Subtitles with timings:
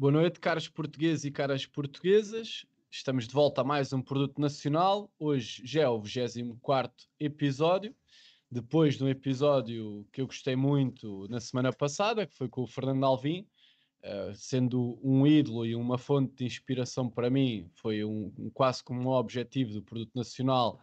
[0.00, 2.64] Boa noite, caros portugueses e caras portuguesas.
[2.90, 5.12] Estamos de volta a mais um produto nacional.
[5.18, 7.94] Hoje já é o 24 episódio.
[8.50, 12.66] Depois de um episódio que eu gostei muito na semana passada, que foi com o
[12.66, 13.46] Fernando Alvim,
[14.02, 18.82] uh, sendo um ídolo e uma fonte de inspiração para mim, foi um, um quase
[18.82, 20.80] como um objetivo do produto nacional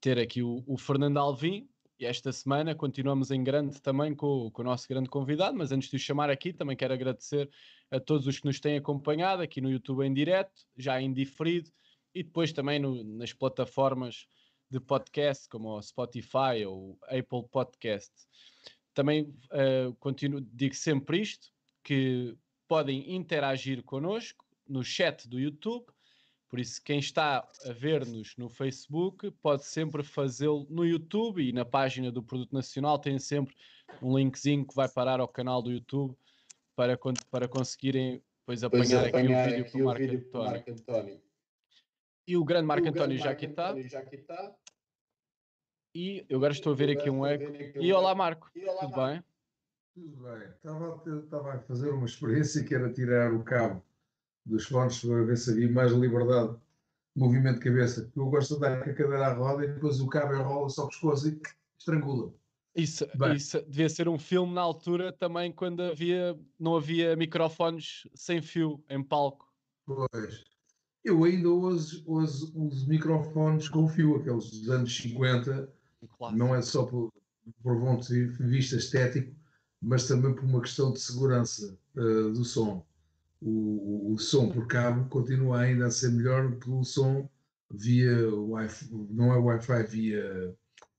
[0.00, 1.68] ter aqui o, o Fernando Alvim.
[1.98, 5.90] E esta semana continuamos em grande também com, com, o nosso grande convidado, mas antes
[5.90, 7.50] de o chamar aqui, também quero agradecer
[7.90, 11.70] a todos os que nos têm acompanhado aqui no YouTube em direto, já em diferido,
[12.14, 14.28] e depois também no, nas plataformas
[14.70, 18.12] de podcast, como o Spotify ou Apple Podcast.
[18.94, 21.48] Também uh, continuo, digo sempre isto,
[21.82, 22.36] que
[22.68, 25.86] podem interagir connosco no chat do YouTube,
[26.48, 31.64] por isso, quem está a ver-nos no Facebook pode sempre fazê-lo no YouTube e na
[31.64, 33.54] página do Produto Nacional tem sempre
[34.02, 36.16] um linkzinho que vai parar ao canal do YouTube
[36.74, 36.98] para,
[37.30, 40.64] para conseguirem depois apanhar, aqui o vídeo com o Marco António.
[40.68, 41.22] António.
[42.26, 43.74] E o grande Marco António já aqui está.
[45.94, 47.44] E eu agora estou a ver aqui um eco.
[47.78, 48.50] E olá, Marco.
[48.54, 49.12] E olá, Tudo Marco.
[49.12, 49.24] bem?
[49.94, 50.48] Tudo bem.
[50.48, 53.82] Estava, estava a fazer uma experiência que era tirar o cabo
[54.48, 58.10] dos fones para ver se havia mais liberdade de movimento de cabeça.
[58.16, 60.84] Eu gosto de dar com a cadeira à roda e depois o cabo enrola só
[60.84, 61.40] o pescoço e
[61.78, 62.32] estrangula.
[62.74, 68.40] Isso, isso devia ser um filme na altura também quando havia, não havia microfones sem
[68.40, 69.52] fio em palco.
[69.84, 70.44] Pois.
[71.04, 75.72] Eu ainda uso, uso, uso microfones com fio, aqueles dos anos 50.
[76.16, 76.36] Claro.
[76.36, 77.12] Não é só por,
[77.62, 79.34] por ponto de vista estético,
[79.80, 82.86] mas também por uma questão de segurança uh, do som
[83.40, 87.28] o, o som por cabo continua ainda a ser melhor do que o som
[87.70, 90.56] via Wi-Fi, não é Wi-Fi, via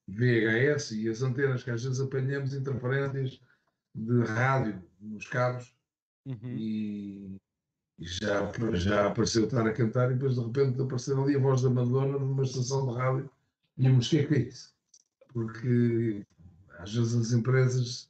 [0.08, 3.40] VHS e as antenas que às vezes apanhamos interferências
[3.94, 5.76] de rádio nos cabos
[6.26, 6.38] uhum.
[6.44, 7.38] e,
[7.98, 11.62] e, já, já apareceu estar a cantar e depois de repente apareceu ali a voz
[11.62, 13.30] da Madonna numa estação de rádio
[13.78, 14.74] e eu me esqueci é isso
[15.34, 16.26] porque
[16.80, 18.10] às vezes as empresas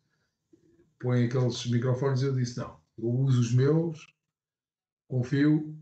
[1.00, 4.08] põem aqueles microfones e eu disse não, eu uso os meus
[5.10, 5.76] confio,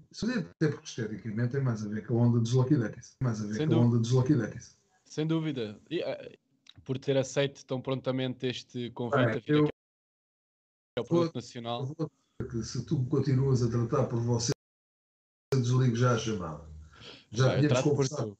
[0.55, 3.17] até porque esteticamente tem mais a ver com a onda dos Lucky Duckies.
[3.21, 4.77] Mais a ver Sem com a onda dos Duckies.
[5.05, 5.79] Sem dúvida.
[5.89, 6.37] E, uh,
[6.83, 9.67] por ter aceito tão prontamente este convite, é, eu,
[10.97, 11.85] ao produto nacional.
[12.49, 14.51] Que se tu continuas a tratar por você,
[15.53, 16.65] eu desligo já a chamada.
[17.31, 18.37] Já, tínhamos conversado.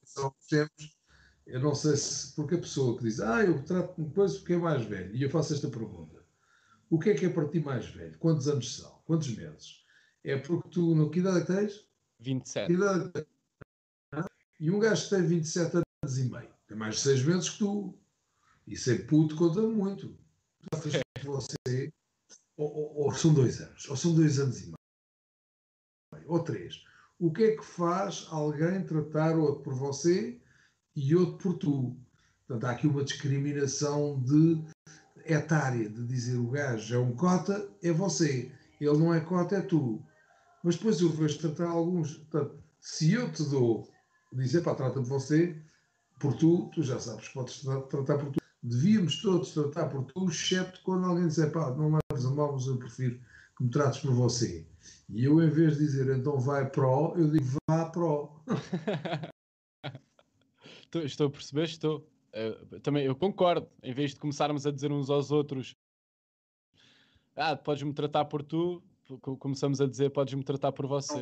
[1.45, 2.33] Eu não sei se.
[2.33, 5.29] Porque a pessoa que diz, ah, eu trato depois porque é mais velho, e eu
[5.29, 6.23] faço esta pergunta:
[6.89, 8.17] o que é que é para ti mais velho?
[8.19, 9.01] Quantos anos são?
[9.05, 9.85] Quantos meses?
[10.23, 11.87] É porque tu, no que idade é tens?
[12.19, 12.73] 27.
[12.73, 13.27] Idade tens?
[14.59, 17.59] E um gajo que tem 27 anos e meio, tem mais de 6 meses que
[17.59, 17.97] tu.
[18.65, 20.17] Isso é puto, conta muito.
[20.73, 21.23] É.
[21.23, 21.93] Você,
[22.57, 26.83] ou, ou, ou, são dois anos, ou são dois anos e meio, ou três.
[27.19, 30.39] O que é que faz alguém tratar outro por você
[30.95, 31.97] e outro por tu?
[32.45, 34.63] Portanto, há aqui uma discriminação de
[35.25, 38.51] etária, de dizer o gajo é um cota, é você.
[38.79, 40.03] Ele não é cota, é tu.
[40.63, 42.17] Mas depois eu vejo tratar alguns.
[42.17, 43.87] Portanto, se eu te dou,
[44.33, 45.59] dizer, pá, trata de você
[46.19, 48.39] por tu, tu já sabes, podes tratar por tu.
[48.63, 52.67] Devíamos todos tratar por tu, exceto quando alguém disser, pá, não leves a mal, mas
[52.67, 53.19] eu prefiro
[53.55, 54.67] que me trates por você.
[55.09, 58.43] E eu, em vez de dizer, então vai pró, eu digo, vá pró.
[61.05, 62.07] estou a perceber, estou.
[62.33, 63.67] Uh, também eu concordo.
[63.81, 65.75] Em vez de começarmos a dizer uns aos outros,
[67.37, 68.83] ah, podes-me tratar por tu,
[69.39, 71.21] começamos a dizer podes-me tratar por você.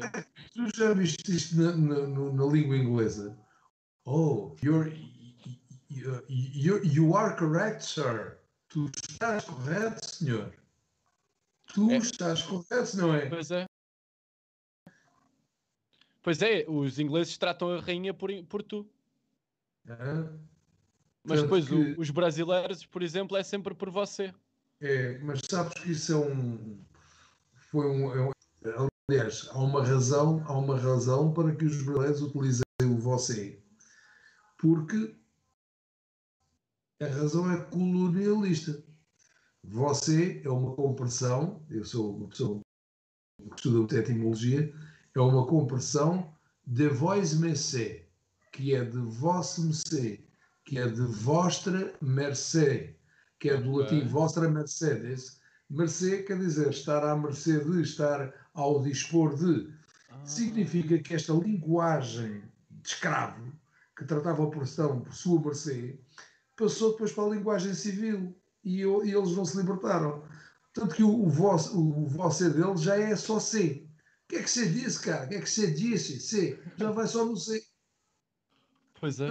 [0.54, 3.38] Tu já viste isto na, na, na língua inglesa?
[4.06, 4.92] Oh, you're,
[5.90, 8.40] you, you are correct, sir.
[8.70, 10.54] Tu estás correto, senhor.
[11.74, 11.98] Tu é.
[11.98, 13.28] estás correto, não é?
[13.28, 13.66] Pois é.
[16.22, 18.90] Pois é, os ingleses tratam a rainha por, por tu.
[19.88, 19.94] É.
[21.24, 21.74] Mas depois que...
[21.74, 24.34] o, os brasileiros, por exemplo, é sempre por você.
[24.82, 26.86] É, mas sabes que isso é um
[27.76, 28.22] foi um, é
[28.82, 33.62] um, aliás, há uma razão, há uma razão para que os brasileiros utilizem o você.
[34.58, 35.16] Porque
[37.02, 38.84] a razão é colonialista.
[39.64, 42.62] Você é uma compressão, eu sou uma pessoa
[43.42, 44.74] que estuda etimologia,
[45.16, 46.34] é uma compressão
[46.66, 48.08] de voz mercê,
[48.52, 50.24] que é de vosso mercê,
[50.64, 52.96] que é de vostra mercê,
[53.46, 54.00] que é do okay.
[54.00, 55.40] latim vostra mercedes,
[55.70, 59.72] Mercê quer dizer estar à mercê de, estar ao dispor de.
[60.10, 60.26] Ah.
[60.26, 63.52] Significa que esta linguagem de escravo,
[63.96, 66.00] que tratava a opressão por sua mercê,
[66.56, 70.24] passou depois para a linguagem civil e, e eles não se libertaram.
[70.74, 73.88] Tanto que o, o, vosso, o você deles já é só C.
[74.24, 75.26] O que é que você disse, cara?
[75.26, 76.20] O que é que você disse?
[76.20, 76.60] C.
[76.78, 77.64] Já vai só no C.
[79.00, 79.28] Pois é.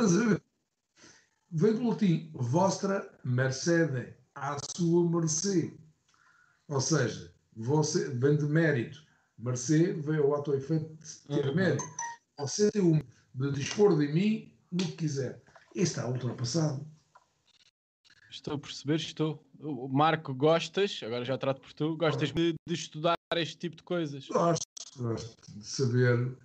[1.56, 5.73] Vem do latim vostra mercede, à sua mercê.
[6.67, 9.05] Ou seja, você vem de mérito.
[9.39, 11.55] Mercê vem ao ato efeito de ter uhum.
[11.55, 11.85] mérito.
[12.41, 13.01] Você tem o
[13.35, 15.41] de dispor de mim no que quiser.
[15.77, 16.85] Este está ultrapassado.
[18.29, 19.41] Estou a perceber, estou.
[19.91, 24.27] Marco, gostas, agora já trato por tu, gostas de, de estudar este tipo de coisas?
[24.27, 24.67] Gosto,
[24.97, 26.37] gosto de saber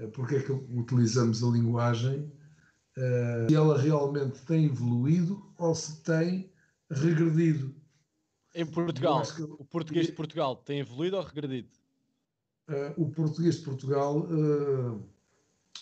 [0.00, 2.30] uh, porque é que utilizamos a linguagem,
[3.48, 6.50] se ela realmente tem evoluído ou se tem
[6.90, 7.74] regredido.
[8.54, 9.42] Em Portugal, que...
[9.42, 11.68] o português de Portugal tem evoluído ou regredido?
[12.68, 14.26] Uh, o português de Portugal,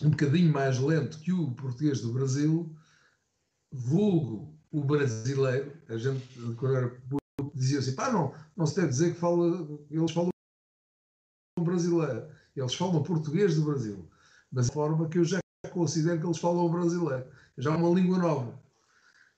[0.01, 2.75] um bocadinho mais lento que o português do Brasil,
[3.71, 6.23] vulgo o brasileiro, a gente,
[6.55, 10.29] quando era puto, dizia assim, pá, não, não se deve dizer que fala, eles falam
[11.59, 14.07] brasileiro, eles falam português do Brasil,
[14.51, 15.39] mas a forma que eu já
[15.77, 17.27] considero que eles falam brasileiro,
[17.57, 18.59] já é uma língua nova.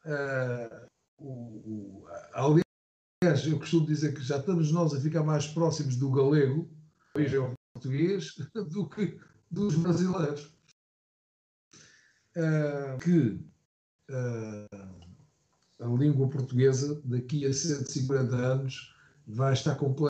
[0.05, 0.87] Uh,
[1.17, 6.09] o, o, aliás, eu costumo dizer que já estamos nós a ficar mais próximos do
[6.09, 6.69] galego,
[7.13, 8.35] origem português,
[8.71, 9.19] do que
[9.51, 10.49] dos brasileiros.
[12.37, 13.43] Uh, que
[14.11, 18.95] uh, a língua portuguesa, daqui a 150 anos,
[19.27, 20.09] vai estar completa.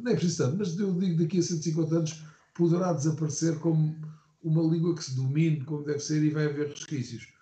[0.00, 3.96] Não é preciso tanto, mas eu digo daqui a 150 anos poderá desaparecer como
[4.42, 7.32] uma língua que se domine como deve ser e vai haver resquícios.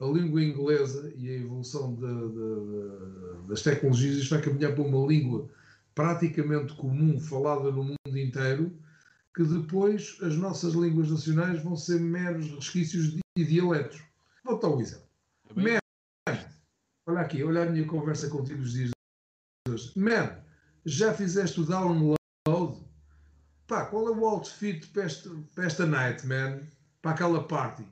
[0.00, 5.06] A língua inglesa e a evolução de, de, de, das tecnologias vai caminhar para uma
[5.06, 5.48] língua
[5.94, 8.72] praticamente comum, falada no mundo inteiro,
[9.34, 14.02] que depois as nossas línguas nacionais vão ser meros resquícios de dialetos.
[14.44, 15.06] Vou dar um exemplo.
[15.56, 15.80] É
[17.06, 18.90] Olha aqui, olha a minha conversa contigo os dias
[19.66, 19.92] de hoje.
[19.96, 20.38] Man,
[20.84, 22.19] já fizeste o download?
[23.70, 26.66] Pá, qual é o outfit para esta, para esta night, man?
[27.00, 27.86] Para aquela party?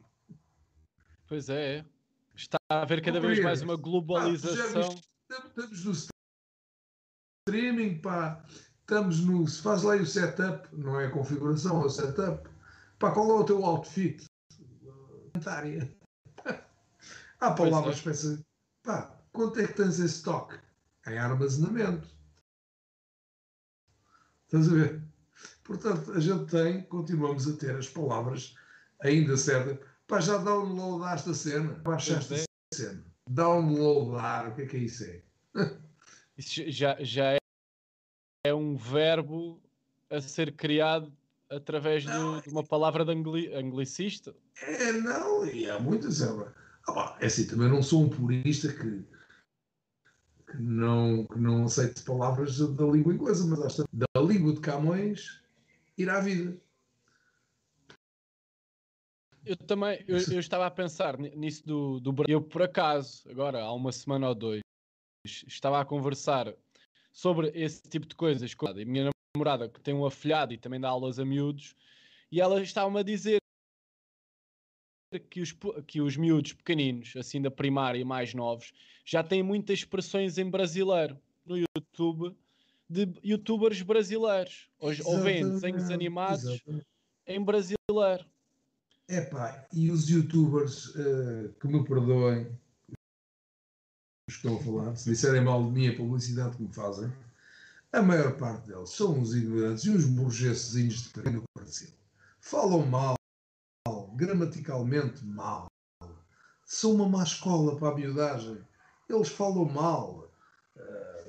[1.28, 1.87] Pois é,
[2.35, 5.00] está a haver cada vez mais uma globalização.
[5.28, 5.92] Pá, estamos no
[7.47, 8.44] streaming, pá.
[8.80, 9.47] Estamos no.
[9.47, 12.50] Se faz lá o setup, não é a configuração, é o setup.
[12.99, 14.25] Pá, qual é o teu outfit?
[17.38, 18.44] Há palavras para essa
[18.82, 20.58] Pá, quanto é que tens em estoque?
[21.06, 22.08] Em armazenamento.
[24.49, 25.07] Estás a ver?
[25.68, 28.54] Portanto, a gente tem, continuamos a ter as palavras
[29.00, 29.78] ainda certas.
[30.06, 31.75] Pá, já downloadaste a cena?
[31.84, 32.37] Baixaste é.
[32.38, 33.04] a cena.
[33.28, 35.04] Downloadar, o que é que é isso?
[35.04, 35.22] É?
[36.38, 37.38] isso já, já é,
[38.44, 39.60] é um verbo
[40.08, 41.12] a ser criado
[41.50, 44.34] através de, de, uma palavra de angli, anglicista?
[44.62, 46.22] É, não, e há muitas.
[46.22, 46.28] É,
[47.20, 49.04] é assim, também não sou um purista que,
[50.50, 55.46] que, não, que não aceite palavras da língua inglesa, mas esta, da língua de Camões
[55.98, 56.58] ir à vida.
[59.44, 63.72] Eu também, eu, eu, estava a pensar nisso do, do Eu, por acaso, agora há
[63.72, 64.60] uma semana ou dois,
[65.24, 66.54] estava a conversar
[67.12, 70.80] sobre esse tipo de coisas com a minha namorada, que tem um afilhado e também
[70.80, 71.74] dá aulas a miúdos,
[72.30, 73.38] e ela estava-me a dizer
[75.30, 78.72] que os, que os miúdos pequeninos, assim da primária e mais novos,
[79.04, 82.36] já têm muitas expressões em brasileiro no YouTube
[82.88, 84.68] de youtubers brasileiros.
[84.78, 86.87] Ou, ou desenhos animados exatamente.
[87.26, 88.25] em brasileiro.
[89.09, 92.47] É pá, e os youtubers uh, que me perdoem,
[94.28, 97.11] os estão a falar, se disserem mal de mim a publicidade que me fazem,
[97.90, 101.88] a maior parte deles são uns ignorantes e uns burguesezinhos de pequeno Brasil.
[102.38, 103.18] Falam mal
[104.14, 105.68] gramaticalmente mal.
[106.64, 108.59] São uma má escola para a miudagem.
[109.09, 110.27] Eles falam mal.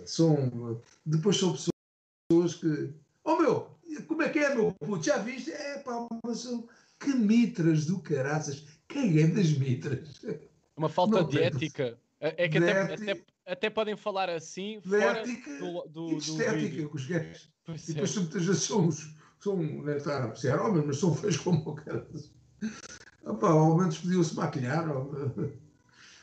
[0.05, 2.93] São, depois são pessoas que.
[3.23, 3.67] Oh meu,
[4.07, 5.05] como é que é, meu puto?
[5.05, 5.51] Já viste?
[5.51, 6.67] É pá, mas são.
[6.99, 8.65] Que mitras do caraças.
[8.87, 10.21] Quem é das mitras?
[10.75, 11.97] Uma falta Não de ética.
[12.19, 16.15] É, é que até, até, até, podem falar assim de fora ética do, do, e
[16.17, 17.49] de estética com os gajos.
[17.67, 18.19] E depois é.
[18.19, 18.91] muitas vezes são,
[19.39, 22.05] são, não apreciar, oh, mas são feios como o cara.
[23.23, 24.89] Opa, ao menos podiam-se maquilhar.
[24.89, 25.13] Ou...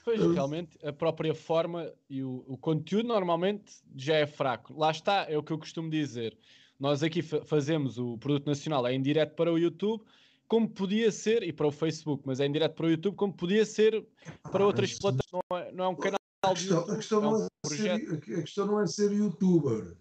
[0.06, 4.72] Pois, realmente, a própria forma e o, o, conteúdo normalmente já é fraco.
[4.72, 6.38] Lá está, é o que eu costumo dizer.
[6.78, 10.04] Nós aqui fa fazemos o produto nacional, é em direto para o YouTube,
[10.46, 13.32] como podia ser, e para o Facebook, mas é em direto para o YouTube, como
[13.32, 14.06] podia ser
[14.52, 15.42] para ah, outras plataformas.
[15.50, 17.44] Não é, não é um canal a questão, de YouTube, a questão, é um não
[17.44, 17.92] é ser,
[18.38, 19.96] a questão não é ser youtuber.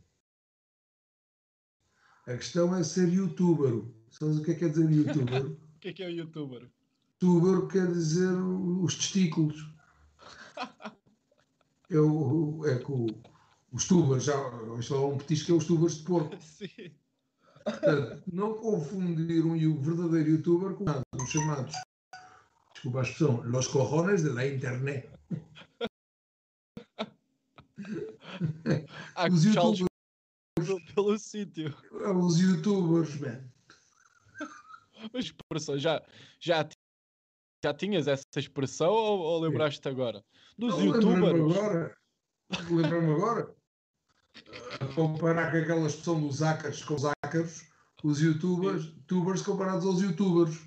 [2.27, 3.91] A questão é ser youtuber.
[4.12, 5.45] Sabes o que é que quer dizer youtuber?
[5.50, 6.69] o que é que é o youtuber?
[7.17, 9.75] Tuber quer dizer os testículos.
[11.89, 13.07] Eu, é que o,
[13.71, 14.33] os tubers, já
[14.79, 16.35] isto é um petisco, é os tubers de porco.
[16.41, 16.91] Sim.
[17.63, 20.85] Portanto, não confundir um verdadeiro youtuber com
[21.21, 21.75] os chamados,
[22.74, 25.09] desculpa a expressão, los cojones de la internet.
[29.15, 29.89] Há os youtubers
[30.93, 31.75] pelo sítio.
[31.91, 33.41] Os youtubers, man.
[35.12, 36.01] Mas expressão, já,
[36.39, 36.67] já,
[37.65, 40.24] já tinhas essa expressão ou, ou lembraste agora?
[40.57, 41.15] Dos não, youtubers.
[41.15, 41.98] Lembro-me agora.
[42.69, 43.55] Lembro-me agora.
[44.79, 47.67] A comparar com aquela expressão dos hackers com os hackers,
[48.03, 50.62] os youtubers, tubers comparados aos youtubers.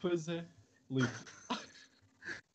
[0.00, 0.46] Pois é,
[0.90, 1.10] lindo.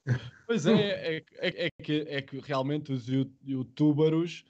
[0.45, 4.43] Pois é, é, é, é, que, é que realmente os youtubers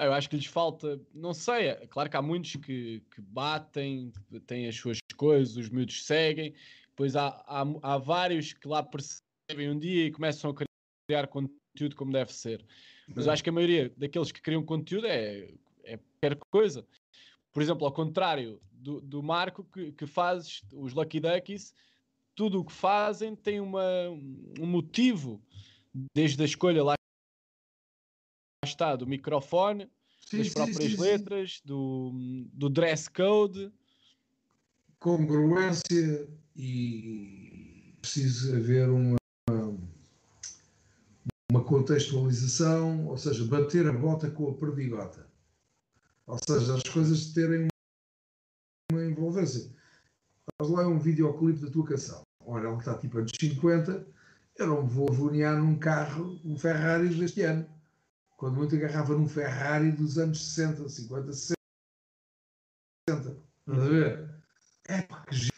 [0.00, 4.12] eu acho que lhes falta, não sei, é claro que há muitos que, que batem,
[4.46, 6.54] têm as suas coisas, os miúdos seguem,
[7.00, 10.54] depois há, há, há vários que lá percebem um dia e começam a
[11.08, 12.62] criar conteúdo como deve ser.
[13.08, 15.50] Mas eu acho que a maioria daqueles que criam conteúdo é,
[15.82, 16.86] é qualquer coisa.
[17.52, 21.72] Por exemplo, ao contrário do, do Marco, que, que faz os Lucky Duckies,
[22.34, 24.10] tudo o que fazem tem uma,
[24.60, 25.42] um motivo,
[26.14, 26.94] desde a escolha lá
[28.62, 29.90] está, do microfone,
[30.26, 32.12] sim, das sim, próprias sim, letras, Do,
[32.52, 33.72] do dress code.
[34.98, 39.16] Congruência e precisa haver uma,
[41.50, 45.26] uma contextualização, ou seja, bater a bota com a perdigota.
[46.26, 47.68] Ou seja, as coisas terem
[48.92, 49.70] uma envolvência.
[50.60, 52.22] Mas lá é um videoclipe da tua canção.
[52.44, 54.06] Olha, ele está tipo anos 50,
[54.56, 57.66] eu não vou avuniar num carro, um Ferrari deste ano
[58.40, 61.54] quando muito agarrava num Ferrari dos anos 60, 50, 60.
[63.06, 63.38] Estás
[63.68, 64.34] a ver?
[64.88, 65.54] É pá, que giro.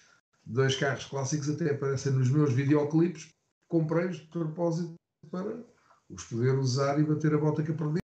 [0.53, 3.31] Dois carros clássicos até aparecem nos meus videoclipes.
[3.69, 4.95] Comprei-os de propósito
[5.31, 5.65] para
[6.11, 8.01] os poder usar e bater a bota que eu perdi.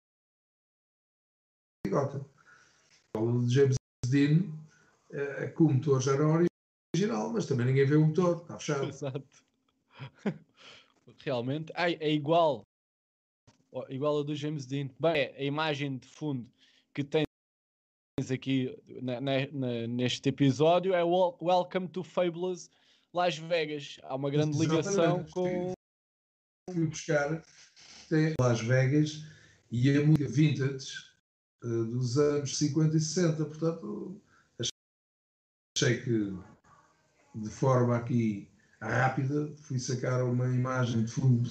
[3.13, 3.75] Fala de James
[4.07, 4.49] Dean,
[5.11, 6.47] é, que o motor já era
[6.95, 8.87] original, mas também ninguém vê o motor, está fechado.
[8.87, 9.27] Exato.
[11.17, 12.65] Realmente, ah, é igual
[13.89, 14.89] igual a do James Dean.
[14.97, 16.49] Bem, é a imagem de fundo
[16.93, 17.26] que tens
[18.31, 22.67] aqui na, na, neste episódio é Welcome to Fabulous
[23.13, 23.99] Las Vegas.
[24.01, 25.73] Há uma grande ligação com.
[26.71, 27.43] Fui buscar
[28.41, 29.23] Las Vegas
[29.71, 30.93] e a música vintage
[31.63, 34.19] uh, dos anos 50 e 60, portanto,
[35.77, 36.35] achei que
[37.35, 38.49] de forma aqui
[38.81, 41.47] rápida fui sacar uma imagem de fundo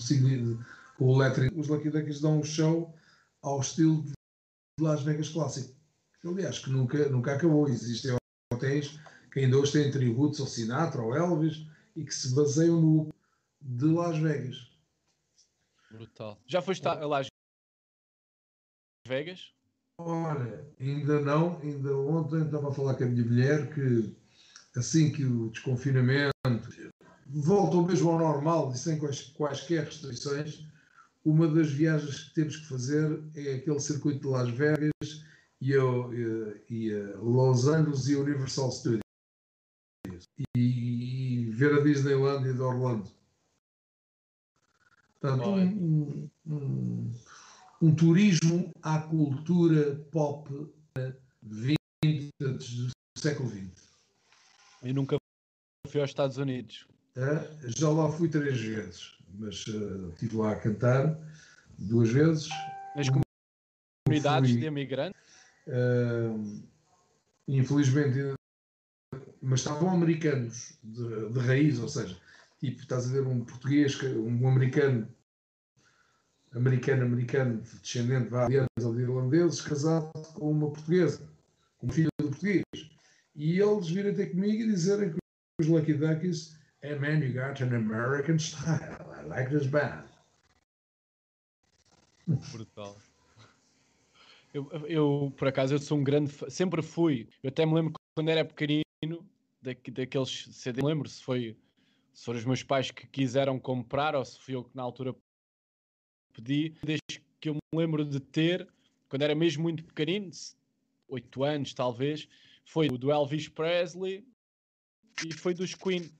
[0.98, 1.60] o elétrico.
[1.60, 2.92] Os Lucky Duckies dão um show
[3.40, 4.14] ao estilo de
[4.80, 5.76] Las Vegas clássico.
[6.24, 7.68] Aliás, que nunca, nunca acabou.
[7.68, 8.16] Existem
[8.52, 8.98] hotéis
[9.32, 13.14] que ainda hoje têm tributos ao Sinatra, ao Elvis, e que se baseiam no
[13.60, 14.70] de Las Vegas.
[15.90, 16.40] Brutal.
[16.46, 17.28] Já foste a Las
[19.06, 19.52] Vegas?
[19.98, 21.58] Olha, ainda não.
[21.60, 24.14] Ainda ontem estava a falar com a minha mulher que
[24.76, 26.34] assim que o desconfinamento
[27.26, 30.66] volta mesmo ao normal e sem quaisquer restrições,
[31.24, 35.15] uma das viagens que temos que fazer é aquele circuito de Las Vegas
[35.72, 39.02] e a, e a Los Angeles e Universal Studios
[40.54, 43.10] e, e, ver a Disneyland de Orlando.
[45.20, 47.12] Portanto, um, um,
[47.82, 50.48] um, turismo à cultura pop
[51.42, 53.88] vintage do século XX.
[54.82, 55.16] E nunca
[55.88, 56.86] fui aos Estados Unidos.
[57.64, 61.18] Já lá fui três vezes mas uh, estive lá a cantar
[61.78, 62.48] duas vezes.
[62.94, 65.20] Nas comunidades fui, de imigrantes?
[65.66, 66.62] Uh,
[67.48, 68.34] infelizmente,
[69.42, 72.16] mas estavam americanos de, de, raiz, ou seja,
[72.58, 75.08] tipo, estás a ver um português, um americano,
[76.54, 81.28] americano, americano, descendente de alianos ou de irlandeses, casado com uma portuguesa,
[81.78, 82.64] com uma filha de português.
[83.34, 85.18] E eles virem ter comigo e dizerem que
[85.60, 86.56] os Lucky Duckies
[86.86, 89.12] Hey man, you got an American style.
[89.18, 90.04] I like this band.
[92.52, 92.96] Brutal.
[94.56, 96.32] Eu, eu, por acaso, eu sou um grande.
[96.48, 97.28] Sempre fui.
[97.42, 99.28] Eu até me lembro quando era pequenino,
[99.60, 100.80] da, daqueles CD.
[100.80, 101.54] Não lembro se foi.
[102.14, 105.14] Se foram os meus pais que quiseram comprar ou se fui eu que na altura
[106.32, 106.74] pedi.
[106.82, 108.66] Desde que eu me lembro de ter,
[109.10, 110.30] quando era mesmo muito pequenino,
[111.06, 112.26] 8 anos talvez,
[112.64, 114.26] foi o do Elvis Presley
[115.22, 116.10] e foi dos Queen.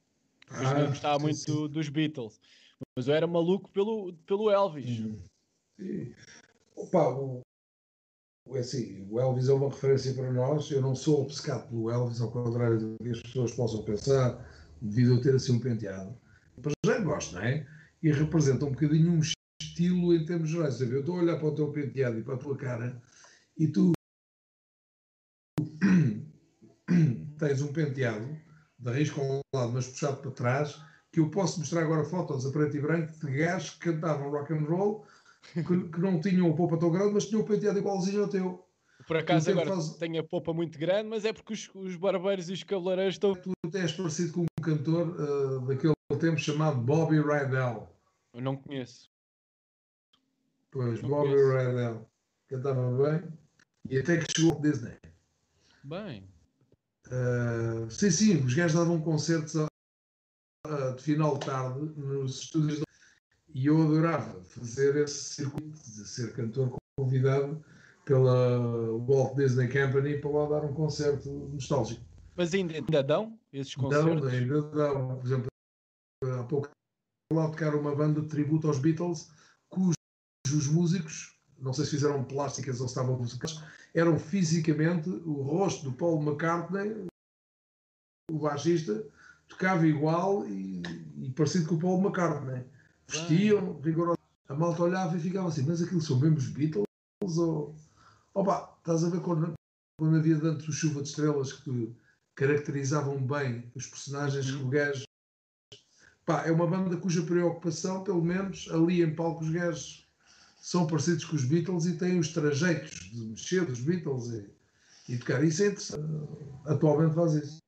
[0.51, 1.69] Mas ah, não gostava muito sim.
[1.69, 2.39] dos Beatles.
[2.95, 5.01] Mas eu era maluco pelo, pelo Elvis.
[5.01, 5.23] Uhum.
[5.81, 6.15] Sim.
[6.77, 7.41] Opa, o,
[8.55, 10.71] assim, o Elvis é uma referência para nós.
[10.71, 14.47] Eu não sou obcecado pelo Elvis, ao contrário do que as pessoas possam pensar,
[14.81, 16.17] devido a ter assim um penteado.
[16.63, 17.67] Mas já gosto, não é?
[18.03, 20.81] E representa um bocadinho um estilo em termos gerais.
[20.81, 23.03] Eu estou a olhar para o teu penteado e para a tua cara
[23.59, 23.93] e tu
[27.39, 28.27] tens um penteado
[28.79, 30.81] de raiz com um lado, mas puxado para trás,
[31.11, 34.53] que eu posso mostrar agora fotos a preto e branco de gajos que cantavam rock
[34.53, 35.07] and roll,
[35.55, 38.67] que, que não tinham a polpa tão grande, mas tinham um penteado igualzinho ao teu.
[39.07, 39.97] Por acaso agora faz...
[39.97, 43.35] tenho a popa muito grande, mas é porque os, os barbeiros e os cabeleireiros estão.
[43.35, 47.89] Tu és parecido com um cantor uh, daquele tempo chamado Bobby Rydell.
[48.35, 49.11] Eu não conheço.
[50.71, 51.57] Pois, não Bobby conheço.
[51.57, 52.11] Rydell.
[52.49, 53.29] Cantava bem.
[53.89, 54.97] E até que chegou ao Disney.
[55.85, 56.29] Bem.
[57.07, 59.69] Uh, sim, sim, os gajos davam concertos uh,
[60.97, 62.86] de final de tarde nos estúdios.
[63.57, 67.65] E eu adorava fazer esse circuito de ser cantor convidado
[68.05, 68.61] pela
[68.99, 72.05] Walt Disney Company para lá dar um concerto nostálgico.
[72.37, 74.21] Mas ainda, ainda dão esses concertos?
[74.21, 75.17] Dão, ainda dão.
[75.17, 75.47] Por exemplo,
[76.23, 76.69] há pouco
[77.33, 79.31] lá tocar uma banda de tributo aos Beatles,
[79.71, 83.63] cujos músicos, não sei se fizeram plásticas ou se estavam musicais,
[83.95, 87.07] eram fisicamente o rosto do Paul McCartney,
[88.31, 89.03] o baixista,
[89.49, 90.83] tocava igual e,
[91.17, 92.76] e parecido com o Paul McCartney.
[93.09, 94.19] Vestiam rigoroso.
[94.49, 96.87] A malta olhava e ficava assim, mas aquilo são mesmo os Beatles
[97.39, 97.75] ou
[98.37, 99.55] Opa, estás a ver quando,
[99.99, 101.97] quando havia tanto chuva de estrelas que
[102.35, 105.05] caracterizavam bem os personagens que o gajo.
[106.27, 110.07] Pá, é uma banda cuja preocupação, pelo menos ali em palco, os gajos
[110.61, 114.51] são parecidos com os Beatles e têm os trajeitos de mexer dos Beatles e,
[115.09, 115.43] e tocar.
[115.43, 116.05] Isso é interessante.
[116.67, 117.63] Atualmente faz isso.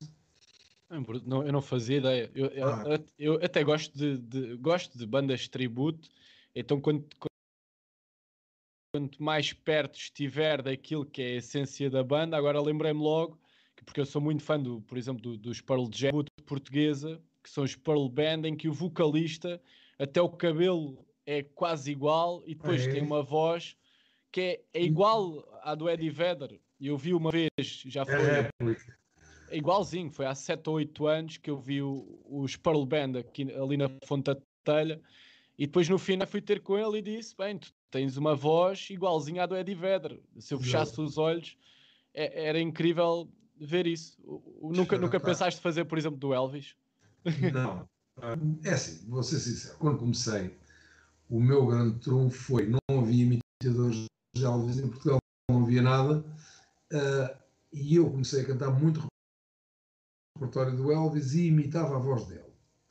[1.26, 2.30] Não, eu não fazia ideia.
[2.34, 2.84] Eu, ah.
[3.18, 6.08] eu, eu até gosto de, de, gosto de bandas de tributo.
[6.54, 7.06] Então, quando,
[8.94, 13.38] quanto mais perto estiver daquilo que é a essência da banda, agora lembrei-me logo,
[13.76, 17.50] que porque eu sou muito fã, do, por exemplo, do, dos Pearl Jam portuguesa, que
[17.50, 19.60] são os Pearl Band, em que o vocalista,
[19.98, 22.90] até o cabelo é quase igual e depois é.
[22.90, 23.76] tem uma voz
[24.32, 26.58] que é, é igual à do Eddie Vedder.
[26.80, 27.48] Eu vi uma vez,
[27.86, 28.14] já foi.
[28.14, 28.97] É, é
[29.52, 33.52] igualzinho, foi há 7 ou 8 anos que eu vi o, os Pearl Band aqui,
[33.52, 35.00] ali na Fonte da Telha.
[35.58, 38.88] E depois no final fui ter com ele e disse: Bem, tu tens uma voz
[38.90, 40.20] igualzinha à do Eddie Vedder.
[40.38, 41.56] Se eu fechasse os olhos,
[42.14, 43.28] é, era incrível
[43.60, 44.16] ver isso.
[44.62, 46.76] nunca, nunca pensaste fazer, por exemplo, do Elvis?
[47.52, 47.88] Não.
[48.64, 49.76] É assim, vou ser sincero.
[49.78, 50.56] Quando comecei,
[51.30, 55.18] o meu grande trunfo foi: não havia imitadores de Elvis em Portugal,
[55.50, 56.24] não havia nada.
[56.92, 57.38] Uh,
[57.72, 59.06] e eu comecei a cantar muito
[60.38, 62.48] repertório do Elvis e imitava a voz dele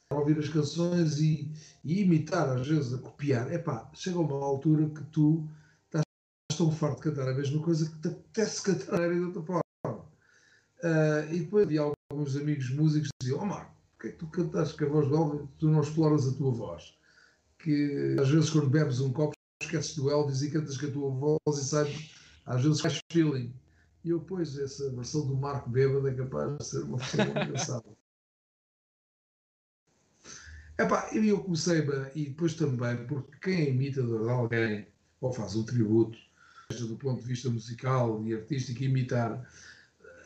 [0.09, 1.51] ouvir as canções e,
[1.83, 3.51] e, imitar, às vezes, a copiar.
[3.51, 5.47] É pá, chega uma altura que tu
[5.85, 6.03] estás
[6.57, 9.63] tão farto de cantar a mesma coisa que te apetece cantar de outra forma.
[10.83, 11.81] Uh, e depois havia
[12.11, 15.07] alguns amigos músicos que diziam: Oh Marco, porque é que tu cantas com a voz
[15.07, 16.95] do Elvis tu não exploras a tua voz?
[17.59, 21.09] Que às vezes, quando bebes um copo, esqueces do Elvis e cantas com a tua
[21.09, 22.09] voz e sai,
[22.45, 23.53] às vezes faz feeling.
[24.07, 27.83] E eu, pois, essa versão do Marco Bêbado é capaz de ser uma versão engraçada.
[30.79, 34.87] Epá, e eu comecei, e depois também, porque quem é imitador de alguém,
[35.19, 36.17] ou faz um tributo,
[36.71, 39.45] seja do ponto de vista musical e artístico, imitar,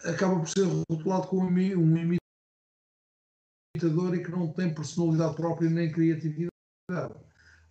[0.03, 2.19] acaba por ser rotulado como um
[3.75, 6.51] imitador e que não tem personalidade própria nem criatividade.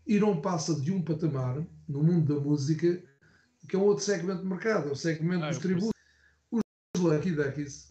[0.09, 3.01] E não passa de um patamar, no mundo da música,
[3.68, 6.00] que é um outro segmento de mercado, é o segmento ah, dos tributos.
[7.01, 7.91] Lucky Duckies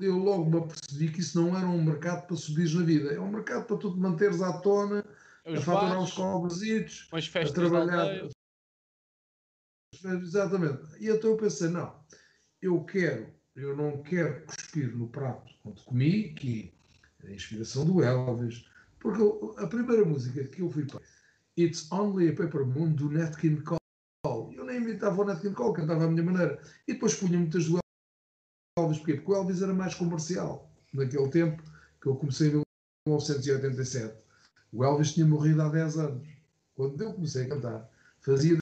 [0.00, 3.20] eu logo me apercebi que isso não era um mercado para subir na vida, é
[3.20, 5.04] um mercado para tu te manteres à tona,
[5.46, 8.28] os a faturar uns cobresitos, a trabalhar.
[10.22, 10.82] Exatamente.
[10.98, 11.94] E então eu pensei, não,
[12.60, 16.74] eu quero, eu não quero cuspir no prato onde comi, que
[17.22, 18.64] é a inspiração do Elvis,
[18.98, 21.00] porque eu, a primeira música que eu fui para
[21.58, 23.80] It's Only a Paper Moon do Nat King Cole.
[24.56, 26.60] Eu nem imitava o Nat King Cole, cantava à minha maneira.
[26.88, 27.78] E depois punha muitas do
[28.78, 28.98] Elvis.
[28.98, 29.14] Porquê?
[29.14, 30.70] Porque o Elvis era mais comercial.
[30.92, 31.62] Naquele tempo
[32.00, 32.62] que eu comecei em
[33.06, 34.14] 1987.
[34.72, 36.28] O Elvis tinha morrido há 10 anos.
[36.74, 38.58] Quando eu comecei a cantar, fazia.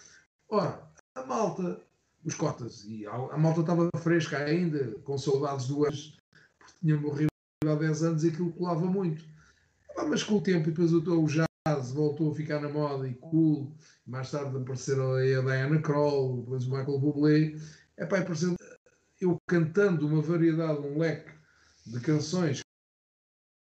[0.49, 0.81] Ora,
[1.17, 1.81] a malta,
[2.25, 6.17] os cotas, e a, malta estava fresca ainda, com saudades do Elvis,
[6.59, 7.29] porque tinha morrido
[7.67, 9.25] há 10 anos e aquilo colava muito.
[9.97, 13.73] Ah, mas com o tempo, depois o jazz voltou a ficar na moda e cool.
[14.07, 17.57] Mais tarde apareceram a Diana Kroll, depois o Michael Bublé.
[17.97, 18.55] É pá, apareceu
[19.21, 21.33] eu cantando uma variedade, um leque
[21.87, 22.61] de canções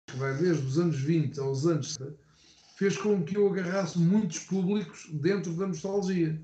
[0.09, 2.17] que vai desde os anos 20 aos anos 70,
[2.77, 6.41] fez com que eu agarrasse muitos públicos dentro da nostalgia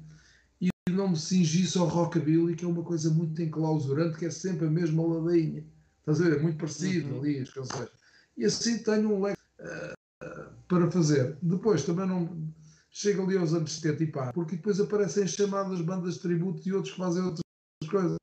[0.61, 4.67] e não me cingisse ao rockabilly, que é uma coisa muito enclausurante, que é sempre
[4.67, 5.65] a mesma ladainha.
[6.01, 6.39] Estás a ver?
[6.39, 7.21] É muito parecido uhum.
[7.21, 7.89] ali as canções.
[8.37, 11.37] E assim tenho um leque uh, para fazer.
[11.43, 12.53] Depois também não
[12.91, 16.73] chego ali aos anos 70 e pá, porque depois aparecem chamadas bandas de tributo e
[16.73, 17.43] outros que fazem outras
[17.91, 18.17] coisas.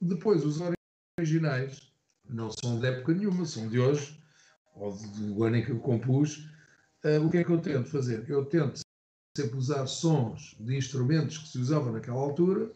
[0.00, 0.60] Depois, os
[1.18, 1.92] originais,
[2.28, 4.20] não são de época nenhuma, são de hoje,
[4.74, 6.48] ou do ano em que eu compus.
[7.04, 8.28] Uh, o que é que eu tento fazer?
[8.28, 8.80] Eu tento
[9.36, 12.70] sempre usar sons de instrumentos que se usavam naquela altura.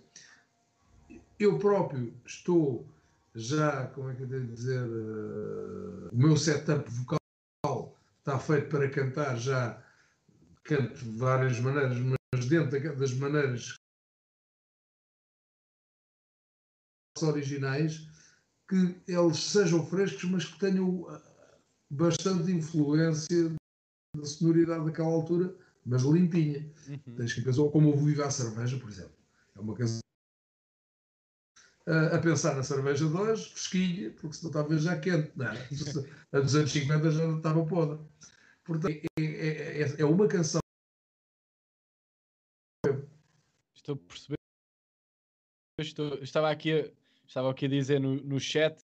[1.38, 2.87] Eu próprio estou
[3.35, 8.90] já, como é que eu devo dizer, uh, o meu setup vocal está feito para
[8.90, 9.83] cantar já,
[10.64, 13.78] canto de várias maneiras, mas dentro das maneiras
[17.22, 18.09] originais,
[18.68, 21.20] que eles sejam frescos, mas que tenham uh,
[21.90, 23.54] bastante influência
[24.16, 25.54] da sonoridade daquela altura,
[25.85, 26.70] mas limpinha.
[26.88, 27.16] Uhum.
[27.16, 29.16] Tens que pensar, como o Viva a Cerveja, por exemplo.
[29.57, 30.00] É uma canção
[32.14, 35.68] a pensar na cerveja de hoje, fresquinha, porque senão talvez já quente, não é?
[36.33, 37.98] A dos anos 50 já estava podre.
[38.62, 40.61] Portanto, é, é, é, é uma canção.
[43.74, 44.37] Estou a perceber.
[45.81, 46.90] Estou, estava, aqui a,
[47.29, 48.83] estava aqui a dizer no, no chat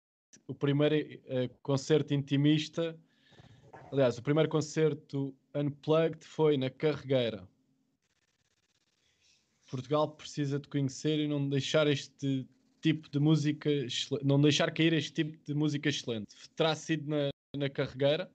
[0.47, 2.97] o primeiro uh, concerto intimista.
[3.91, 7.47] Aliás, o primeiro concerto unplugged foi na Carregueira.
[9.69, 12.47] Portugal precisa de conhecer e não deixar este
[12.81, 13.69] tipo de música,
[14.23, 16.33] não deixar cair este tipo de música excelente.
[16.55, 18.31] Terá sido na, na carregueira?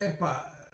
[0.00, 0.68] É pá.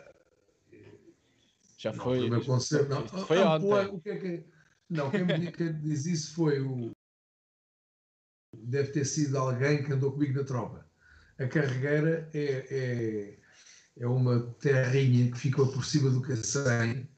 [1.79, 2.45] Já não, foi.
[2.45, 3.07] Concerto, não.
[3.07, 3.95] Foi ah, ontem.
[3.95, 4.45] O que é que,
[4.89, 6.96] não, quem me diz isso foi o.
[8.65, 10.87] Deve ter sido alguém que andou comigo na tropa.
[11.39, 13.39] A carregueira é, é,
[13.99, 17.09] é uma terrinha que fica por cima do Cacém,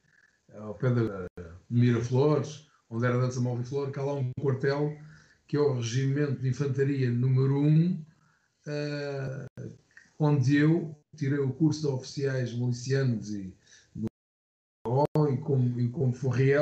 [0.53, 1.25] ao pé da
[1.69, 4.97] Miraflores, onde era antes a Moviflor, que há lá um quartel
[5.47, 8.05] que é o Regimento de Infantaria número 1, uh,
[8.67, 9.47] eh,
[10.19, 13.57] onde eu tirei o curso de oficiais milicianos e,
[13.95, 16.61] e como, e como forriel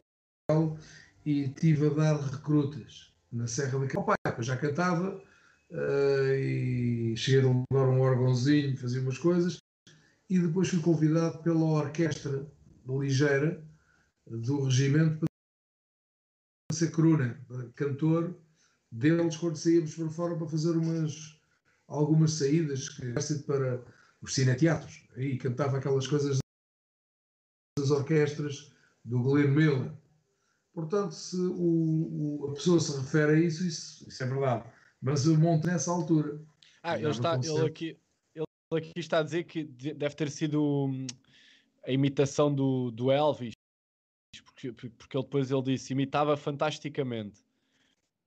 [1.25, 4.17] e tive a dar recrutas na Serra da Campana.
[4.39, 5.21] já cantava
[5.71, 9.57] uh, e cheguei a levar um órgãozinho, fazia umas coisas
[10.29, 12.45] e depois fui convidado pela orquestra
[12.87, 13.63] ligeira
[14.25, 15.25] do regimento
[16.67, 17.39] para ser crooner,
[17.75, 18.37] cantor
[18.91, 21.37] deles quando saíamos para fora para fazer umas
[21.87, 23.13] algumas saídas que
[23.45, 23.81] para
[24.21, 25.07] os cineteatros.
[25.15, 26.39] Aí cantava aquelas coisas
[27.77, 28.73] das orquestras
[29.05, 29.91] do Glenn Miller.
[30.77, 34.63] Portanto, se o, o, a pessoa se refere a isso, isso, isso é verdade.
[35.01, 36.39] Mas eu monto nessa altura.
[36.83, 37.97] Ah, ele, está, ele, aqui,
[38.35, 41.07] ele aqui está a dizer que deve ter sido hum,
[41.83, 43.53] a imitação do, do Elvis,
[44.45, 47.43] porque, porque ele depois ele disse imitava fantasticamente.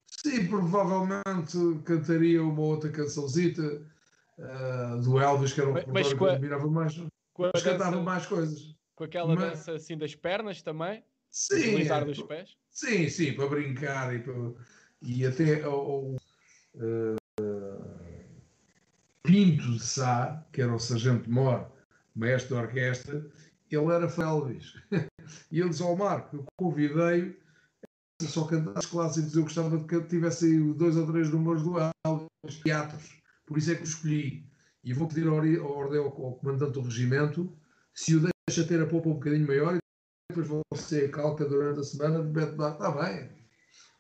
[0.09, 6.69] Sim, provavelmente cantaria uma outra cançãozita uh, do Elvis, que era um mas, que admirava
[6.69, 6.97] mais.
[7.39, 8.75] Mas cantava dança, mais coisas.
[8.97, 9.51] Com aquela mas...
[9.51, 11.05] dança assim das pernas também?
[11.31, 11.85] Sim.
[12.07, 12.57] Dos pés?
[12.71, 14.35] Sim, sim, para brincar e, para,
[15.03, 16.16] e até o,
[16.75, 17.21] uh,
[19.23, 21.71] Pinto de Sá, que era o Sargento Mor,
[22.14, 23.25] mestre da orquestra,
[23.71, 24.75] ele era Elvis.
[25.53, 27.38] e ele disse ao Marco, eu convidei
[28.23, 32.61] só cantar os clássicos, eu gostava de que tivesse dois ou três números do Elvis,
[32.62, 33.21] teatros.
[33.47, 34.45] Por isso é que o escolhi.
[34.83, 37.53] E vou pedir a ordem ao, ao comandante do regimento
[37.95, 39.80] se o deixa ter a popa um bocadinho maior
[40.31, 42.73] e depois você calca durante a semana de Beto Bar.
[42.73, 43.31] Está bem.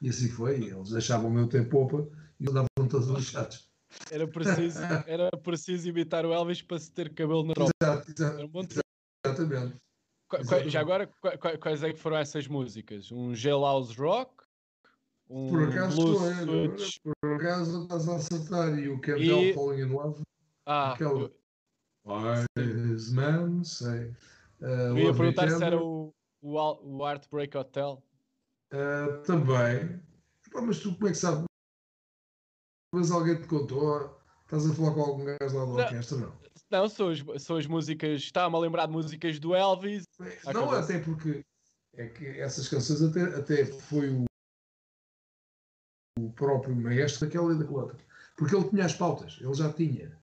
[0.00, 0.64] E assim foi.
[0.64, 3.68] Eles deixavam o meu ter popa e eu davam todos lixados.
[4.10, 7.72] Era preciso, era preciso imitar o Elvis para se ter cabelo na roupa.
[7.82, 8.60] Exato, exato, um
[9.26, 9.76] exatamente.
[10.66, 11.08] Já agora,
[11.60, 13.10] quais é que foram essas músicas?
[13.10, 14.44] Um Jailhouse Rock?
[15.28, 16.00] Um por acaso,
[16.76, 19.54] estou, por acaso estás a acertar e o Campbell e...
[19.54, 20.22] Falling in Love.
[20.66, 21.30] Ah, Aquele...
[22.04, 24.12] Wise Man, sei.
[24.60, 28.02] Uh, eu ia perguntar se era o, o, o Heartbreak Hotel.
[28.72, 30.00] Uh, também.
[30.54, 31.44] mas tu como é que sabes?
[32.92, 34.18] Mas alguém te contou?
[34.44, 36.18] Estás a falar com algum gajo lá da orquestra?
[36.18, 36.40] Não.
[36.70, 38.22] Não, são as, são as músicas.
[38.22, 40.04] Estava-me a lembrar de músicas do Elvis.
[40.52, 41.44] Não, até porque
[41.94, 44.24] é que essas canções até, até foi o,
[46.18, 47.98] o próprio maestro daquela e daquela outra.
[48.36, 50.16] Porque ele tinha as pautas, ele já tinha.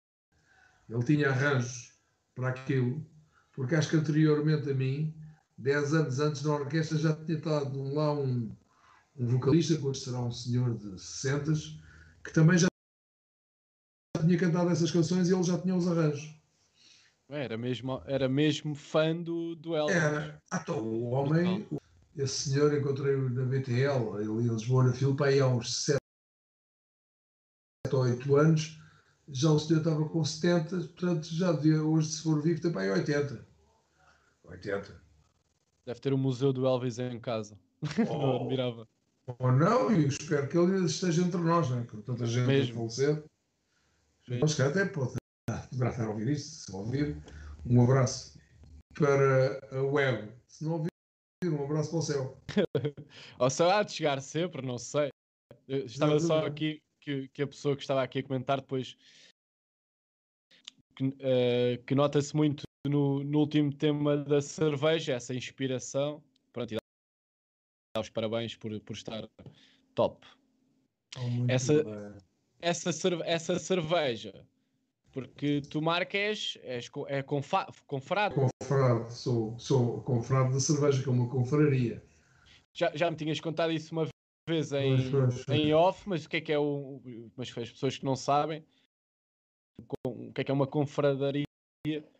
[0.89, 1.93] Ele tinha arranjos
[2.33, 3.05] para aquilo,
[3.51, 5.13] porque acho que anteriormente a mim,
[5.57, 8.55] 10 anos antes na orquestra, já tinha estado lá um,
[9.17, 11.51] um vocalista, que hoje será um senhor de 60,
[12.23, 12.67] que também já
[14.19, 16.35] tinha cantado essas canções e ele já tinha os arranjos.
[17.29, 19.95] Era mesmo, era mesmo fã do, do Elvis.
[19.95, 20.41] Era.
[20.49, 21.67] Ah, então, o homem,
[22.15, 25.99] esse senhor encontrei-o na BTL, ele em Lisboa, na Filipa, aí há uns 7
[27.91, 28.79] ou 8 anos.
[29.29, 33.45] Já o senhor estava com 70, portanto, já devia, hoje, se for vivo, aí 80.
[34.45, 35.06] 80.
[35.87, 37.57] Deve ter o museu do Elvis em casa.
[38.09, 38.17] Oh.
[38.17, 38.87] não admirava.
[39.39, 41.85] Ou não, e espero que ele esteja entre nós, né?
[41.89, 42.73] com tanta gente Mesmo.
[42.73, 43.23] a falecer.
[44.41, 45.15] Mas cá até pode,
[45.69, 47.17] poderá estar a ouvir isto, se ouvir.
[47.65, 48.37] Um abraço
[48.95, 50.33] para o Ego.
[50.47, 50.89] Se não ouvir,
[51.45, 52.37] um abraço para o céu.
[53.39, 55.09] Ao céu há de chegar sempre, não sei.
[55.67, 58.97] Eu estava só aqui que, que, a pessoa que estava aqui a comentar depois
[60.95, 66.23] que, uh, que nota-se muito no, no, último tema da cerveja, essa inspiração.
[66.51, 66.77] Pronto, e
[67.95, 69.27] dá os parabéns por, por estar
[69.95, 70.25] top.
[71.17, 71.73] Oh, essa,
[72.61, 72.89] essa,
[73.25, 74.45] essa cerveja,
[75.11, 77.73] porque tu marcas, és, é confrado.
[78.35, 82.03] Confrado, sou, sou confrado da cerveja, que é uma confraria.
[82.73, 84.07] Já, já me tinhas contado isso uma
[84.47, 84.97] vez em,
[85.49, 87.01] em off, mas o que é que é o.
[87.35, 88.63] Mas foi as pessoas que não sabem.
[90.05, 91.45] O que é que é uma confradaria?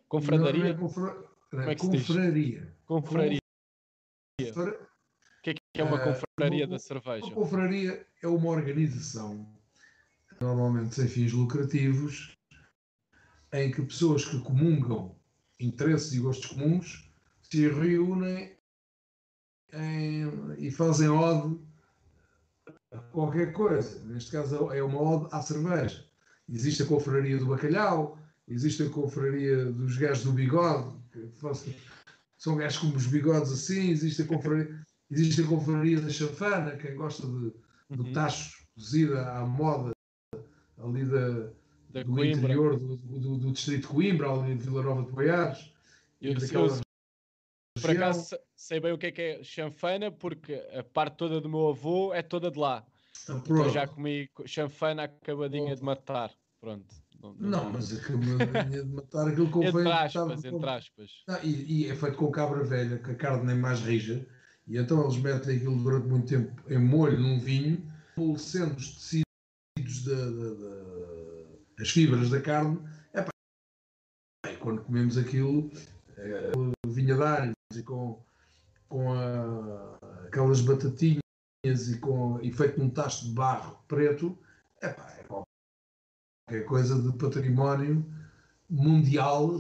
[0.08, 0.64] Confradaria?
[0.64, 1.28] Não, é confra...
[1.50, 2.76] Como é que confraria.
[2.86, 3.40] Confraria.
[4.40, 7.26] O que é que é uma ah, confraria uh, da cerveja?
[7.26, 9.48] Uma confraria é uma organização,
[10.42, 12.38] normalmente sem fins lucrativos,
[13.54, 15.16] em que pessoas que comungam
[15.60, 17.10] interesses e gostos comuns
[17.42, 18.58] se reúnem
[19.74, 21.60] em, e fazem ode
[22.92, 24.04] a qualquer coisa.
[24.06, 26.06] Neste caso é uma ode à cerveja.
[26.50, 28.17] Existe a confraria do bacalhau,
[28.48, 31.30] existe a confraria dos gajos do bigode, que
[32.38, 34.80] são gajos como os bigodes assim, existe a confraria,
[35.10, 37.54] existe a confraria da chanfana, quem gosta de,
[37.90, 38.14] do uhum.
[38.14, 39.92] tacho cozida à moda
[40.78, 41.52] ali da,
[41.90, 42.38] da do Coimbra.
[42.38, 45.74] interior do, do, do, distrito de Coimbra, ali de Vila Nova de Goiás.
[46.22, 46.82] Eu, daquela...
[47.82, 51.50] por acaso sei bem o que é que é chanfana, porque a parte toda do
[51.50, 52.86] meu avô é toda de lá.
[53.28, 56.32] Ah, então já comi chanfana acabadinha de matar.
[56.60, 56.96] Pronto.
[57.22, 61.12] Não, não, não mas acabadinha de matar aquilo que Entre aspas, entre aspas.
[61.28, 64.26] Ah, e, e, é feito com cabra velha, que a carne nem mais rija.
[64.68, 67.82] E então eles metem aquilo durante muito tempo em molho num vinho,
[68.18, 72.80] amolecendo os tecidos da, as fibras da carne.
[73.14, 73.32] É pá,
[74.52, 75.72] e quando comemos aquilo,
[76.18, 76.52] é,
[76.86, 78.22] vinha de alhos e com,
[78.90, 81.22] com a, aquelas batatinhas
[81.66, 84.38] e, com, e feito num tacho de barro preto,
[84.82, 85.24] epá, é
[86.48, 88.06] qualquer coisa de património
[88.70, 89.60] mundial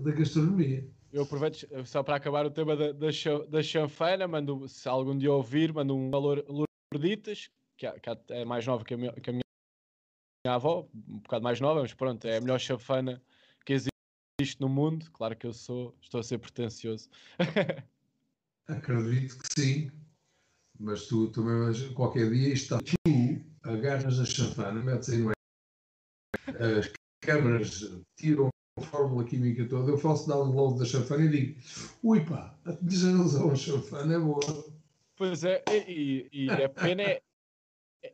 [0.00, 0.86] da gastronomia.
[1.10, 3.08] Eu aproveito só para acabar o tema da, da,
[3.48, 6.44] da chanfana, mando, se algum dia ouvir, mando um valor
[6.92, 9.42] Lourditas, que, é, que é mais nova que a, minha, que a minha
[10.46, 13.22] avó, um bocado mais nova, mas pronto, é a melhor chanfana
[13.64, 15.10] que existe no mundo.
[15.12, 17.08] Claro que eu sou, estou a ser pretencioso.
[18.66, 19.90] Acredito que sim,
[20.78, 22.94] mas tu também qualquer dia está tu
[23.62, 25.32] agarras a chanfana, metes aí no
[26.62, 28.48] as câmaras tiram
[28.78, 31.60] a fórmula química toda, eu faço download da chanfana e digo,
[32.02, 34.40] ui pá, a digitalização a chanfana é boa.
[35.16, 37.22] Pois é, e, e a pena é,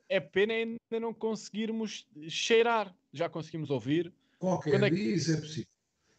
[0.08, 2.94] é pena ainda não conseguirmos cheirar.
[3.12, 4.12] Já conseguimos ouvir.
[4.38, 5.68] Qualquer Quando é dia isso é possível.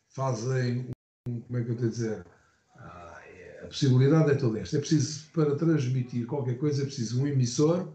[0.07, 0.89] Fazem,
[1.27, 2.27] um, como é que eu tenho a dizer?
[2.75, 4.77] Ah, é, a possibilidade é toda esta.
[4.77, 7.93] É preciso, para transmitir qualquer coisa, é preciso um emissor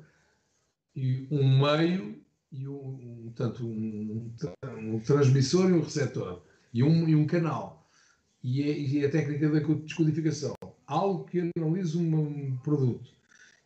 [0.94, 2.23] e um meio
[2.56, 4.30] e um, tanto um,
[4.78, 7.88] um, transmissor e um receptor e um, e um canal.
[8.42, 10.54] E, é, e é a técnica da descodificação.
[10.86, 13.10] Algo que analisa um produto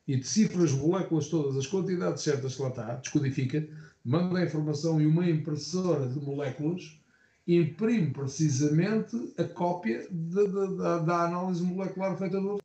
[0.07, 3.69] e decifra as moléculas todas, as quantidades certas que lá está, descodifica,
[4.05, 6.99] manda a informação e uma impressora de moléculas
[7.47, 12.59] imprime precisamente a cópia da, da, da análise molecular feita do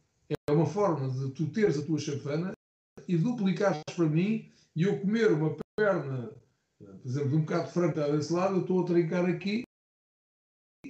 [0.47, 2.53] É uma forma de tu teres a tua chanfana
[3.07, 6.31] e duplicares para mim e eu comer uma perna,
[6.79, 9.63] por exemplo, de um bocado de frango desse lado, eu estou a trincar aqui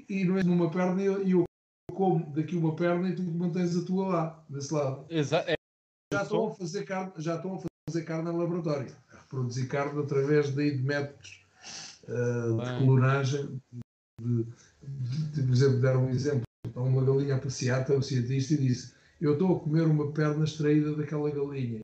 [0.07, 1.43] e não é numa perna e eu
[1.93, 5.05] como daqui uma perna e tu mantens a tua lá, desse lado.
[5.09, 5.49] Exato.
[5.49, 5.55] É.
[6.11, 10.01] Já estão a fazer carne, já estão a fazer carne em laboratório, a reproduzir carne
[10.01, 11.45] através de, de métodos
[12.03, 13.61] uh, de clonagem.
[14.21, 14.43] De,
[15.33, 16.43] de, por exemplo, dar um exemplo,
[16.75, 20.43] a uma galinha a passear, o cientista e disse: Eu estou a comer uma perna
[20.43, 21.81] extraída daquela galinha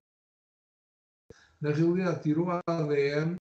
[1.62, 3.36] na realidade tirou a ADN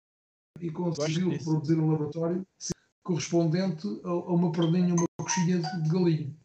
[0.59, 2.45] e conseguiu reproduzir no laboratório
[3.03, 6.35] correspondente a, uma perninha, uma coxinha de galinha.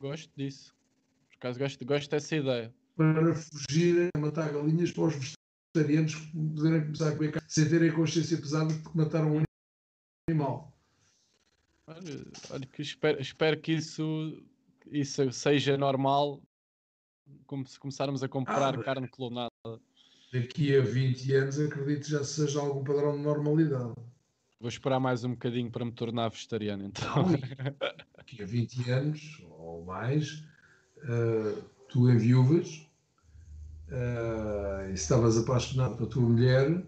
[0.00, 0.74] Gosto disso.
[1.28, 2.74] Por acaso gosto, gosto dessa ideia.
[2.96, 5.14] Para fugir a matar galinhas para os
[5.74, 9.42] vegetarianos poderem começar a comer carne sem terem consciência pesada de que mataram um
[10.28, 10.72] animal.
[11.86, 14.42] Olha, olha que espero, espero que isso,
[14.90, 16.42] isso seja normal
[17.46, 19.49] como se começarmos a comprar ah, carne clonada
[20.32, 23.94] daqui a 20 anos acredito já seja algum padrão de normalidade.
[24.60, 27.26] Vou esperar mais um bocadinho para me tornar vegetariano, então.
[28.16, 30.44] daqui a 20 anos ou mais,
[30.98, 32.86] uh, tu enviuvas
[33.88, 36.84] uh, e estavas apaixonado pela tua mulher,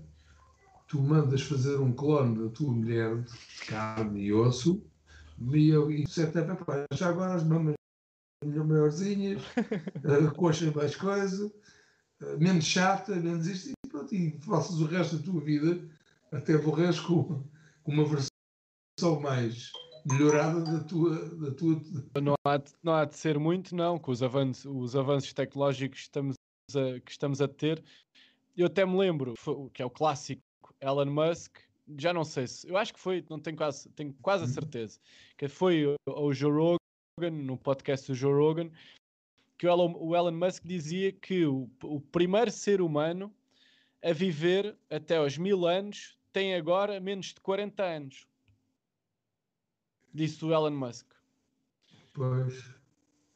[0.87, 4.85] tu mandas fazer um clone da tua mulher de carne e osso,
[5.51, 7.75] e eu e é para já agora as mamas
[8.45, 9.43] maiorzinhas,
[10.05, 11.51] a coxa mais coisa,
[12.39, 15.89] menos chata, menos isto, e pronto, e faças o resto da tua vida,
[16.31, 17.43] até morreres com,
[17.83, 19.71] com uma versão mais
[20.05, 21.29] melhorada da tua.
[21.37, 21.81] Da tua...
[22.21, 25.99] Não, há de, não há de ser muito, não, com os avanços, os avanços tecnológicos
[25.99, 26.37] que estamos,
[26.75, 27.83] a, que estamos a ter.
[28.57, 29.35] Eu até me lembro,
[29.73, 30.43] que é o clássico
[30.81, 31.59] Elon Musk,
[31.99, 34.53] já não sei se, eu acho que foi, não tenho quase, tenho quase a uhum.
[34.53, 34.99] certeza,
[35.37, 38.71] que foi o Joe Rogan, no podcast do Joe Rogan,
[39.63, 43.33] que o Elon, o Elon Musk dizia que o, o primeiro ser humano
[44.03, 48.27] a viver até aos mil anos tem agora menos de 40 anos.
[50.13, 51.07] Disse o Elon Musk.
[52.13, 52.75] Pois.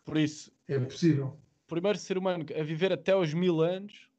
[0.05, 0.51] Por isso.
[0.67, 1.39] É possível.
[1.65, 4.11] O primeiro ser humano a viver até aos mil anos,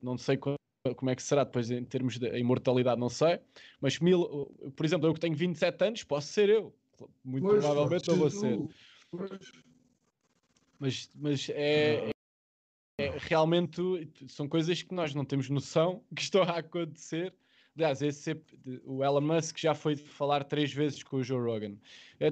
[0.00, 3.40] não sei como é que será depois em termos de imortalidade, não sei.
[3.80, 6.72] Mas, mil, por exemplo, eu que tenho 27 anos, posso ser eu.
[7.24, 8.60] Muito pois, provavelmente eu vou ser.
[10.78, 12.10] Mas, mas é, é,
[13.00, 13.80] é, realmente
[14.28, 17.34] são coisas que nós não temos noção que estão a acontecer.
[17.76, 18.40] Aliás, esse,
[18.84, 21.76] o Elon Musk já foi falar três vezes com o Joe Rogan.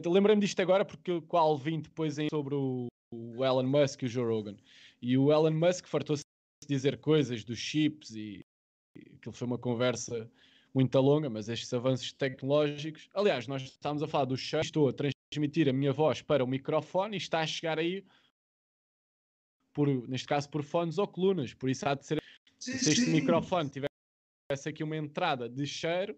[0.04, 4.06] Lembrei-me disto agora porque o qual vim depois em, sobre o, o Elon Musk e
[4.06, 4.56] o Joe Rogan.
[5.00, 6.24] E o Elon Musk fartou-se
[6.66, 8.44] dizer coisas dos chips e
[9.16, 10.28] aquilo foi uma conversa
[10.74, 13.08] muito longa, mas estes avanços tecnológicos.
[13.14, 16.46] Aliás, nós estamos a falar do chat, estou a transmitir a minha voz para o
[16.46, 18.04] microfone e está a chegar aí,
[19.76, 21.52] por, neste caso, por fones ou colunas.
[21.52, 22.22] Por isso há de ser.
[22.58, 23.12] Sim, se este sim.
[23.12, 23.90] microfone tivesse
[24.66, 26.16] aqui uma entrada de cheiro,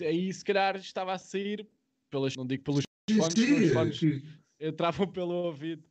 [0.00, 1.64] aí se calhar estava a sair,
[2.10, 4.22] pelas, não digo pelos sim, fones, sim, fones
[4.58, 5.84] entravam pelo ouvido.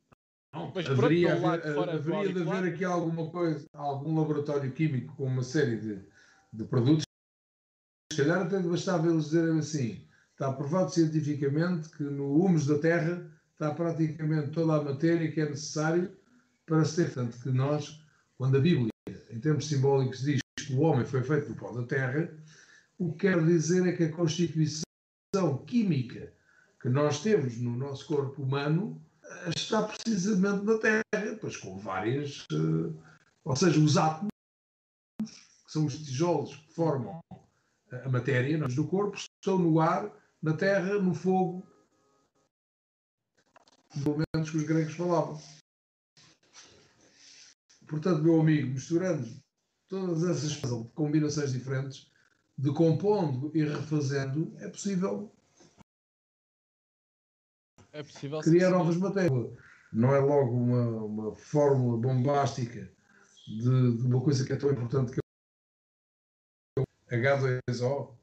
[0.75, 5.23] Mas haveria, pronto, haver, fora haveria de haver aqui alguma coisa, algum laboratório químico com
[5.23, 5.99] uma série de,
[6.51, 7.05] de produtos.
[8.11, 13.31] Se calhar até bastava eles dizerem assim: está provado cientificamente que no humus da Terra
[13.53, 16.13] está praticamente toda a matéria que é necessário
[16.65, 17.13] para se ter.
[17.13, 18.03] Tanto que nós,
[18.37, 18.89] quando a Bíblia,
[19.29, 22.29] em termos simbólicos, diz que o homem foi feito do pó da Terra,
[22.97, 24.83] o que quer dizer é que a constituição
[25.65, 26.31] química
[26.81, 29.01] que nós temos no nosso corpo humano
[29.55, 32.95] está precisamente na Terra, pois com várias, uh,
[33.43, 34.29] ou seja, os átomos,
[35.19, 37.19] que são os tijolos que formam
[38.03, 40.11] a matéria nós, do corpo, estão no ar,
[40.41, 41.65] na terra, no fogo,
[44.03, 45.39] pelo menos que os gregos falavam.
[47.93, 49.23] Portanto, meu amigo, misturando
[49.87, 50.59] todas essas
[50.95, 52.11] combinações diferentes,
[52.57, 55.31] decompondo e refazendo, é possível
[57.91, 59.55] é possível criar novas matérias.
[59.91, 62.91] Não é logo uma, uma fórmula bombástica
[63.47, 65.19] de, de, uma coisa que é tão importante que
[66.75, 66.85] é o
[67.15, 68.17] H2O.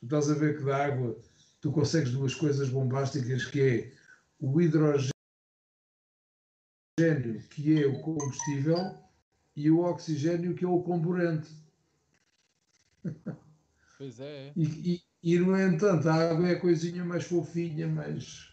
[0.00, 1.18] Tu estás a ver que da água
[1.62, 3.92] tu consegues duas coisas bombásticas que é
[4.38, 5.17] o hidrogênio,
[7.50, 8.96] que é o combustível,
[9.56, 11.50] e o oxigênio, que é o comburente.
[13.98, 14.48] Pois é.
[14.48, 14.52] é.
[14.56, 18.52] E, e, e, no entanto, a água é a coisinha mais fofinha, mais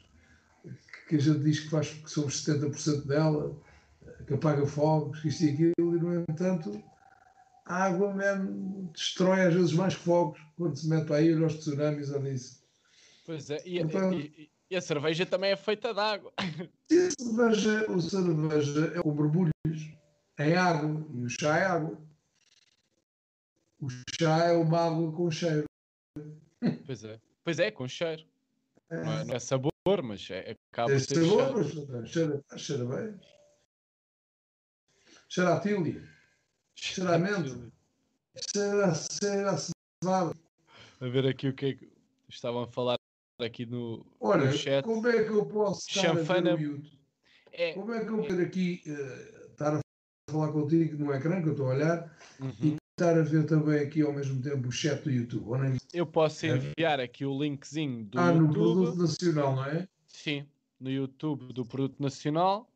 [1.08, 3.56] que a gente diz que, faz, que somos 70% dela,
[4.26, 6.84] que apaga fogos, isto e aquilo, e no entanto
[7.66, 12.22] a água mesmo destrói às vezes mais fogos quando se mete aí os tsunamis ou
[12.22, 12.64] nisso.
[13.26, 16.34] Pois é, e, Portanto, e, e, a cerveja também é feita de água.
[16.92, 19.52] E a cerveja, a cerveja é com borbulhos,
[20.38, 22.00] é água, e o chá é água.
[23.82, 25.66] O chá é uma água com cheiro.
[26.86, 28.24] Pois é, pois é, com cheiro.
[28.92, 29.04] É.
[29.04, 29.72] Não, é, não é sabor
[30.04, 33.20] mas é, acaba é sabor, mas cheira, cheira bem.
[35.28, 36.08] Cheira a tília.
[36.76, 40.36] Cheira a cheira a cevada.
[41.00, 41.92] A ver aqui o que é que
[42.30, 42.98] estavam a falar
[43.40, 44.84] aqui no, Olha, no chat.
[44.84, 46.54] como é que eu posso estar Chanfana...
[46.54, 47.00] a ver YouTube?
[47.52, 49.80] É, como é que eu posso aqui uh, estar a
[50.30, 52.52] falar contigo no ecrã que eu estou a olhar uhum.
[52.62, 55.46] e estar a ver também aqui ao mesmo tempo o chat do YouTube.
[55.94, 56.50] Eu posso é.
[56.50, 58.48] enviar aqui o linkzinho do ah, YouTube.
[58.48, 59.88] no Produto Nacional, não é?
[60.08, 60.46] Sim,
[60.80, 62.70] no YouTube do Produto Nacional.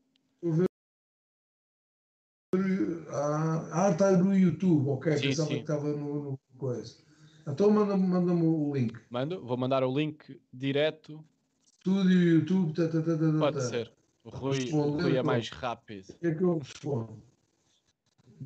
[3.11, 5.17] Ah, está no YouTube, ok.
[5.17, 5.55] Sim, Pensava sim.
[5.55, 7.08] que estava no, no coisa.
[7.51, 8.99] Então manda-me manda o link.
[9.09, 11.23] Mando, vou mandar o link direto.
[11.65, 12.73] Estúdio YouTube.
[12.73, 13.63] Tá, tá, tá, tá, Pode tá.
[13.63, 13.91] ser.
[14.23, 16.09] O Rui, o Rui é mais rápido.
[16.09, 17.23] O que é que eu respondo?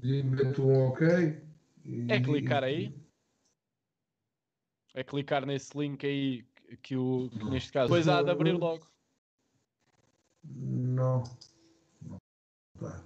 [0.02, 1.42] Meto um ok.
[2.08, 2.96] É clicar aí.
[4.94, 6.46] É clicar nesse link aí
[6.82, 7.88] que, o, que neste caso.
[7.88, 8.88] Depois há de abrir logo.
[10.44, 11.24] Não.
[12.02, 12.18] não.
[12.80, 13.04] Tá.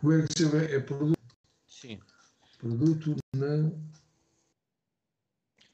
[0.00, 0.62] Como é que se chama?
[0.62, 1.18] É produto.
[1.66, 2.00] Sim.
[2.58, 3.72] Produto na.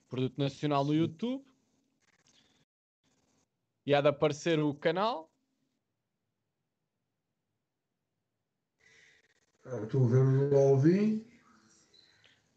[0.09, 1.45] Produto nacional no YouTube.
[3.87, 5.31] E há de aparecer o canal.
[9.65, 11.27] Ah, estou a ver o Alvin,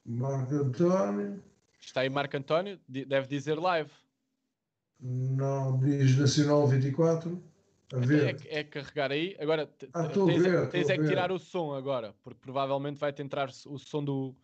[0.06, 1.44] Marco António.
[1.80, 3.92] Está aí Marco António, deve dizer live.
[5.00, 7.42] Não, diz Nacional 24.
[7.94, 8.42] A ver.
[8.46, 9.36] É, é carregar aí.
[9.40, 13.50] Agora ah, tens, ver, tens é que tirar o som agora, porque provavelmente vai tentar
[13.66, 14.36] o som do,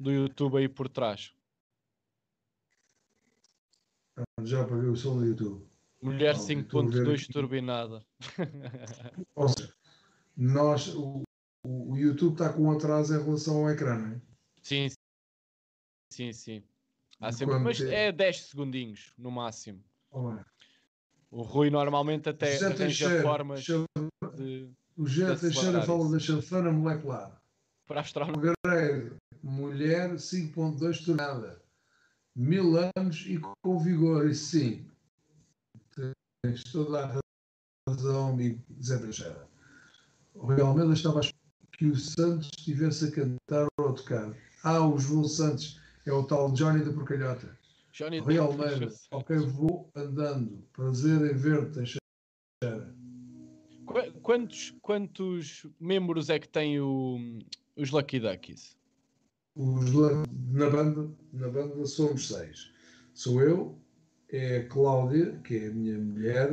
[0.00, 1.32] do YouTube aí por trás.
[4.16, 5.66] Ah, já apaguei o som do YouTube.
[6.02, 8.04] Mulher 5.2 turbinada.
[9.34, 9.74] Ou seja,
[10.36, 11.22] nós, o,
[11.64, 14.20] o YouTube está com um atraso em relação ao ecrã, não é?
[14.62, 14.88] Sim,
[16.12, 16.62] sim, sim.
[17.20, 19.82] Há sempre, mas é 10 segundinhos no máximo.
[21.30, 24.70] O Rui normalmente até Já arranja formas de.
[24.96, 27.40] O José Teixeira fala da chanfana molecular.
[27.86, 28.54] Para astronauta.
[29.42, 31.62] Mulher 5.2 tonelada.
[32.36, 34.86] Mil anos e com vigor, e sim.
[36.44, 37.20] Tens toda a
[37.88, 39.48] razão, amigo Zé Teixeira.
[40.34, 44.36] O Almeida estava a que o Santos estivesse a cantar ou a tocar.
[44.62, 47.58] Ah, o João Santos é o tal Johnny da Porcalhota.
[47.92, 50.62] Johnny Rui Almeida, ok, vou andando.
[50.74, 51.98] Prazer em ver-te,
[54.22, 57.38] Quantos, quantos membros é que tem o,
[57.76, 58.76] os Lucky Duckies?
[59.56, 59.90] Os,
[60.52, 62.70] na, banda, na banda somos seis.
[63.14, 63.78] Sou eu,
[64.28, 66.52] é a Cláudia, que é a minha mulher,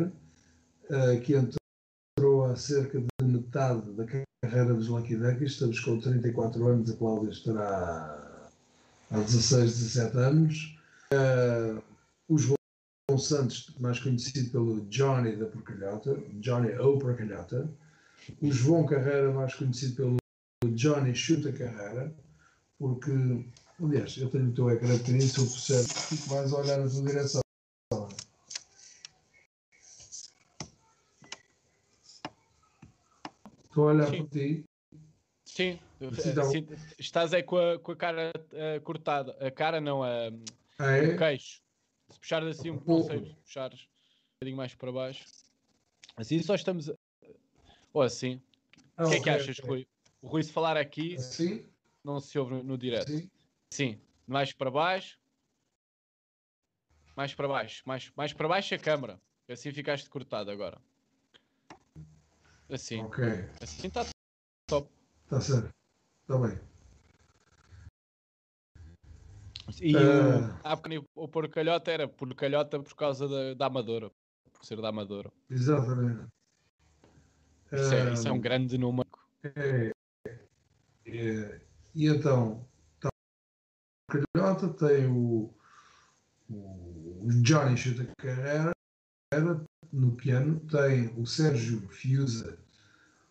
[0.90, 5.52] uh, que entrou há cerca de metade da carreira dos Lucky Duckies.
[5.52, 8.50] Estamos com 34 anos, a Cláudia estará
[9.12, 10.78] há 16, 17 anos.
[11.14, 11.84] Uh,
[12.30, 12.58] o João
[13.20, 17.70] Santos, mais conhecido pelo Johnny da Porcalhota, Johnny O Porcalhota.
[18.42, 22.16] O João Carreira, mais conhecido pelo Johnny Chuta Carreira,
[22.84, 23.12] porque,
[23.82, 26.90] aliás, eu tenho o teu ecrã pequenino, se eu puser, fico mais a olhar na
[26.90, 27.42] tua direção.
[33.64, 34.18] Estou a olhar Sim.
[34.18, 34.66] para ti.
[35.46, 35.80] Sim,
[36.52, 36.68] Sim.
[37.00, 39.32] estás aí com a, com a cara uh, cortada.
[39.40, 40.30] A cara não, a,
[40.78, 41.14] ah, é?
[41.14, 41.62] O queixo.
[42.10, 45.24] Se puxares assim um pouco, se puxares um bocadinho mais para baixo.
[46.18, 46.90] Assim só estamos.
[46.90, 46.96] A...
[47.94, 48.42] Ou assim.
[48.98, 49.70] Ah, o que é que achas, okay.
[49.70, 49.88] Rui?
[50.22, 51.64] O Rui, se falar aqui, assim?
[52.04, 53.12] Não se ouve no, no direto.
[53.12, 53.30] Assim?
[53.72, 54.02] Sim.
[54.28, 55.20] Mais para baixo.
[57.16, 57.84] Mais para baixo.
[57.86, 59.22] Mais, mais para baixo a câmara.
[59.50, 60.82] Assim ficaste cortado agora.
[62.70, 63.02] Assim.
[63.02, 63.24] Ok.
[63.62, 64.06] Assim está
[64.68, 64.90] top.
[65.26, 65.74] Está certo.
[66.22, 66.60] Está bem.
[69.82, 70.60] E uh...
[70.64, 74.12] há bocadinho o porcalhota era porcalhota por causa da, da Amadora,
[74.52, 75.32] por ser da Amadora.
[75.50, 76.28] Exatamente.
[77.72, 79.08] Isso, é, isso é um grande número.
[79.44, 79.92] É,
[81.06, 81.62] é,
[81.96, 82.66] e então,
[83.00, 85.54] tá, o porcalhota tem o,
[86.50, 88.74] o Johnny Chuta Carreira
[89.92, 92.58] no piano, tem o Sérgio Fiuza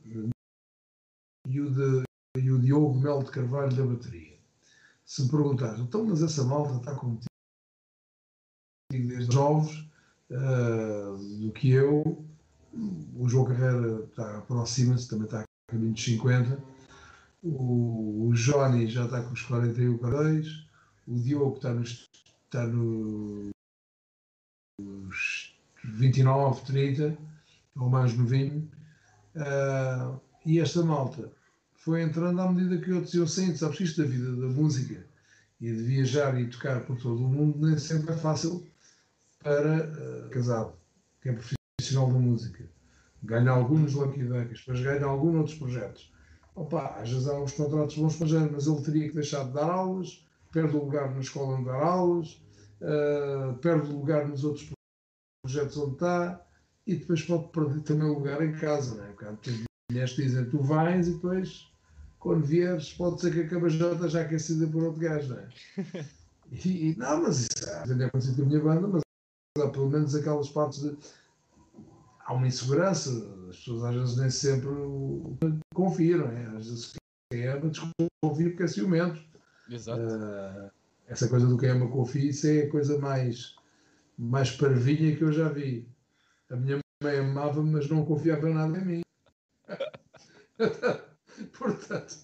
[0.05, 2.05] e o, de,
[2.39, 4.39] e o Diogo Melo de Carvalho da bateria.
[5.05, 7.27] Se me perguntares, então, mas essa malta está contigo
[8.91, 9.91] desde jovens
[10.31, 12.25] uh, do que eu,
[13.17, 16.72] o João Carreira está aproxima-se, também está a caminho dos 50,
[17.43, 20.67] o, o Johnny já está com os 41, 42,
[21.07, 22.11] o Diogo está nos,
[22.45, 23.53] está nos
[25.85, 27.19] 29, 30,
[27.77, 28.71] ou mais novinho,
[29.37, 31.31] uh, e esta malta
[31.75, 33.57] foi entrando à medida que outros iam saindo.
[33.57, 35.05] Sabes isto da vida da música
[35.61, 38.67] e de viajar e tocar por todo o mundo nem sempre é fácil
[39.43, 40.75] para uh, casado,
[41.21, 42.65] que é profissional da música.
[43.25, 46.12] Ganha alguns Lucky Duckies, depois ganha alguns outros projetos.
[46.55, 49.53] Opa, às vezes há uns contratos bons para género, mas ele teria que deixar de
[49.53, 52.43] dar aulas, perde o lugar na escola onde dar aulas,
[52.81, 54.71] uh, perde o lugar nos outros
[55.43, 56.45] projetos onde está
[56.87, 59.13] e depois pode perder também o lugar em casa, não é?
[59.13, 61.73] Porque tem mulheres dizem tu vais e depois
[62.23, 65.49] quando vieres, pode ser que a cabajota já aquecida por outro gajo, não é?
[66.67, 69.03] E, e não, mas isso é acontecido com a minha banda, mas
[69.59, 70.95] há pelo menos aquelas partes de.
[72.33, 73.11] Há uma insegurança,
[73.51, 74.71] as pessoas às vezes nem sempre
[75.75, 76.47] confiam, não é?
[76.57, 76.95] Às vezes
[77.31, 79.23] quem ama desconfia porque é ciumento.
[79.69, 80.01] Exato.
[80.01, 80.71] Uh,
[81.07, 83.55] essa coisa do quem ama confia, isso é a coisa mais,
[84.17, 85.87] mais parvinha que eu já vi.
[86.49, 89.03] A minha mãe amava-me, mas não confiava nada em mim.
[91.59, 92.17] Portanto,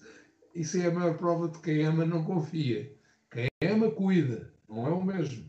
[0.55, 2.91] isso é a maior prova de quem ama não confia.
[3.29, 5.45] Quem ama cuida, não é o mesmo.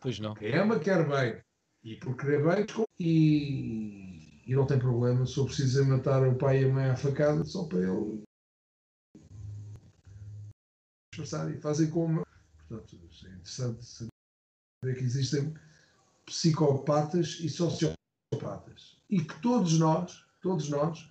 [0.00, 0.34] Pois não.
[0.34, 1.40] Quem ama quer bem.
[1.84, 2.66] E por querer bem,
[2.98, 7.44] e, e não tem problema se eu matar o pai e a mãe à facada
[7.44, 8.22] só para ele
[11.12, 12.24] disfarçar e fazem como.
[12.68, 14.08] Portanto, é interessante
[14.84, 15.54] é que existem
[16.26, 19.00] psicopatas e sociopatas.
[19.08, 21.08] E que todos nós, todos nós,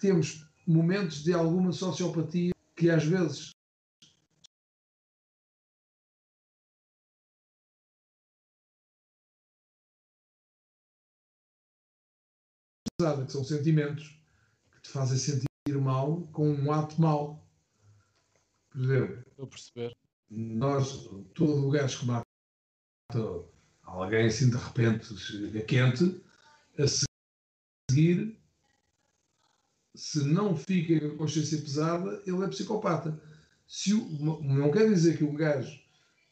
[0.00, 3.50] temos momentos de alguma sociopatia que às vezes
[13.26, 14.20] que são sentimentos
[14.72, 17.46] que te fazem sentir mal com um ato mau.
[18.70, 19.96] Por exemplo, Estou a perceber.
[20.30, 22.24] Nós, todo o gajo que mata
[23.82, 26.22] alguém assim de repente chega quente,
[26.78, 26.84] a
[27.90, 28.38] seguir,
[29.94, 33.20] se não fica com a consciência pesada, ele é psicopata.
[33.66, 34.08] Se o,
[34.42, 35.80] não quer dizer que um gajo.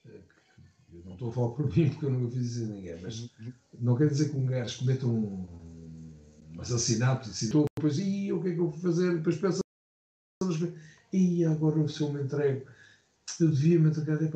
[0.04, 3.30] Eu não estou a falar por mim porque eu nunca fiz isso a ninguém, mas
[3.78, 5.57] não quer dizer que um gajo cometa um,
[6.58, 9.16] um assassinato e assim, depois, e o que é que eu vou fazer?
[9.16, 9.60] Depois pensa,
[11.12, 12.66] e agora se eu me entrego,
[13.40, 14.30] eu devia me entregar, é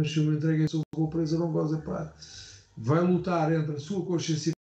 [0.00, 2.14] mas se eu me entrego, eu vou preso, não gosto, é pá
[2.76, 4.52] vai lutar entre a sua consciência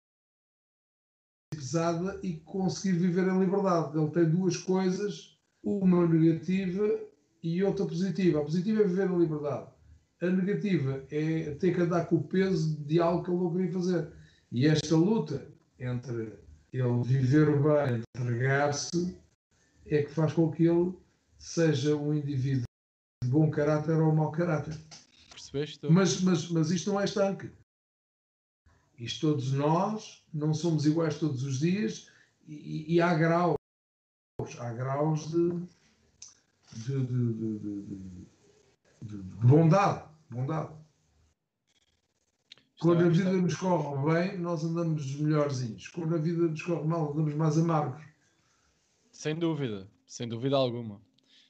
[1.52, 3.98] pesada e conseguir viver em liberdade.
[3.98, 7.00] Ele tem duas coisas, uma negativa
[7.43, 8.39] e outra positiva.
[8.39, 9.68] A positiva é viver em liberdade.
[10.22, 13.74] A negativa é ter que andar com o peso de algo que ele não queria
[13.74, 14.08] fazer.
[14.52, 15.46] E esta luta
[15.78, 16.45] entre
[16.76, 19.17] ele viver bem, entregar-se,
[19.86, 20.93] é que faz com que ele
[21.38, 22.65] seja um indivíduo
[23.23, 24.78] de bom caráter ou mau caráter.
[25.30, 25.88] Percebeste?
[25.89, 27.51] Mas, mas, mas isto não é estanque.
[28.97, 32.09] Isto todos nós não somos iguais todos os dias
[32.47, 33.55] e, e há graus.
[34.59, 35.49] Há graus de,
[36.73, 37.97] de, de,
[39.01, 40.03] de bondade.
[40.30, 40.85] bondade.
[42.80, 45.88] Quando a vida nos corre bem, nós andamos melhorzinhos.
[45.88, 48.03] Quando a vida nos corre mal, andamos mais amargos.
[49.11, 51.01] Sem dúvida, sem dúvida alguma.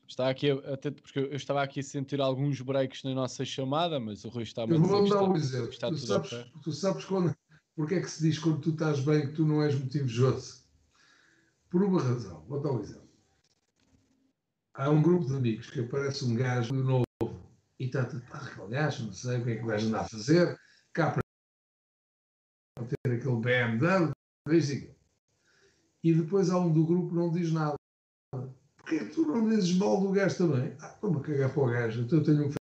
[0.07, 4.23] Está aqui atento, porque eu estava aqui a sentir alguns breaks na nossa chamada, mas
[4.23, 5.69] o Rui está muito Eu vou dar um exemplo.
[5.69, 6.29] Está tu, sabes,
[6.63, 7.35] tu sabes quando,
[7.75, 10.63] porque é que se diz quando tu estás bem que tu não és muito invejoso?
[11.71, 12.45] Por uma razão.
[12.47, 13.09] Vou dar um exemplo.
[14.75, 17.05] Há um grupo de amigos que aparece um gajo novo
[17.79, 20.03] e está pá, aquele gajo, não sei o que é que o gajo anda a
[20.03, 20.59] fazer,
[20.95, 24.11] cá para ter aquele BMW,
[24.47, 24.95] veja
[26.03, 27.75] E depois há um do grupo que não diz nada.
[28.77, 30.75] Porquê que tu não dizes mal do gajo também?
[30.79, 32.01] Ah, estou-me a cagar para o gajo.
[32.01, 32.53] Então eu tenho um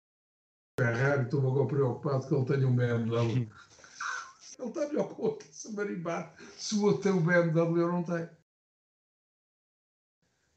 [0.79, 3.49] Ferrari, estou-me agora preocupado que ele tenha um BMW.
[4.59, 6.35] ele está melhor que o outro, se marimbar.
[6.57, 8.29] Se o outro tem um BMW, eu não tenho.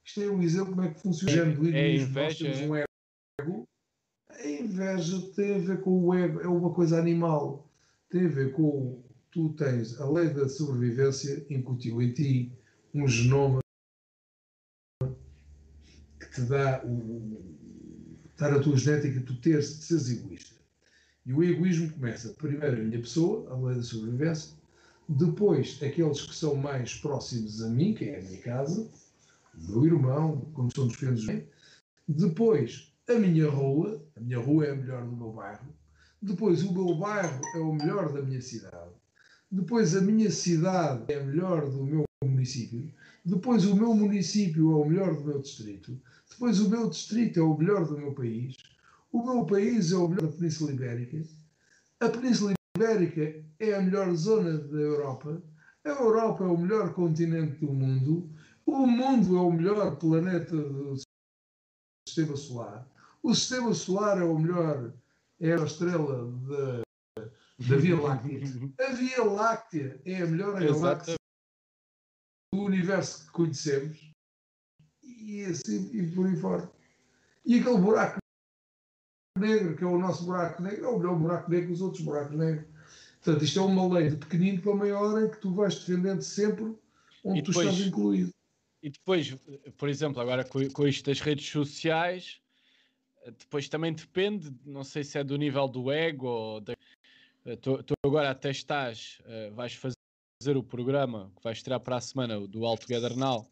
[0.05, 2.77] Isto é um exemplo como é que funciona o é, é inveja, Nós temos um
[2.77, 3.69] ego.
[4.31, 7.66] A inveja tem a ver com o ego, é uma coisa animal.
[8.11, 12.53] Tem a ver com tu tens a lei da sobrevivência incutiu em ti
[12.95, 13.61] um genoma
[16.37, 17.41] te dá o,
[18.37, 20.55] dar a tua genética, tu teres seres egoísta.
[21.25, 24.55] E o egoísmo começa primeiro a minha pessoa, a lei da sobrevivência,
[25.09, 28.87] depois aqueles que são mais próximos a mim, que é a minha casa,
[29.55, 30.97] o meu irmão, como somos
[31.27, 31.49] bem,
[32.07, 35.67] depois a minha rua, a minha rua é a melhor do meu bairro,
[36.21, 38.93] depois o meu bairro é o melhor da minha cidade,
[39.51, 42.93] depois a minha cidade é a melhor do meu município,
[43.25, 46.01] depois o meu município é o melhor do meu distrito,
[46.31, 48.57] depois, o meu distrito é o melhor do meu país.
[49.11, 51.23] O meu país é o melhor da Península Ibérica.
[52.01, 55.43] A Península Ibérica é a melhor zona da Europa.
[55.85, 58.29] A Europa é o melhor continente do mundo.
[58.67, 60.97] O mundo é o melhor planeta do
[62.07, 62.87] sistema solar.
[63.23, 64.93] O sistema solar é o melhor,
[65.41, 66.83] é a estrela da,
[67.69, 68.41] da Via Láctea.
[68.81, 71.15] A Via Láctea é a melhor galáxia
[72.53, 74.13] do universo que conhecemos
[75.03, 76.71] e assim e por aí fora.
[77.45, 78.19] E aquele buraco
[79.39, 82.03] negro, que é o nosso buraco negro, é o melhor buraco negro que os outros
[82.03, 82.67] buracos negros.
[83.23, 86.77] Portanto, isto é uma lei de pequenino para maior em que tu vais defendendo sempre
[87.25, 88.31] onde depois, tu estás incluído.
[88.83, 89.37] E depois,
[89.77, 92.41] por exemplo, agora com, com isto das redes sociais,
[93.39, 96.75] depois também depende, não sei se é do nível do ego ou da,
[97.61, 102.01] tu, tu agora até estás, uh, vais fazer o programa que vais tirar para a
[102.01, 103.49] semana do All Together Now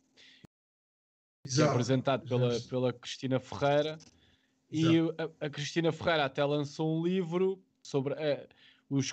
[1.47, 3.99] que é apresentado pela, pela Cristina Ferreira.
[4.71, 8.49] E a, a, Cristina Ferreira até lançou um livro sobre uh,
[8.89, 9.13] os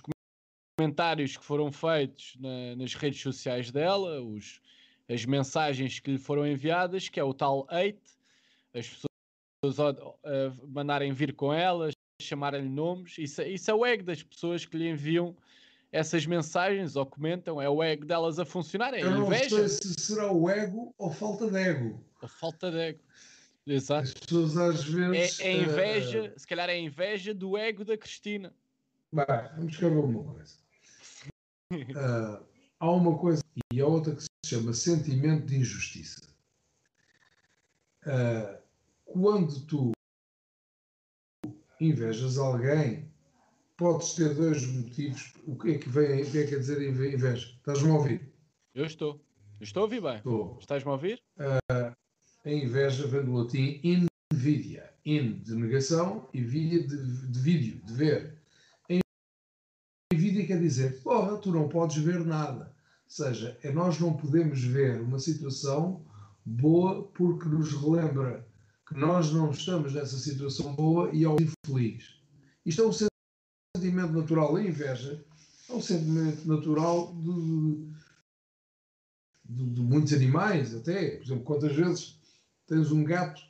[0.79, 4.61] comentários que foram feitos na, nas redes sociais dela, os,
[5.09, 7.99] as mensagens que lhe foram enviadas, que é o tal hate,
[8.73, 9.10] as pessoas
[9.63, 13.17] uh, mandarem vir com elas, chamarem-lhe nomes.
[13.17, 15.35] Isso, isso é o ego das pessoas que lhe enviam
[15.91, 19.59] essas mensagens ou comentam, é o ego delas a funcionar, é Eu inveja.
[19.59, 22.03] não sei se será o ego ou falta de ego.
[22.21, 22.99] A falta de ego.
[23.67, 24.03] Exato.
[24.03, 25.39] As pessoas às vezes.
[25.39, 26.39] É, é inveja, uh...
[26.39, 28.53] se calhar é inveja do ego da Cristina.
[29.11, 30.55] Vai, vamos escrever uma coisa.
[31.71, 32.45] Uh,
[32.79, 33.43] há uma coisa
[33.73, 36.21] e há outra que se chama sentimento de injustiça.
[38.05, 38.60] Uh,
[39.11, 39.91] quando tu
[41.79, 43.11] invejas alguém,
[43.77, 45.33] podes ter dois motivos.
[45.45, 47.47] O que é que, vem, o que, é que dizer inveja?
[47.57, 48.33] Estás-me a ouvir?
[48.73, 49.19] Eu estou.
[49.59, 50.17] estou a ouvir bem.
[50.17, 50.57] Estou.
[50.59, 51.21] Estás-me a ouvir?
[51.37, 51.95] Uh,
[52.45, 54.89] a inveja vem do latim invidia.
[55.03, 58.37] In de negação e vidia de, de vídeo, de ver.
[58.89, 62.65] A invidia quer dizer, porra, tu não podes ver nada.
[62.65, 66.05] Ou seja, é nós não podemos ver uma situação
[66.45, 68.47] boa porque nos relembra
[68.91, 72.19] que nós não estamos nessa situação boa e ao infeliz.
[72.65, 72.93] Isto é um
[73.77, 74.55] sentimento natural.
[74.55, 75.23] A inveja
[75.69, 77.87] é um sentimento natural de,
[79.45, 81.11] de, de, muitos animais, até.
[81.11, 82.19] Por exemplo, quantas vezes
[82.67, 83.41] tens um gato,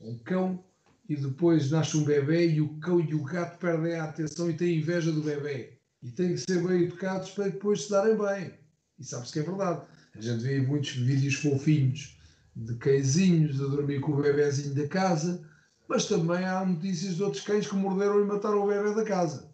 [0.00, 0.62] um cão,
[1.08, 4.56] e depois nasce um bebê e o cão e o gato perdem a atenção e
[4.56, 5.78] têm inveja do bebê.
[6.02, 8.52] E têm que ser bem educados para depois se darem bem.
[8.98, 9.86] E sabe-se que é verdade.
[10.14, 12.18] A gente vê muitos vídeos fofinhos
[12.54, 15.48] de cãezinhos a dormir com o bebezinho da casa,
[15.88, 19.50] mas também há notícias de outros cães que morderam e mataram o bebê da casa.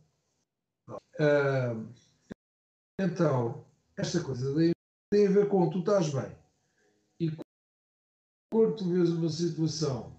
[0.88, 1.88] Uh,
[3.00, 3.64] então,
[3.96, 4.54] esta coisa
[5.10, 6.36] tem a ver com tu estás bem.
[7.20, 7.32] E
[8.52, 10.16] quando tu vês uma situação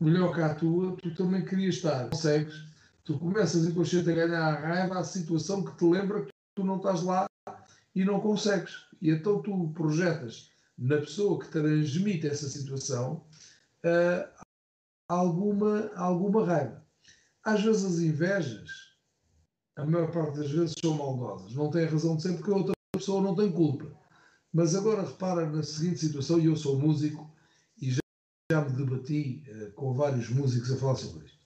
[0.00, 2.08] melhor que a tua, tu também querias estar.
[2.10, 2.64] Consegues,
[3.04, 6.76] tu começas inconsciente a ganhar a raiva à situação que te lembra que tu não
[6.76, 7.26] estás lá
[7.94, 8.86] e não consegues.
[9.00, 13.24] E então tu projetas na pessoa que transmite essa situação
[13.84, 14.44] uh,
[15.08, 16.84] alguma, alguma raiva.
[17.44, 18.70] Às vezes as invejas,
[19.76, 21.54] a maior parte das vezes, são maldosas.
[21.54, 23.90] Não tem razão de ser porque a outra pessoa não tem culpa.
[24.52, 27.30] Mas agora repara na seguinte situação, e eu sou músico
[27.80, 28.00] e já,
[28.50, 31.42] já me debati uh, com vários músicos a falar sobre isto.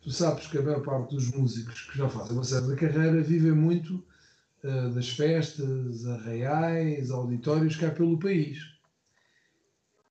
[0.00, 3.52] Tu sabes que a maior parte dos músicos que já fazem uma certa carreira vivem
[3.52, 4.02] muito
[4.64, 8.58] uh, das festas, arraiais, auditórios cá pelo país.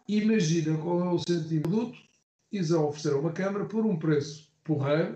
[0.08, 2.00] Imagina qual é o sentido do produto,
[2.52, 5.14] ires a oferecer uma câmara por um preço porreiro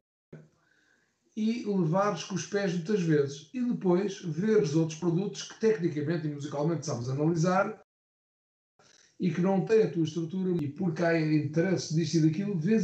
[1.35, 3.49] e levares com os pés muitas vezes.
[3.53, 7.81] E depois veres outros produtos que tecnicamente e musicalmente sabes analisar
[9.19, 12.83] e que não têm a tua estrutura e porque há interesse disto e daquilo, vês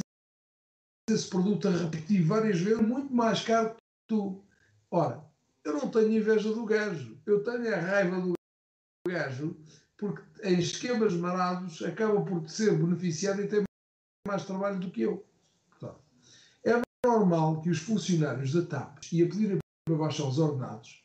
[1.09, 4.43] esse produto a repetir várias vezes muito mais caro que tu.
[4.91, 5.28] Ora,
[5.69, 8.33] eu não tenho inveja do gajo, eu tenho a raiva do
[9.07, 9.55] gajo
[9.97, 13.63] porque em esquemas marados acaba por ser beneficiado e ter
[14.27, 15.25] mais trabalho do que eu.
[15.69, 16.01] Portanto,
[16.63, 21.03] é normal que os funcionários da TAP e a pedir para baixar os ordenados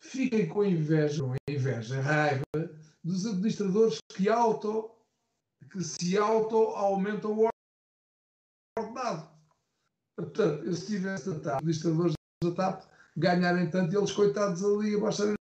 [0.00, 2.44] fiquem com inveja, não é inveja, raiva
[3.02, 4.90] dos administradores que, auto,
[5.70, 7.48] que se auto aumentam o
[8.78, 9.28] ordenado.
[10.16, 14.94] Portanto, eu se tivesse a TAP, administradores da TAP, ganharem tanto e eles, coitados, ali
[14.94, 15.34] a baixarem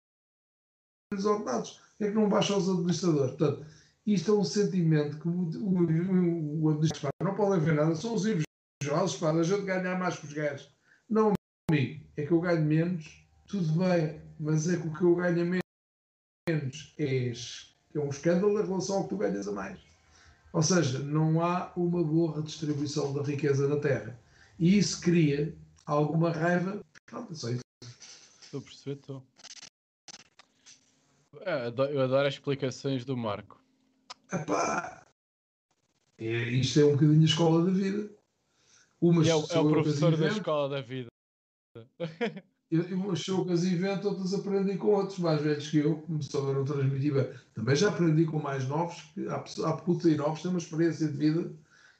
[1.14, 3.36] os ordenados é que não baixa os administradores?
[3.36, 3.66] Portanto,
[4.06, 8.26] isto é um sentimento que o, o, o administrador não pode haver nada, são os
[8.26, 10.70] invejosos, para a gente ganhar mais que os gajos.
[11.10, 11.34] Não,
[11.70, 15.62] amigo, é que eu ganho menos, tudo bem, mas é que o que eu ganho
[16.48, 17.32] menos é,
[17.96, 19.80] é um escândalo em relação ao que tu ganhas a mais.
[20.54, 24.18] Ou seja, não há uma boa redistribuição da riqueza na Terra.
[24.58, 25.54] E isso cria
[25.86, 26.82] alguma raiva.
[27.06, 27.65] Pronto, só isso.
[28.56, 29.24] Estou a perceber, estou.
[31.42, 33.62] É, eu adoro as explicações do Marco.
[34.32, 35.06] Epá,
[36.18, 38.10] é, isto é um bocadinho a escola da vida.
[39.02, 41.10] Umas é, o, é o professor da escola da vida.
[42.94, 47.14] umas chocas invento, outras aprendi com outros mais velhos que eu, que me souberam transmitir
[47.14, 47.30] bem.
[47.54, 51.10] Também já aprendi com mais novos, que há, há puta e novos têm uma experiência
[51.10, 51.54] de vida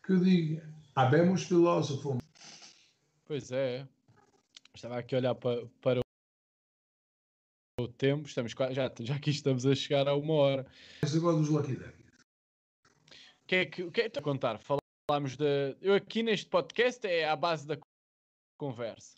[0.06, 0.62] que eu digo,
[0.96, 2.18] habemos filósofo.
[3.28, 3.86] Pois é.
[4.76, 6.05] Estava aqui a olhar para, para o
[7.96, 10.66] tempo, estamos já, já aqui estamos a chegar a uma hora.
[11.02, 12.06] Mas agora dos Lucky Duck.
[13.46, 14.60] O que é que, o que é que a contar?
[14.60, 15.78] Falámos de.
[15.82, 17.78] Eu aqui neste podcast é à base da
[18.58, 19.14] conversa.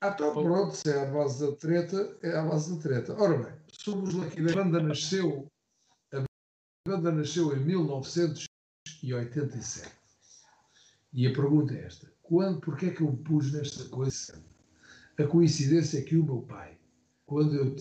[0.00, 3.14] Ah, então pronto, se é à base da treta, é à base da treta.
[3.20, 5.46] Ora bem, sobre os Lucky Duck, a banda nasceu,
[6.12, 6.24] a
[6.88, 9.94] banda nasceu em 1987.
[11.12, 14.42] E a pergunta é esta: quando, porquê é que eu pus nesta coisa?
[15.18, 16.78] A coincidência é que o meu pai,
[17.24, 17.76] quando eu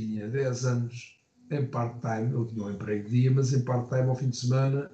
[0.00, 1.18] tinha 10 anos
[1.50, 4.90] em part-time, eu tinha um emprego de dia, mas em part-time ao fim de semana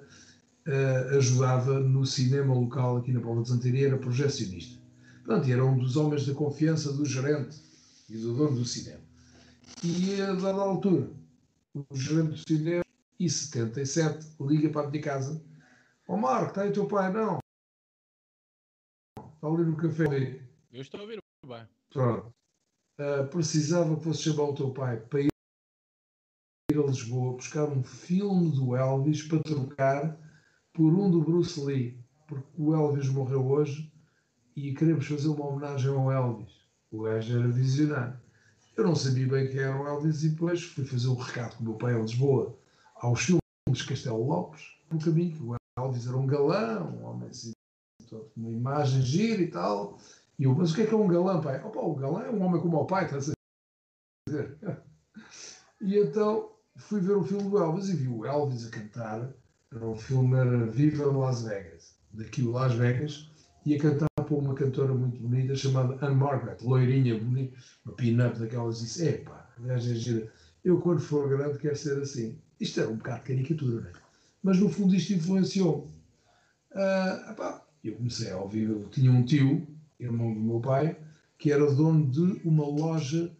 [0.67, 4.79] uh, ajudava no cinema local aqui na Póvoa de Santaria, era projecionista.
[5.23, 7.57] Portanto, era um dos homens da confiança do gerente
[8.09, 9.01] e do dono do cinema.
[9.83, 11.09] E a dada altura,
[11.73, 12.83] o gerente do cinema,
[13.21, 15.41] e 77, liga para a minha casa:
[16.07, 17.13] Ó oh, Marco, está aí o teu pai?
[17.13, 17.39] Não.
[19.35, 20.41] Está ali no café.
[20.71, 21.67] Eu estou a ouvir bem.
[21.91, 22.33] Pronto.
[22.99, 25.29] Uh, precisava que fosse chamar o teu pai para ir
[26.71, 30.17] a Lisboa buscar um filme do Elvis para trocar
[30.73, 33.91] por um do Bruce Lee, porque o Elvis morreu hoje
[34.55, 36.61] e queremos fazer uma homenagem ao Elvis.
[36.91, 38.19] O gajo era visionário.
[38.77, 41.63] Eu não sabia bem quem era o Elvis e depois fui fazer um recado com
[41.63, 42.57] o meu pai em Lisboa
[42.95, 43.41] aos filmes
[43.87, 44.61] Castelo Lopes,
[44.91, 47.51] no caminho que o Elvis era um galã, um homem assim,
[48.35, 49.97] uma imagem gira e tal.
[50.41, 51.63] E eu, mas o que é que é um galã, pai?
[51.63, 53.33] Opa, o galã é um homem como o pai, estás a
[54.27, 54.57] dizer?
[55.79, 59.33] E então fui ver o filme do Elvis e vi o Elvis a cantar.
[59.71, 61.95] Era um filme, era Viva Las Vegas.
[62.11, 63.29] Daqui o Las Vegas.
[63.65, 68.39] E a cantar por uma cantora muito bonita chamada Anne Margaret, loirinha, bonita, uma pin-up
[68.39, 68.79] daquelas.
[68.79, 70.31] Disse: Epá, a gaja é gira.
[70.63, 72.39] Eu, quando for grande, quero ser assim.
[72.59, 73.91] Isto era um bocado de caricatura, né?
[74.41, 75.91] Mas no fundo isto influenciou-me.
[76.71, 78.69] Uh, eu comecei a ouvir.
[78.69, 79.67] Eu tinha um tio,
[80.01, 80.97] irmão do meu pai,
[81.37, 83.31] que era dono de uma loja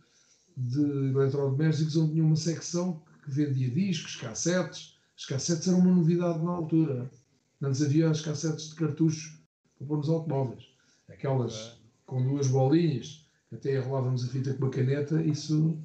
[0.55, 4.97] de eletrodomésticos onde tinha uma secção que vendia discos, cassetes.
[5.17, 7.09] As cassetes eram uma novidade na altura.
[7.61, 9.39] Antes havia as cassetes de cartuchos
[9.77, 10.65] para pôr nos automóveis.
[11.09, 15.77] Aquelas com duas bolinhas, que até enrolávamos a fita com uma caneta, isso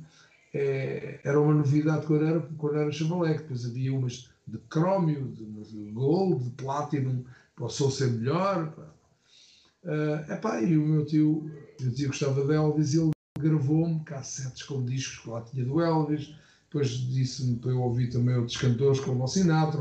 [0.55, 3.39] é, era uma novidade quando era, quando era Chevrolet.
[3.39, 7.25] Depois havia umas de crómio, de, de gold, de platinum,
[7.57, 8.73] possou ser melhor.
[9.87, 11.49] Uh, epá, e o meu tio,
[11.81, 15.81] meu tio gostava de Elvis e ele gravou-me cassetes com discos que lá tinha do
[15.81, 16.35] Elvis.
[16.65, 19.81] Depois disse-me para eu ouvir também outros cantores como o Sinatra,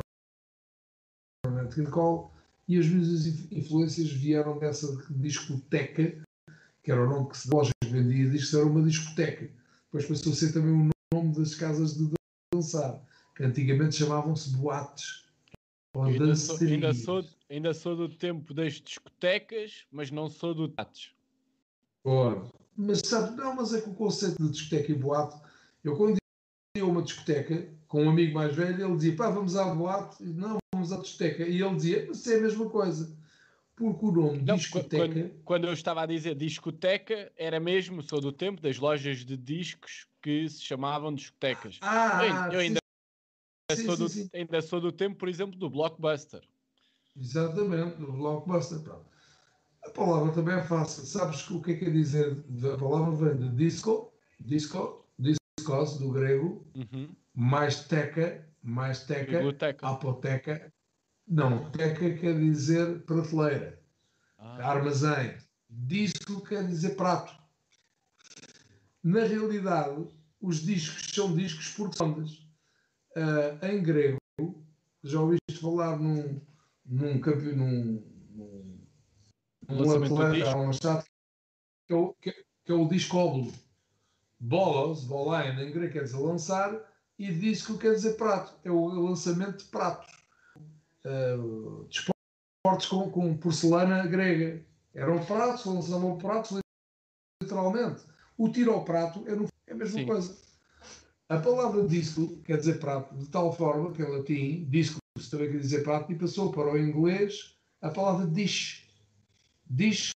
[1.47, 2.29] o Nat King Cole.
[2.67, 6.23] E as minhas influências vieram dessa discoteca,
[6.83, 9.49] que era o nome que se loja vendia discos, era uma discoteca.
[9.85, 12.11] Depois passou a ser também o nome das casas de
[12.53, 13.01] dançar,
[13.35, 15.25] que antigamente chamavam-se boates.
[15.95, 21.11] Ainda sou, ainda, sou, ainda sou do tempo das discotecas, mas não sou do tates.
[22.03, 22.43] Ora,
[22.77, 25.39] mas sabe, não, mas é que o conceito de discoteca e boate,
[25.83, 26.17] eu quando
[26.77, 30.23] ia a uma discoteca com um amigo mais velho, ele dizia, pá, vamos à boate,
[30.23, 33.15] não, vamos à discoteca, e ele dizia, mas é a mesma coisa.
[33.75, 35.05] Porque o nome não, discoteca.
[35.05, 39.35] Quando, quando, eu estava a dizer discoteca, era mesmo, sou do tempo das lojas de
[39.35, 41.77] discos que se chamavam discotecas.
[41.81, 42.79] Ah, eu, eu ainda,
[43.71, 44.29] sim, sou sim, do, sim.
[44.33, 46.41] ainda sou do tempo, por exemplo, do Blockbuster.
[47.17, 48.79] Exatamente, do Blockbuster.
[48.79, 49.05] Pronto.
[49.85, 51.05] A palavra também é fácil.
[51.05, 52.43] Sabes o que é que quer dizer?
[52.73, 57.09] A palavra vem de disco, disco, discos, do grego, uhum.
[57.33, 59.87] mais teca, mais teca, Biblioteca.
[59.87, 60.73] apoteca,
[61.27, 63.81] não, teca quer dizer prateleira,
[64.37, 64.71] ah.
[64.71, 65.37] armazém.
[65.69, 67.33] Disco quer dizer prato.
[69.03, 70.07] Na realidade,
[70.41, 74.17] os discos são discos porque são uh, em grego,
[75.03, 76.41] já ouviste falar num,
[76.85, 78.03] num, num,
[78.35, 78.87] num,
[79.69, 81.05] num atleta, um chato,
[81.87, 83.51] que é o, que, que é o discóbulo.
[84.39, 86.79] Bolos, bolain, em grego quer dizer lançar,
[87.17, 88.53] e disco quer dizer prato.
[88.63, 90.13] É o lançamento de pratos
[91.05, 94.63] uh, desportos com, com, porcelana grega.
[94.93, 96.59] Eram pratos, lançavam pratos
[97.41, 98.03] literalmente.
[98.37, 100.05] O tiro ao prato é, no, é a mesma Sim.
[100.05, 100.37] coisa.
[101.29, 105.59] A palavra disco quer dizer prato de tal forma que em latim, disco também quer
[105.59, 108.85] dizer prato, e passou para o inglês a palavra dish.
[109.65, 110.11] Dish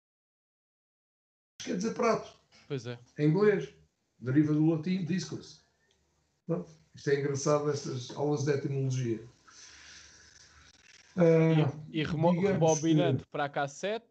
[1.63, 2.35] quer dizer prato.
[2.67, 2.99] Pois é.
[3.19, 3.75] Em inglês.
[4.19, 5.63] Deriva do latim discos.
[6.95, 9.23] Isto é engraçado, estas aulas de etimologia.
[11.19, 13.31] E, e rebobinando que...
[13.31, 14.07] para a cassete.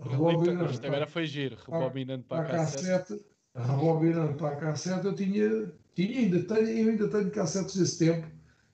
[0.00, 1.56] Rebobinando Isto agora foi giro.
[1.56, 3.24] Rebobinando para, para a cassete.
[3.56, 8.26] Rebobinando para a cassete, eu tinha, tinha ainda tenho, eu ainda tenho cassetes desse tempo.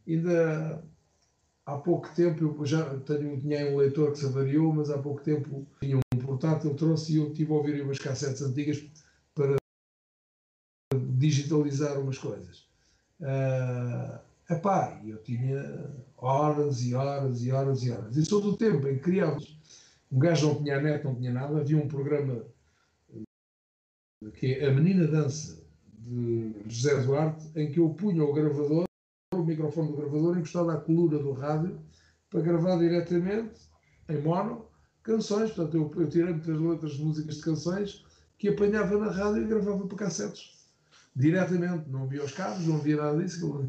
[0.07, 0.85] Ainda
[1.67, 5.23] há pouco tempo, eu já tenho, tinha um leitor que se avariou, mas há pouco
[5.23, 8.85] tempo tinha um portátil, trouxe e eu tive a ouvir umas cassetes antigas
[9.35, 9.57] para
[11.17, 12.69] digitalizar umas coisas.
[13.21, 14.19] Uh,
[14.51, 18.17] Epá, eu tinha horas e horas e horas e horas.
[18.17, 19.57] E sou do tempo em que criávamos.
[20.11, 21.61] Um gajo não tinha net, não tinha nada.
[21.61, 22.45] Havia um programa
[24.35, 25.63] que é A Menina Dança,
[25.99, 28.85] de José Duarte, em que eu punha o gravador,
[29.51, 31.81] microfone do gravador, encostado à coluna do rádio,
[32.29, 33.61] para gravar diretamente,
[34.09, 34.67] em mono,
[35.03, 35.51] canções.
[35.51, 38.05] Portanto, eu, eu tirei muitas letras de músicas de canções
[38.39, 40.69] que apanhava na rádio e gravava para cassetes.
[41.15, 41.89] Diretamente.
[41.91, 43.69] Não havia os cabos, não havia nada disso.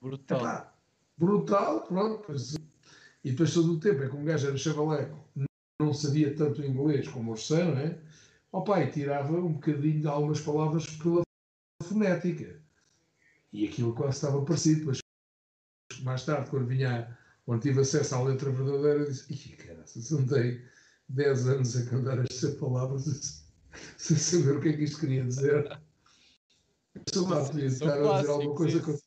[0.00, 0.38] Brutal.
[0.38, 0.74] Epá,
[1.18, 2.22] brutal, pronto.
[2.26, 2.54] Pois,
[3.24, 5.16] e depois todo o tempo, é que um gajo era chavaleco,
[5.80, 7.98] não sabia tanto inglês como o sei, não é?
[8.52, 11.22] O pai tirava um bocadinho de algumas palavras pela
[11.82, 12.62] fonética.
[13.54, 14.86] E aquilo quase estava parecido.
[14.86, 14.98] Mas
[16.02, 20.26] mais tarde, quando vinha, quando tive acesso à letra verdadeira, disse: Ih, cara, se não
[20.26, 20.60] tem.
[21.08, 23.44] 10 anos a cantar estas palavras
[23.98, 25.80] sem saber o que é que isto queria dizer.
[27.12, 28.80] Sei lá, podia estar a dizer alguma coisa.
[28.80, 28.98] Com...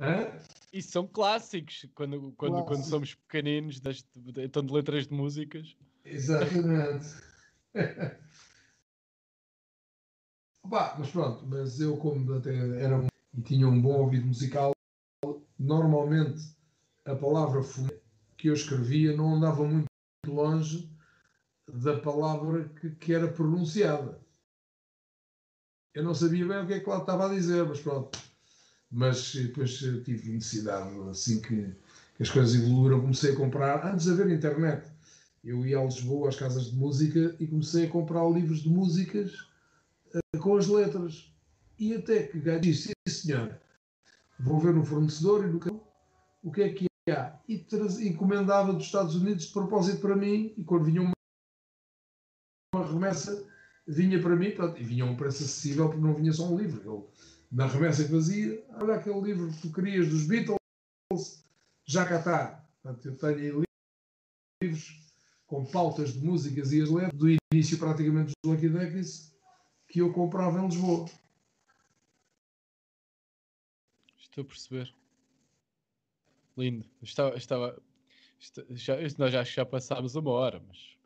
[0.00, 0.32] Hã?
[0.72, 4.04] Isso são clássicos quando, quando, quando somos pequeninos, das,
[4.38, 5.76] então de letras de músicas.
[6.04, 7.06] Exatamente.
[10.62, 13.06] Opa, mas pronto, mas eu como até era um,
[13.36, 14.72] e tinha um bom ouvido musical,
[15.58, 16.42] normalmente
[17.04, 17.62] a palavra
[18.36, 19.86] que eu escrevia não andava muito
[20.26, 20.90] longe
[21.68, 24.20] da palavra que, que era pronunciada.
[25.94, 28.18] Eu não sabia bem o que é que lá estava a dizer, mas pronto.
[28.90, 31.74] Mas depois tive necessidade, assim que,
[32.16, 34.86] que as coisas evoluíram, comecei a comprar, antes de haver internet,
[35.42, 39.32] eu ia a Lisboa às casas de música e comecei a comprar livros de músicas
[40.14, 41.32] uh, com as letras.
[41.78, 42.95] E até que disse,
[44.38, 45.86] vou ver no fornecedor e no
[46.42, 47.38] o que é que há.
[47.48, 47.66] E
[48.08, 51.12] encomendava dos Estados Unidos de propósito para mim, e quando vinha uma,
[52.74, 53.46] uma remessa,
[53.86, 56.58] vinha para mim, pronto, e vinha a um preço acessível porque não vinha só um
[56.58, 56.82] livro.
[56.84, 57.10] Eu,
[57.50, 60.58] na remessa que fazia, olha aquele livro que tu querias dos Beatles,
[61.84, 62.64] já cá está.
[62.82, 63.62] Portanto, eu tenho
[64.62, 65.06] livros
[65.46, 69.32] com pautas de músicas e as letras do início praticamente dos Lucky Duckies
[69.88, 71.08] que eu comprava em Lisboa.
[74.36, 74.94] Estou a perceber.
[76.58, 76.84] Lindo.
[77.02, 77.82] Estava, estava,
[78.68, 80.98] já, nós já, já passámos uma hora, mas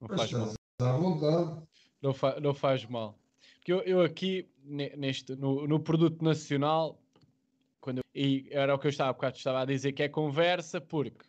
[0.00, 0.54] não faz mal.
[0.80, 1.66] À vontade.
[2.00, 3.18] Não, fa, não faz mal.
[3.56, 7.02] Porque eu, eu aqui, neste, no, no produto nacional,
[7.80, 11.26] quando eu, e era o que eu estava, estava a dizer, que é conversa, porque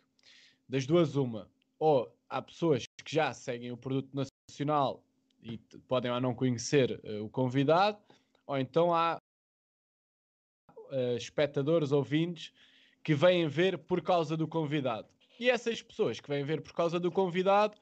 [0.68, 4.10] das duas, uma, ou há pessoas que já seguem o produto
[4.48, 5.02] nacional
[5.42, 7.98] e podem ou não conhecer uh, o convidado,
[8.46, 9.20] ou então há
[10.90, 12.52] uh, espectadores, ouvintes,
[13.02, 15.08] que vêm ver por causa do convidado.
[15.38, 17.76] E essas pessoas que vêm ver por causa do convidado,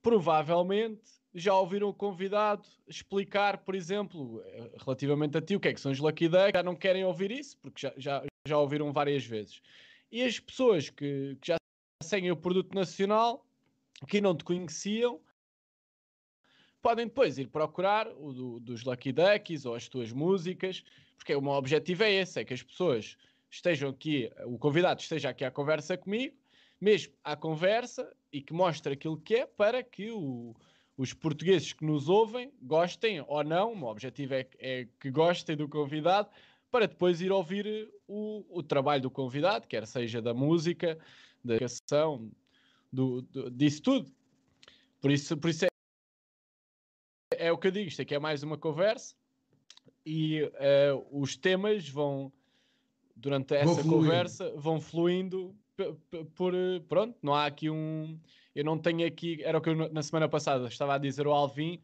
[0.00, 1.02] provavelmente
[1.34, 5.80] já ouviram o convidado explicar, por exemplo, eh, relativamente a ti, o que é que
[5.80, 9.60] são os Lucky já não querem ouvir isso, porque já, já, já ouviram várias vezes.
[10.10, 11.56] E as pessoas que, que já
[12.02, 13.46] seguem o produto nacional
[14.06, 15.20] que não te conheciam,
[16.82, 20.82] podem depois ir procurar o do, dos Lucky Duckies ou as tuas músicas,
[21.16, 23.16] porque o meu objetivo é esse, é que as pessoas
[23.48, 26.34] estejam aqui, o convidado esteja aqui à conversa comigo,
[26.80, 30.54] mesmo à conversa, e que mostre aquilo que é, para que o,
[30.96, 35.56] os portugueses que nos ouvem gostem ou não, o meu objetivo é, é que gostem
[35.56, 36.28] do convidado,
[36.70, 40.98] para depois ir ouvir o, o trabalho do convidado, quer seja da música,
[41.44, 42.30] da educação,
[42.90, 44.10] do, do, disso tudo.
[45.00, 45.71] Por isso, por isso é,
[47.52, 49.14] é o que eu digo, isto aqui é mais uma conversa
[50.04, 52.32] e uh, os temas vão,
[53.14, 55.54] durante essa vão conversa, vão fluindo
[56.34, 56.52] por,
[56.88, 58.18] pronto, não há aqui um,
[58.54, 61.32] eu não tenho aqui, era o que eu na semana passada estava a dizer ao
[61.32, 61.80] Alvin,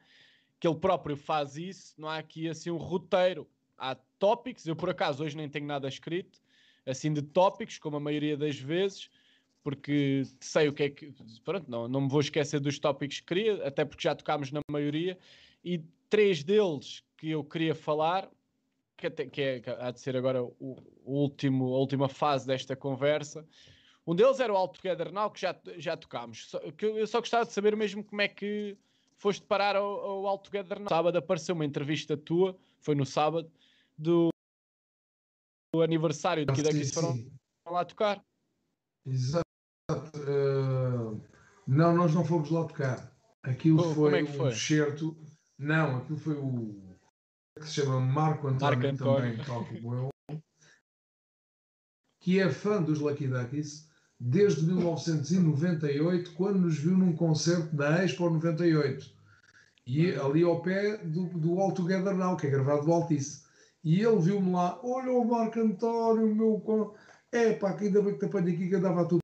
[0.59, 3.47] que ele próprio faz isso, não há aqui assim um roteiro,
[3.77, 6.41] há tópicos, eu por acaso hoje nem tenho nada escrito,
[6.87, 9.11] assim de tópicos, como a maioria das vezes,
[9.62, 11.12] porque sei o que é que.
[11.45, 14.61] Pronto, não, não me vou esquecer dos tópicos que queria, até porque já tocámos na
[14.71, 15.19] maioria,
[15.64, 18.30] e três deles que eu queria falar,
[18.96, 20.54] que, até, que, é, que há de ser agora o,
[21.04, 23.46] o, último, a última fase desta conversa.
[24.06, 26.50] Um deles era o All Together Now, que já, já tocámos.
[26.50, 28.76] Só, que eu só gostava de saber mesmo como é que
[29.16, 30.88] foste parar ao, ao All Together Now.
[30.88, 33.50] Sábado apareceu uma entrevista tua, foi no sábado,
[33.96, 34.30] do,
[35.74, 37.30] do aniversário de que daqui foram
[37.66, 38.24] lá tocar.
[39.06, 39.44] Exato.
[39.90, 41.20] Uh,
[41.66, 43.12] não, nós não fomos lá tocar.
[43.42, 45.16] Aquilo oh, foi, é foi um excerto.
[45.59, 46.96] Não, aquilo foi o
[47.59, 50.09] que se chama Marco António, Marco também, tal como eu,
[52.20, 53.88] que é fã dos Lucky Duckies
[54.20, 59.11] desde 1998, quando nos viu num concerto da Expo 98.
[59.86, 63.42] E ali ao pé do, do All Together Now, que é gravado do Altice.
[63.82, 66.94] E ele viu-me lá, olha o Marco António, meu.
[67.32, 69.20] É pá, que ainda bem que te apanho aqui que andava tudo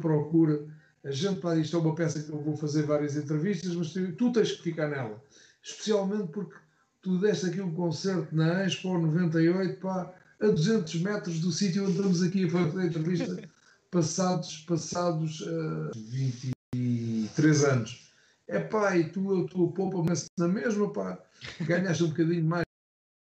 [0.00, 0.66] procura.
[1.04, 4.32] A gente, pá, isto é uma peça que eu vou fazer várias entrevistas, mas tu
[4.32, 5.22] tens que ficar nela.
[5.66, 6.54] Especialmente porque
[7.02, 11.96] tu deste aqui um concerto na Expo 98, pá, a 200 metros do sítio onde
[11.96, 13.48] estamos aqui a fazer a entrevista,
[13.90, 18.12] passados, passados uh, eh, 23 anos.
[18.46, 21.18] É pá, e tu, a tua pompa na mesma, pá,
[21.62, 22.64] ganhaste um bocadinho mais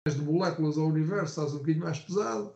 [0.09, 2.53] de moléculas ao universo, estás um bocadinho mais pesado,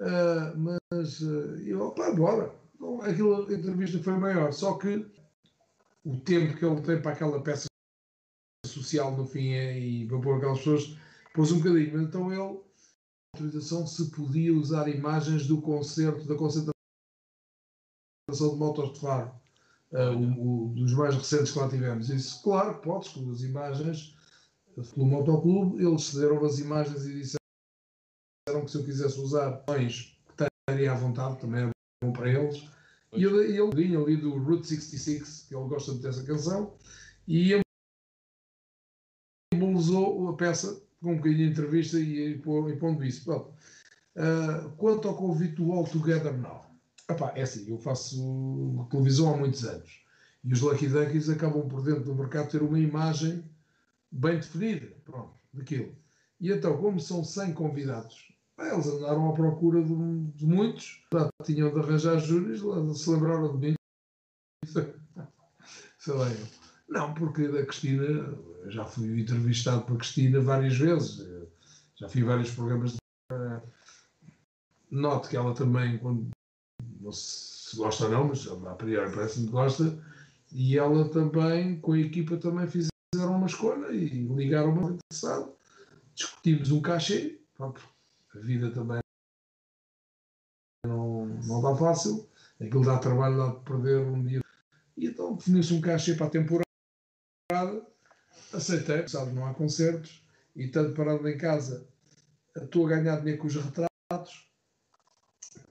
[0.00, 0.58] uh,
[0.90, 4.52] mas uh, eu, pá, bora então, aquilo, a entrevista foi maior.
[4.52, 5.06] Só que
[6.04, 7.69] o tempo que ele tem para aquela peça
[8.66, 10.96] social no fim é, e para pôr aquelas pessoas
[11.34, 12.02] pôs um bocadinho.
[12.02, 12.60] Então ele,
[13.34, 16.74] autorização se podia usar imagens do concerto, da concentração
[18.28, 19.32] de motos de Faro.
[19.92, 22.10] uh, o, o, dos mais recentes que lá tivemos.
[22.10, 24.16] Eu disse, claro, podes, com as imagens
[24.74, 30.44] pelo motoclube, eles cederam as imagens e disseram que se eu quisesse usar mães que
[30.44, 31.70] estaria à vontade, também é
[32.04, 32.68] bom para eles.
[33.12, 36.74] E ele, ele vinha ali do Route 66, que ele gosta de ter essa canção,
[37.26, 37.60] e
[39.80, 43.24] embolizou a peça com um bocadinho de entrevista e, pondo isso.
[43.24, 43.52] Pronto.
[44.16, 46.66] Uh, quanto ao convite do All Together Now,
[47.08, 50.04] epá, é assim, eu faço televisão há muitos anos
[50.44, 53.44] e os Lucky Dunkies acabam por dentro do mercado ter uma imagem
[54.10, 55.94] bem definida, pronto, daquilo.
[56.40, 61.02] E então, como são 100 convidados, eles andaram à procura de, de muitos,
[61.44, 62.60] tinham de arranjar júris,
[62.98, 63.74] se lembraram de mim.
[65.98, 66.26] Sei lá,
[66.90, 68.36] não, porque da Cristina,
[68.66, 71.24] já fui entrevistado por Cristina várias vezes,
[71.94, 72.98] já fiz vários programas de.
[74.90, 76.30] Note que ela também, quando,
[77.00, 80.04] não se gosta ou não, mas a priori parece-me que gosta,
[80.50, 85.54] e ela também, com a equipa, também fizeram uma escolha e ligaram-me interessado.
[86.12, 88.98] Discutimos um cachê, a vida também
[90.84, 92.28] não, não está fácil,
[92.60, 94.40] aquilo dá trabalho, dá de perder um dia.
[94.96, 96.69] E então definiu-se um cachê para a temporada
[98.52, 100.22] aceitei, sabe, não há concertos,
[100.54, 101.86] e tanto parado em casa,
[102.56, 104.50] estou a ganhar dinheiro com os retratos,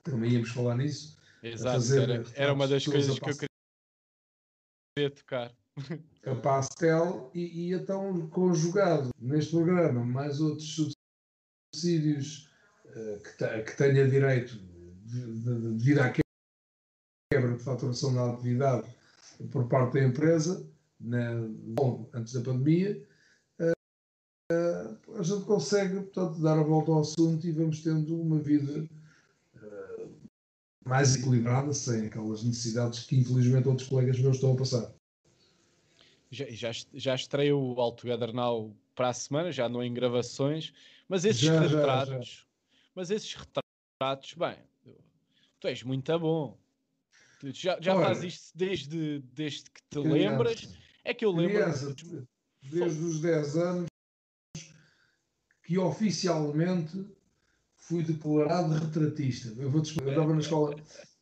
[0.02, 1.18] também íamos falar nisso.
[1.42, 3.36] Exato, era, era uma das coisas que eu
[4.96, 5.54] queria tocar.
[6.26, 10.92] A pastel, e, e então conjugado neste programa, mais outros
[11.74, 12.50] subsídios
[12.84, 16.12] uh, que, que tenha direito devido à
[17.32, 18.86] quebra de faturação da atividade
[19.50, 20.68] por parte da empresa,
[21.00, 23.02] na, bom, antes da pandemia,
[23.60, 28.86] uh, a gente consegue, portanto, dar a volta ao assunto e vamos tendo uma vida
[29.56, 30.10] uh,
[30.84, 34.92] mais equilibrada, sem aquelas necessidades que, infelizmente, outros colegas meus estão a passar.
[36.30, 40.72] Já, já, já estreio o All Together Now para a semana, já não em gravações,
[41.08, 42.44] mas esses já, retratos, já,
[42.94, 44.56] mas esses retratos, bem,
[45.58, 46.56] tu és muito bom.
[47.40, 51.54] Tu já, já fazes isto desde, desde que te lembras é que eu lembro.
[51.54, 51.94] Criança,
[52.62, 53.86] desde os 10 anos,
[55.64, 57.06] que oficialmente
[57.76, 59.48] fui declarado retratista.
[59.60, 60.10] Eu vou te explicar.
[60.10, 60.76] Eu estava na escola,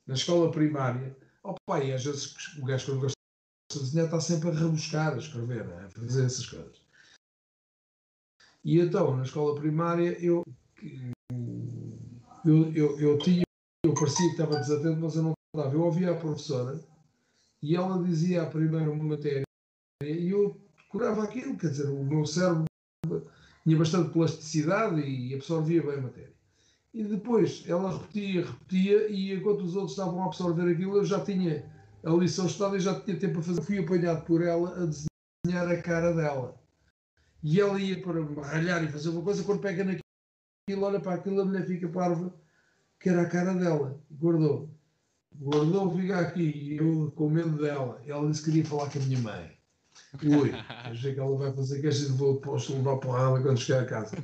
[0.07, 1.17] na escola primária.
[1.43, 3.17] Oh, pai, às vezes o gajo, quando gosta
[3.73, 5.87] de desenhar, está sempre a rebuscar, a escrever, né?
[5.87, 6.83] a fazer essas coisas.
[8.65, 10.45] E então, na escola primária, eu,
[12.45, 13.45] eu, eu, eu tinha,
[13.85, 15.75] eu parecia que estava desatento, mas eu não estava.
[15.75, 16.79] Eu ouvia a professora
[17.63, 19.48] e ela dizia a primeira matéria
[20.99, 22.65] eu decorava aquilo, quer dizer, o meu cérebro
[23.65, 26.33] tinha bastante plasticidade e absorvia bem a matéria.
[26.93, 31.21] E depois ela repetia, repetia, e enquanto os outros estavam a absorver aquilo, eu já
[31.21, 31.65] tinha
[32.05, 33.63] a lição estudada e já tinha tempo a fazer.
[33.63, 36.59] Fui apanhado por ela a desenhar a cara dela.
[37.43, 41.41] E ela ia para ralhar e fazer uma coisa, quando pega naquilo, olha para aquilo,
[41.41, 42.35] a mulher fica parva,
[42.99, 44.01] que era a cara dela.
[44.11, 44.71] Guardou.
[45.37, 48.03] Guardou, fica aqui, eu com medo dela.
[48.07, 49.58] Ela disse que queria falar com a minha mãe.
[50.23, 50.53] Ui,
[50.85, 54.17] achei que ela vai fazer que gente vou posto levar porrada quando chegar a casa.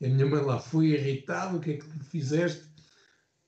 [0.00, 2.70] E a minha mãe lá foi irritada, o que é que fizeste?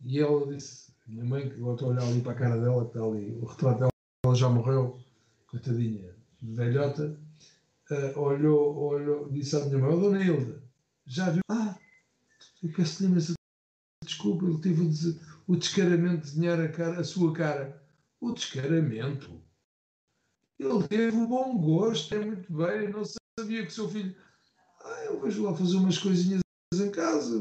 [0.03, 2.83] E ela disse, minha mãe, que eu estou a olhar ali para a cara dela,
[2.85, 3.91] que está ali, o retrato dela,
[4.25, 4.99] ela já morreu,
[5.47, 7.19] coitadinha, velhota,
[7.91, 10.63] uh, olhou, olhou, disse à minha mãe, oh, Dona Hilda,
[11.07, 11.43] já viu?
[11.49, 11.77] Ah,
[12.63, 13.35] eu peço-lhe imensa
[14.05, 17.83] desculpa, ele teve o, o descaramento de desenhar a, cara, a sua cara.
[18.21, 19.43] O descaramento?
[20.59, 22.89] Ele teve um bom gosto, é muito bem.
[22.89, 23.03] Não
[23.39, 24.15] sabia que o seu filho.
[24.85, 26.41] Ah, eu vejo lá fazer umas coisinhas
[26.75, 27.37] em casa.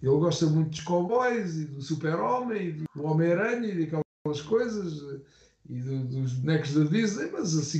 [0.00, 5.22] Ele gosta muito dos cowboys e do super-homem e do Homem-Aranha e daquelas coisas
[5.68, 7.78] e do, dos bonecos da Disney, mas assim,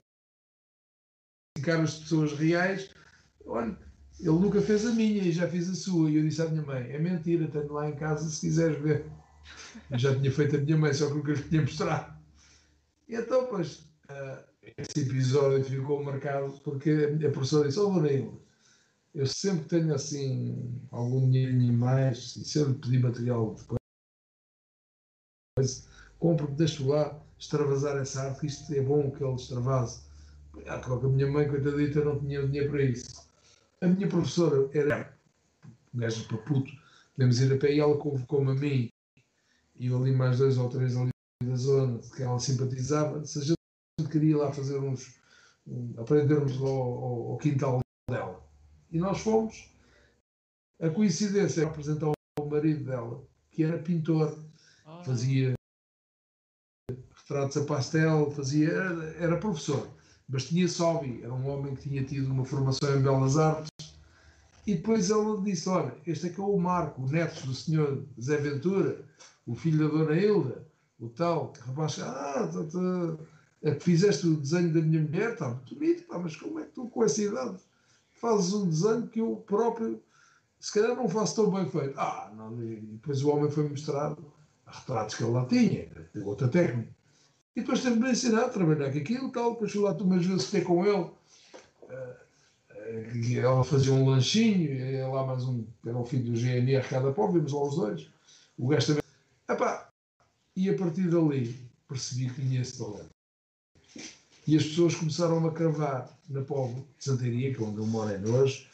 [1.68, 2.90] caras de pessoas reais,
[3.44, 3.76] olha,
[4.18, 6.10] ele nunca fez a minha e já fiz a sua.
[6.10, 9.04] E eu disse à minha mãe: é mentira, tenho lá em casa se quiseres ver.
[9.90, 12.18] Eu já tinha feito a minha mãe, só que nunca lhe tinha mostrado.
[13.08, 13.87] E então, pois,
[14.76, 18.00] esse episódio ficou marcado porque a professora disse: Oh,
[19.14, 23.64] eu sempre tenho assim algum dinheirinho mais e se eu lhe pedir material de
[25.56, 25.84] coisa,
[26.18, 30.02] compro, deixo lá extravasar essa arte, que isto é bom que ele extravase.
[30.64, 33.28] Claro que a minha mãe, coitadita, não tinha dinheiro para isso.
[33.80, 35.16] A minha professora era
[35.94, 36.70] gajo para puto,
[37.14, 38.88] podemos ir a pé e ela convocou-me a mim
[39.76, 41.10] e ali mais dois ou três ali
[41.44, 43.24] da zona que ela simpatizava.
[43.24, 43.57] Se a gente
[44.08, 45.18] queria lá fazer uns.
[45.66, 47.80] Um, aprendermos ao, ao, ao, quintal
[48.10, 48.42] dela.
[48.90, 49.70] E nós fomos.
[50.80, 54.38] A coincidência era apresentar o marido dela, que era pintor,
[54.86, 55.02] ah.
[55.04, 55.58] fazia
[57.28, 59.86] retratos a pastel, fazia, era, era professor,
[60.28, 63.68] mas tinha hobby, era um homem que tinha tido uma formação em belas artes.
[64.66, 68.36] E depois ela disse: Olha, este aqui é o Marco, o neto do senhor Zé
[68.36, 69.04] Ventura,
[69.46, 70.66] o filho da dona Hilda,
[70.98, 73.28] o tal, que rapaz, ah, tá, tá, é que
[73.80, 76.88] fizeste o desenho da minha mulher, está muito bonito, pá, mas como é que tu
[76.88, 77.58] com essa idade
[78.20, 80.02] fazes um desenho que eu próprio,
[80.60, 81.98] se calhar não faço tão bem feito?
[81.98, 84.16] Ah, não, e depois o homem foi mostrar
[84.66, 85.88] retratos que ele lá tinha,
[86.24, 86.94] outra técnica.
[87.56, 90.50] E depois teve-me a ensinar a trabalhar com aquilo tal, depois fui lá umas vezes
[90.50, 92.28] ter com ele, uh,
[93.36, 97.26] ela fazia um lanchinho, e lá mais um, era o filho do GNR cada pó,
[97.26, 98.10] vimos lá os dois,
[98.56, 99.02] o gajo também.
[99.50, 99.90] Epá,
[100.54, 103.17] e a partir dali percebi que tinha esse talento.
[104.48, 108.30] E as pessoas começaram a cravar na povo de que é onde eu moro ainda
[108.30, 108.66] hoje,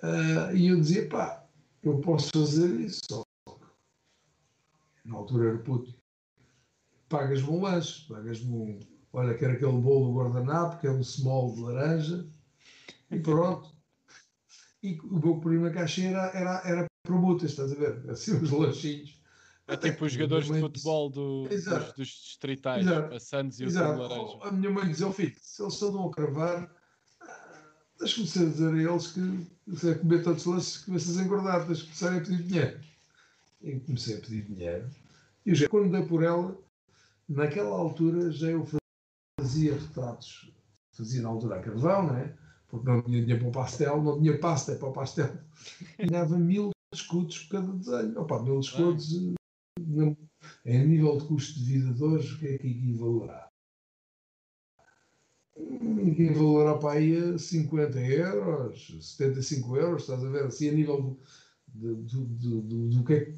[0.00, 1.44] uh, e eu dizia, pá,
[1.82, 3.00] eu posso fazer isso.
[5.04, 5.92] Na altura era puto.
[7.08, 8.80] Pagas-me um lanche, pagas-me um.
[9.12, 12.24] Olha, quero aquele bolo guardanapo, que é um small de laranja,
[13.10, 13.74] e pronto.
[14.84, 18.08] E o meu primo na caixa era, era, era promutas, estás a ver?
[18.08, 19.20] Assim, os lanchinhos.
[19.72, 23.14] É tipo os jogadores de futebol do, dos, dos distritais, Exato.
[23.14, 24.02] a Santos e o Exato.
[24.02, 24.38] Laranja.
[24.42, 26.70] A minha mãe dizia ao filho: se eles estão a cravar,
[27.98, 31.82] deixa-me dizer a eles que se é comer tantos lances que começas a engordar, tens
[31.82, 32.80] que começar a pedir dinheiro.
[33.62, 34.90] E comecei a pedir dinheiro.
[35.46, 36.56] E já, quando dei por ela,
[37.28, 38.66] naquela altura já eu
[39.40, 40.52] fazia retratos,
[40.92, 42.34] fazia na altura a carvão, não é?
[42.68, 45.32] Porque não tinha dinheiro para o pastel, não tinha pasta para o pastel.
[46.10, 48.20] Dava mil escudos por cada desenho.
[48.20, 49.32] Opa, mil escudos
[50.64, 53.48] em nível de custo de vida de hoje, o que é que equivalerá?
[55.56, 60.44] Equivalerá para aí a 50 euros, 75 euros, estás a ver?
[60.44, 61.18] Assim, a nível
[61.68, 63.34] do, do, do, do, do que é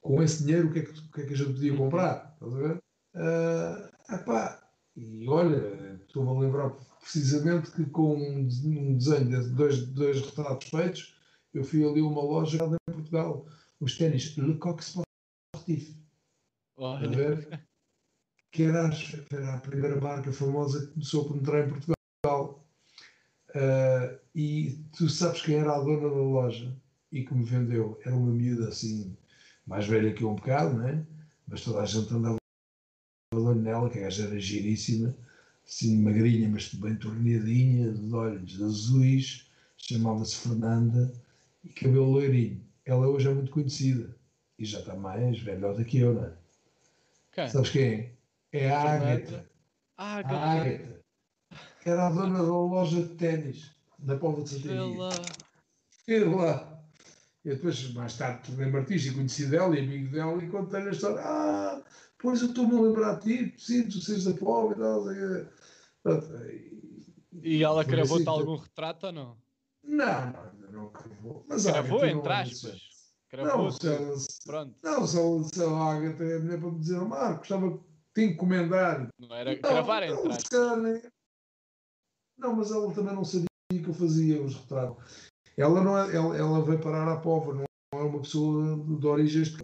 [0.00, 2.32] com esse dinheiro, o que, é que, o que é que a gente podia comprar?
[2.34, 2.82] Estás a ver?
[3.14, 10.20] Uh, epá, e olha, estou-me a lembrar precisamente que com um desenho de dois, dois
[10.20, 11.16] retratos feitos,
[11.52, 13.46] eu fui ali a uma loja em Portugal,
[13.80, 15.05] os ténis Lecoq Sport
[15.66, 15.96] Sportif.
[16.76, 17.60] Olha.
[18.52, 18.90] Que era,
[19.30, 22.66] era, a primeira marca famosa que começou a penetrar em Portugal.
[23.50, 26.76] Uh, e tu sabes quem era a dona da loja
[27.10, 28.00] e que me vendeu?
[28.04, 29.16] Era uma miúda assim,
[29.66, 31.06] mais velha que eu um bocado, né?
[31.46, 32.36] mas toda a gente andava
[33.34, 35.16] olho nela, que a gaja era giríssima,
[35.66, 41.12] assim magrinha, mas bem torneadinha, de olhos azuis, chamava-se Fernanda
[41.64, 42.64] e cabelo loirinho.
[42.84, 44.16] Ela hoje é muito conhecida
[44.58, 46.32] e já está mais velhota que eu, não é?
[47.32, 47.48] Quem?
[47.48, 48.18] Sabes quem?
[48.52, 49.50] É a Ágata.
[49.96, 51.04] Ah, a Ágata.
[51.84, 55.08] Era a dona da loja de ténis na Póvoa de Santaria.
[56.06, 56.82] Vê lá.
[57.44, 60.92] E depois, mais tarde, tornei-me artista e conheci dela e amigo dela e contei-lhe a
[60.92, 61.20] história.
[61.20, 61.82] Ah,
[62.18, 65.06] pois eu estou-me a lembrar de ti, tu seres da Póvoa e tal.
[67.42, 69.36] E ela gravou-te algum retrato ou não?
[69.84, 71.44] Não, não, não gravou.
[71.48, 72.95] Mas gravou, entre aspas.
[73.44, 74.74] Não, se Pronto.
[74.82, 75.16] não, se
[75.54, 77.80] se ela Agatha é a mulher para me dizer, oh, Marco, gostava
[78.14, 79.08] de encomendar.
[79.18, 81.12] Não era não, gravar, não, entre aspas.
[82.38, 85.30] Não, mas ela também não sabia que eu fazia os retratos.
[85.56, 87.64] Ela, não é, ela, ela veio parar à pova, não
[87.94, 89.56] é uma pessoa de, origens,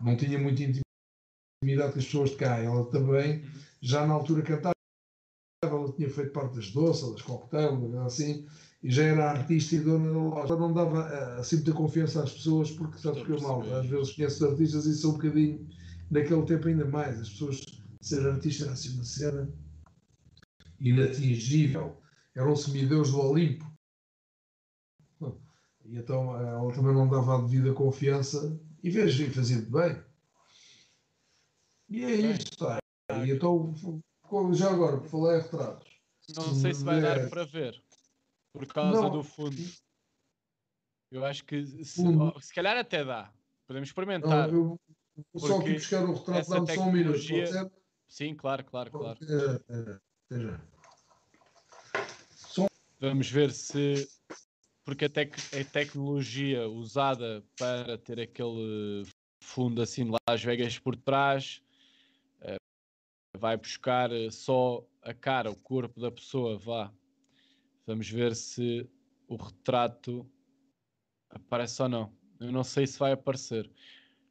[0.00, 2.58] não tinha muita intimidade com as pessoas de cá.
[2.58, 3.44] Ela também,
[3.80, 4.74] já na altura cantava,
[5.62, 8.46] ela tinha feito parte das doças, das coquetéis, assim
[8.82, 10.56] e já era artista e dona da loja.
[10.56, 14.12] Não dava uh, assim muita confiança às pessoas, porque sabes que eu mal, às vezes
[14.12, 15.68] conheço artistas e sou um bocadinho,
[16.10, 17.64] naquele tempo ainda mais, as pessoas
[18.00, 19.52] ser artista era assim uma cena
[20.78, 22.00] inatingível,
[22.34, 23.64] era um semideus do Olimpo.
[25.84, 30.02] E então eh, ela também não dava a devida confiança e veja, e fazia bem.
[31.88, 32.78] E é isto, tá.
[33.24, 33.72] E então,
[34.52, 35.88] já agora, por falar em retratos.
[36.34, 37.85] Não sei se vai dar para ver
[38.56, 39.10] por causa não.
[39.10, 39.56] do fundo.
[41.10, 42.02] Eu acho que se,
[42.40, 43.32] se calhar até dá.
[43.66, 44.48] Podemos experimentar.
[44.48, 44.80] Não, eu
[45.34, 47.18] vou só aqui buscar o retrato, dá-me só um minuto.
[48.08, 49.18] Sim, claro, claro, claro.
[49.22, 50.60] É, é, é.
[53.00, 54.08] Vamos ver se.
[54.84, 59.04] Porque a, tec a tecnologia usada para ter aquele
[59.42, 61.60] fundo assim de Las Vegas por trás
[62.40, 66.92] uh, vai buscar só a cara, o corpo da pessoa, vá,
[67.86, 68.88] Vamos ver se
[69.28, 70.28] o retrato
[71.30, 72.12] aparece ou não.
[72.40, 73.70] Eu não sei se vai aparecer.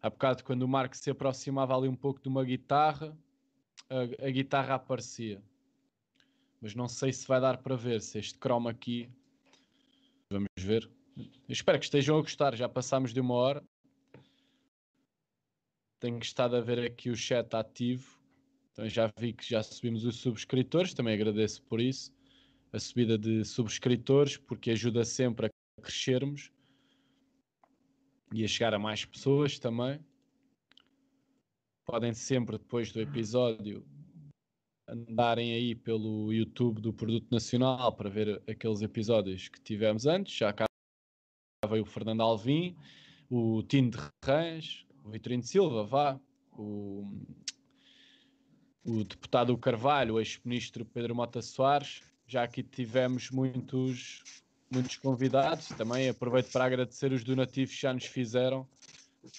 [0.02, 3.18] Há bocado, quando o Marco se aproximava ali um pouco de uma guitarra,
[3.90, 5.42] a, a guitarra aparecia.
[6.62, 9.10] Mas não sei se vai dar para ver, se este chroma aqui.
[10.30, 10.90] Vamos ver.
[11.18, 12.56] Eu espero que estejam a gostar.
[12.56, 13.64] Já passámos de uma hora.
[16.00, 18.20] Tenho estado a ver aqui o chat ativo.
[18.72, 22.14] Então já vi que já subimos os subscritores, também agradeço por isso.
[22.76, 26.52] A subida de subscritores, porque ajuda sempre a crescermos
[28.34, 29.98] e a chegar a mais pessoas também.
[31.86, 33.88] Podem sempre, depois do episódio,
[34.90, 40.36] andarem aí pelo YouTube do Produto Nacional para ver aqueles episódios que tivemos antes.
[40.36, 40.66] Já cá
[41.70, 42.76] veio o Fernando Alvim,
[43.30, 46.20] o Tino de Rãs, o Vitorino Silva, vá,
[46.52, 47.10] o,
[48.84, 52.02] o deputado Carvalho, o ex-ministro Pedro Mota Soares.
[52.28, 54.24] Já aqui tivemos muitos,
[54.72, 55.68] muitos convidados.
[55.70, 58.68] Também aproveito para agradecer os donativos que já nos fizeram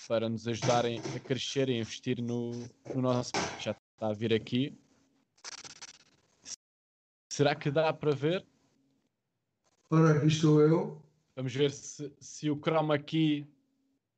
[0.08, 2.50] para nos ajudarem a crescer e investir no,
[2.94, 3.32] no nosso.
[3.60, 4.76] Já está a vir aqui.
[7.30, 8.46] Será que dá para ver?
[9.90, 11.02] Ora, aqui estou eu.
[11.34, 13.46] Vamos ver se, se o chroma aqui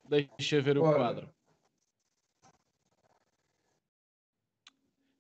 [0.09, 0.97] deixa ver o Ora.
[0.97, 1.35] quadro.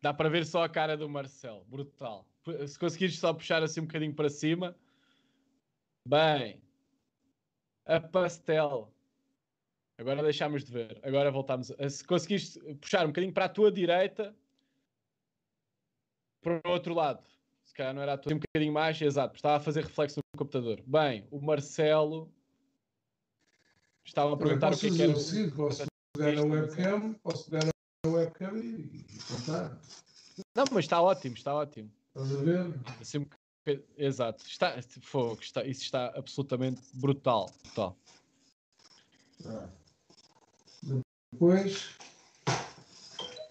[0.00, 1.64] Dá para ver só a cara do Marcelo.
[1.64, 2.24] Brutal.
[2.66, 4.76] Se conseguires só puxar assim um bocadinho para cima.
[6.06, 6.60] Bem.
[7.84, 8.92] A pastel.
[9.98, 11.00] Agora deixámos de ver.
[11.02, 11.72] Agora voltamos.
[11.90, 14.34] Se conseguires puxar um bocadinho para a tua direita.
[16.40, 17.28] Para o outro lado
[17.78, 20.82] calhar não era a tua, um bocadinho mais, exato, estava a fazer reflexo no computador.
[20.84, 22.30] Bem, o Marcelo
[24.04, 25.14] estava a perguntar o que, é que era.
[25.14, 27.66] Seguinte, posso pegar na webcam, posso pegar
[28.04, 29.80] na webcam e, contar.
[30.56, 31.90] Não, mas está ótimo, está ótimo.
[32.18, 32.80] Estás a ver?
[33.00, 33.26] Assim,
[33.96, 37.48] exato, está, fogo, está, isso está absolutamente brutal.
[37.62, 37.96] brutal.
[39.46, 39.68] Ah.
[41.32, 41.96] Depois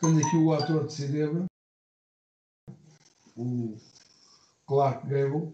[0.02, 1.45] tenho aqui o ator de cinema,
[3.38, 3.77] o
[4.65, 5.53] Clark Gable.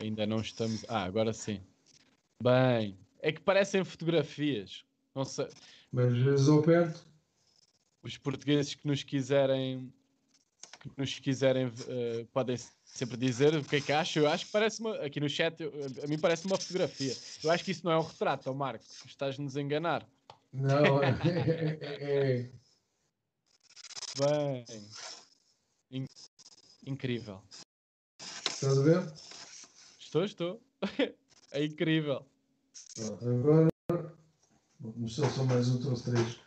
[0.00, 0.84] Ainda não estamos.
[0.88, 1.62] Ah, agora sim.
[2.42, 4.84] Bem, é que parecem fotografias.
[5.14, 5.48] Não sei.
[5.92, 7.13] Mas ao perto.
[8.04, 9.92] Os portugueses que nos quiserem
[10.80, 14.24] que nos quiserem uh, podem sempre dizer o que é que acham.
[14.24, 14.94] Eu acho que parece uma.
[14.96, 15.72] Aqui no chat, eu,
[16.02, 17.16] a mim parece uma fotografia.
[17.42, 18.84] Eu acho que isso não é um retrato, oh Marco.
[19.06, 20.06] Estás-nos a enganar.
[20.52, 21.08] Não, é,
[21.80, 22.50] é, é,
[24.18, 24.64] Bem.
[25.90, 26.06] In...
[26.86, 27.42] Incrível.
[28.20, 29.12] Estás a ver?
[29.98, 30.62] Estou, estou.
[31.50, 32.24] é incrível.
[33.22, 33.68] Agora
[34.78, 36.43] vou começar só mais um, trouxe três.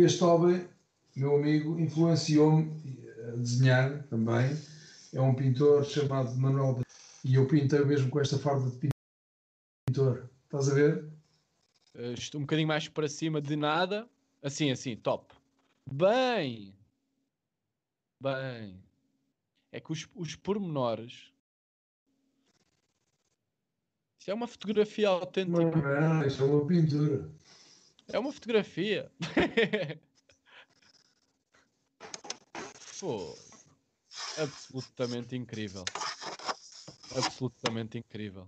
[0.00, 0.64] Este homem,
[1.16, 2.70] meu amigo, influenciou-me
[3.26, 4.56] a desenhar também.
[5.12, 6.80] É um pintor chamado Manuel
[7.24, 8.88] e eu pintei mesmo com esta farda de
[9.88, 10.30] pintor.
[10.44, 11.04] Estás a ver?
[12.16, 14.08] Estou um bocadinho mais para cima de nada.
[14.40, 15.34] Assim, assim, top.
[15.90, 16.72] Bem,
[18.20, 18.80] bem.
[19.72, 21.32] É que os, os pormenores.
[24.20, 26.00] Isso é uma fotografia autêntica.
[26.00, 27.28] Não, isso é uma pintura.
[28.10, 29.10] É uma fotografia.
[32.98, 33.36] Pô,
[34.38, 35.84] absolutamente incrível.
[37.16, 38.46] Absolutamente incrível.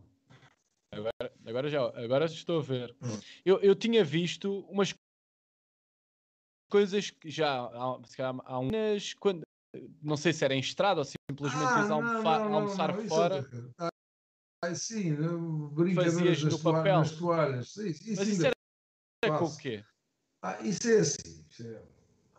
[0.92, 2.96] Agora, agora já, agora estou a ver.
[3.44, 4.94] Eu, eu tinha visto umas
[6.70, 8.00] coisas que já há,
[8.44, 9.14] há umas.
[9.14, 9.42] Quando,
[10.02, 13.48] não sei se era em estrada ou simplesmente ah, não, não, almoçar não, fora.
[13.78, 13.88] É
[14.64, 15.14] ah, sim,
[15.72, 16.98] brincadeiras nas, papel.
[16.98, 17.76] nas toalhas.
[17.76, 18.54] Isso Mas isso era,
[19.22, 19.84] era com o quê?
[20.42, 21.44] Ah, isso é assim.
[21.50, 21.82] Isso é...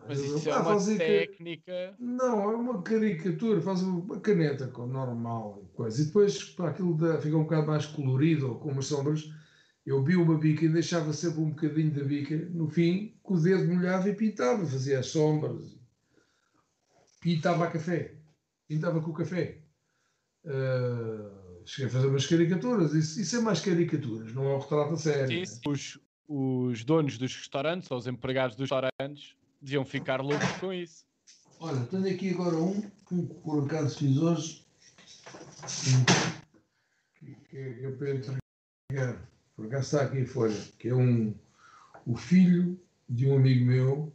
[0.08, 1.96] Mas isso é uma técnica.
[1.96, 2.04] Que...
[2.04, 6.02] Não, é uma caricatura, faz uma caneta normal e coisa.
[6.02, 7.22] E depois, para aquilo da...
[7.22, 9.32] fica um bocado mais colorido ou com umas sombras,
[9.86, 13.40] eu vi uma bica e deixava sempre um bocadinho da bica, no fim, com o
[13.40, 15.78] dedo molhava e pintava, fazia as sombras,
[17.20, 18.16] pintava a café,
[18.68, 19.60] pintava com o café.
[20.44, 24.94] Uh, cheguei a fazer umas caricaturas, isso, isso, é mais caricaturas, não é um retrato
[24.94, 25.46] a sério.
[25.46, 25.62] Sim, né?
[25.72, 26.00] os,
[26.34, 31.06] os donos dos restaurantes, ou os empregados dos restaurantes, deviam ficar loucos com isso.
[31.60, 34.66] Olha, tenho aqui agora um que por acaso fiz hoje,
[37.20, 41.36] que, que é para entregar por acaso está aqui a folha, que é um,
[42.06, 44.14] o filho de um amigo meu.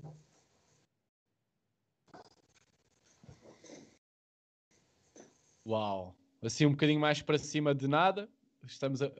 [5.64, 6.16] Uau!
[6.43, 8.28] Assim um bocadinho mais para cima de nada,
[8.64, 9.10] estamos a.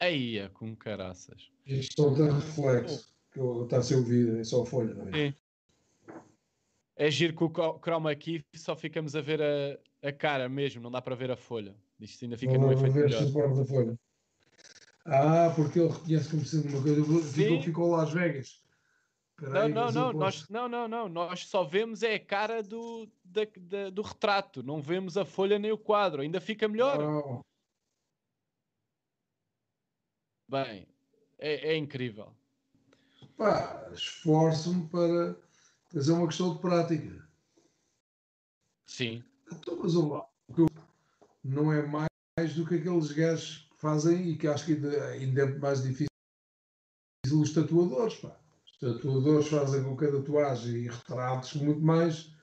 [0.00, 1.50] Aí, é com caraças.
[1.66, 5.12] Isto está de reflexo, que está a ser ouvido, é só a folha, não é?
[5.12, 5.34] Sim.
[6.96, 10.90] É giro que o chroma aqui só ficamos a ver a, a cara mesmo, não
[10.90, 11.74] dá para ver a folha.
[12.00, 13.54] Isto ainda fica não no efeito melhor.
[13.54, 13.98] Da folha.
[15.04, 17.32] Ah, porque ele reconhece como sendo uma coisa.
[17.32, 18.62] Ficou, ficou Las Vegas.
[19.36, 21.08] Peraí, não, não, não, nós, não, não, não.
[21.08, 24.62] Nós só vemos é a cara do, da, da, do retrato.
[24.62, 26.20] Não vemos a folha nem o quadro.
[26.20, 27.00] Ainda fica melhor.
[27.00, 27.49] Oh.
[30.50, 30.84] Bem,
[31.38, 32.34] é, é, incrível.
[33.36, 35.36] pá, esforço-me para
[35.92, 37.28] fazer uma questão de prática.
[38.84, 39.22] Sim.
[39.52, 40.28] Então, mas lá,
[41.44, 45.42] não é mais do que aqueles gajos que fazem e que acho que ainda, ainda
[45.42, 46.08] é mais difícil
[47.32, 48.16] os tatuadores.
[48.16, 48.36] Pá.
[48.64, 52.34] Os tatuadores fazem com cada tatuagem e retratos muito mais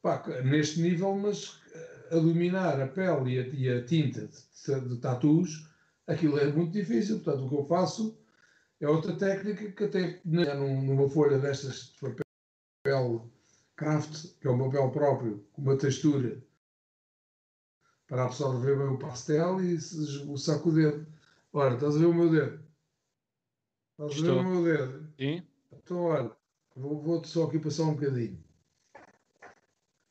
[0.00, 1.60] pá, neste nível, mas
[2.10, 5.69] a dominar a pele e a, e a tinta de, de tatus,
[6.10, 7.20] aquilo é muito difícil.
[7.20, 8.18] Portanto, o que eu faço
[8.80, 12.14] é outra técnica que até numa folha destas de
[12.84, 13.30] papel
[13.76, 16.42] craft, que é um papel próprio, com uma textura
[18.06, 21.06] para absorver bem o pastel e o saco o dedo.
[21.52, 22.60] Ora, estás a ver o meu dedo?
[23.92, 25.12] Estás a ver o meu dedo?
[25.16, 25.46] Sim.
[25.72, 26.36] Então, olha,
[26.74, 28.42] vou-te vou só aqui passar um bocadinho.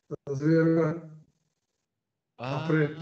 [0.10, 1.20] Estás a ver agora?
[2.38, 2.66] Ah.
[2.68, 3.02] preto.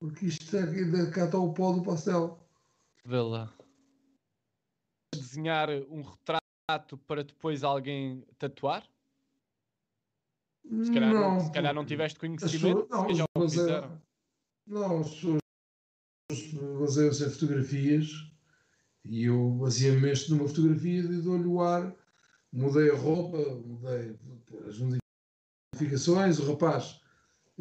[0.00, 2.40] Porque isto aqui, cá está o pó do pastel.
[3.04, 3.52] Vê lá.
[5.14, 8.88] Desenhar um retrato para depois alguém tatuar?
[10.84, 14.02] Se calhar não, se calhar não tiveste conhecimento, pessoas, não, já o fizeram.
[14.66, 15.40] Não, as pessoas
[16.78, 18.08] baseiam-se em fotografias
[19.04, 21.94] e eu baseei-me numa fotografia e dou-lhe o ar,
[22.52, 24.16] mudei a roupa, mudei
[24.66, 27.00] as modificações, o rapaz,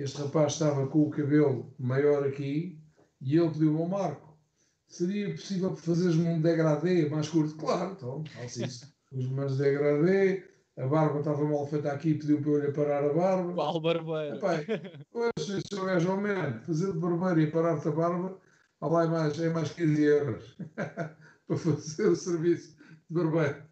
[0.02, 2.82] este rapaz estava com o cabelo maior aqui
[3.20, 4.38] e ele pediu ao Marco,
[4.88, 7.56] seria possível fazeres-me um degradê mais curto?
[7.56, 8.94] Claro, então, faço isso.
[9.12, 10.46] Os degradê,
[10.78, 13.54] a barba estava mal feita aqui, pediu para eu lhe parar a barba.
[13.54, 14.38] Qual barbeiro?
[14.38, 14.54] Epá,
[15.12, 18.40] hoje, se gajo ao menos fazer de barbeiro e parar-te a barba,
[18.82, 20.58] lá é mais, é mais 15 euros
[21.46, 22.78] para fazer o serviço
[23.10, 23.68] de barbeiro.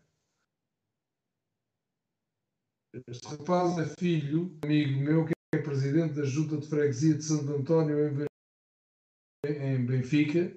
[3.08, 7.54] Este rapaz é filho, amigo meu, que é presidente da Junta de Freguesia de Santo
[7.54, 8.28] António
[9.46, 10.52] em Benfica,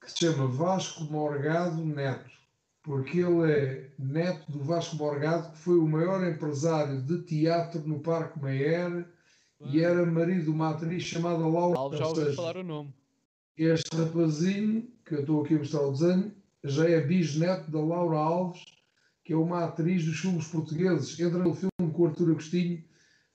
[0.00, 2.38] que se chama Vasco Morgado Neto
[2.88, 8.00] porque ele é neto do Vasco Morgado, que foi o maior empresário de teatro no
[8.00, 9.06] Parque Meyer
[9.60, 11.98] e era marido de uma atriz chamada Laura Alves.
[11.98, 12.94] Já ouvi falar o nome.
[13.58, 16.32] Este rapazinho, que eu estou aqui a mostrar o desenho,
[16.64, 18.64] já é bisneto da Laura Alves,
[19.22, 21.20] que é uma atriz dos filmes portugueses.
[21.20, 22.82] Entra no filme com o Artur Agostinho,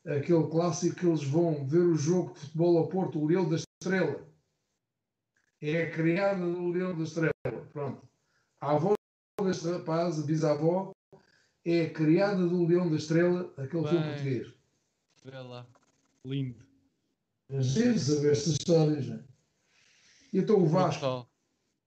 [0.06, 3.56] aquele clássico que eles vão ver o jogo de futebol ao Porto, o Leão da
[3.56, 4.28] Estrela.
[5.62, 7.32] É a criada do Leão da Estrela.
[7.72, 8.08] Pronto.
[8.60, 8.94] A avó
[9.44, 10.92] deste rapaz, a bisavó,
[11.66, 14.54] é a criada do Leão da Estrela, aquele Bem, filme português.
[15.26, 15.66] Lá.
[16.26, 16.66] Lindo.
[17.50, 19.08] É giro saber estas histórias.
[19.08, 19.24] Né?
[20.34, 21.28] E então o Vasco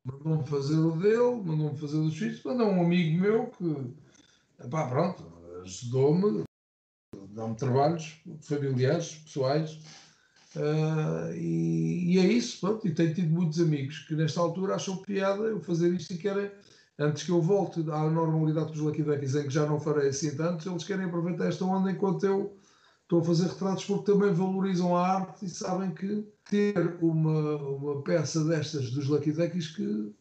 [0.04, 5.24] mandou-me fazer o dele, mandou-me fazer os filhos, mandou um amigo meu que, pá, pronto,
[5.62, 6.45] ajudou-me,
[7.36, 9.78] dá-me trabalhos familiares, pessoais.
[10.56, 14.96] Uh, e, e, é isso, pronto, e tenho tido muitos amigos que nesta altura acham
[14.96, 16.50] piada eu fazer isto e querem
[16.98, 20.66] antes que eu volte à normalidade dos Lucky em que já não farei assim tanto,
[20.68, 22.56] eles querem aproveitar esta onda enquanto eu
[23.02, 28.02] estou a fazer retratos, porque também valorizam a arte e sabem que ter uma, uma
[28.02, 30.14] peça destas dos Lucky que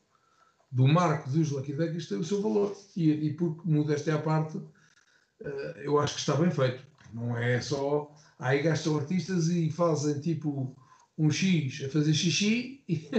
[0.71, 2.75] do marco dos Lucky tem o seu valor.
[2.95, 6.83] E, e porque modéstia à parte, uh, eu acho que está bem feito.
[7.15, 8.13] Não é só.
[8.37, 10.75] Aí gastam artistas e fazem tipo
[11.17, 13.09] um X a fazer xixi e,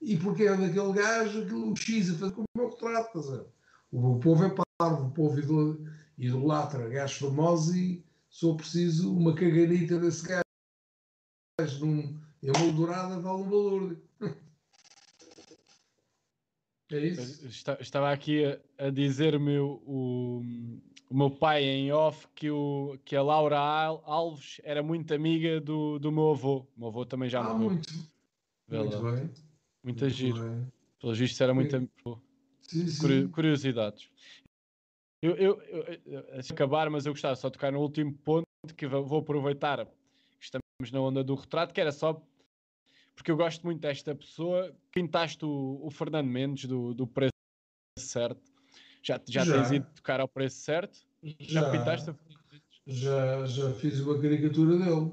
[0.00, 3.52] e porque é daquele gajo, aquilo X a fazer como é o retrato.
[3.92, 10.26] O, povo é parvo, o povo idolatra gajos famosos e sou preciso uma cagarita desse
[10.26, 10.44] gajo.
[11.80, 14.02] Num, emoldurada vale um valor.
[16.90, 17.46] É isso?
[17.80, 20.42] Estava aqui a, a dizer-me o,
[21.12, 25.98] o, meu pai em off que, o, que a Laura Alves era muito amiga do,
[25.98, 26.66] do meu avô.
[26.76, 27.70] O meu avô também já ah, morreu.
[27.70, 27.92] Muito,
[28.68, 29.30] muito bem.
[29.84, 30.72] Muito giro.
[31.00, 31.88] Pelos vistos era muito
[32.62, 33.28] sim, sim.
[33.28, 34.08] curiosidades.
[35.20, 38.86] Eu, eu, eu, assim, acabar, mas eu gostava só de tocar no último ponto que
[38.86, 39.86] vou aproveitar.
[40.40, 42.20] Estamos na onda do retrato, que era só
[43.14, 44.74] porque eu gosto muito desta pessoa.
[44.90, 47.32] Pintaste o, o Fernando Mendes do, do preço
[47.98, 48.51] certo.
[49.02, 50.98] Já, já, já, tens ido tocar ao preço certo?
[51.22, 52.14] Já, já pintaste a
[52.86, 55.12] já, já fiz uma caricatura dele.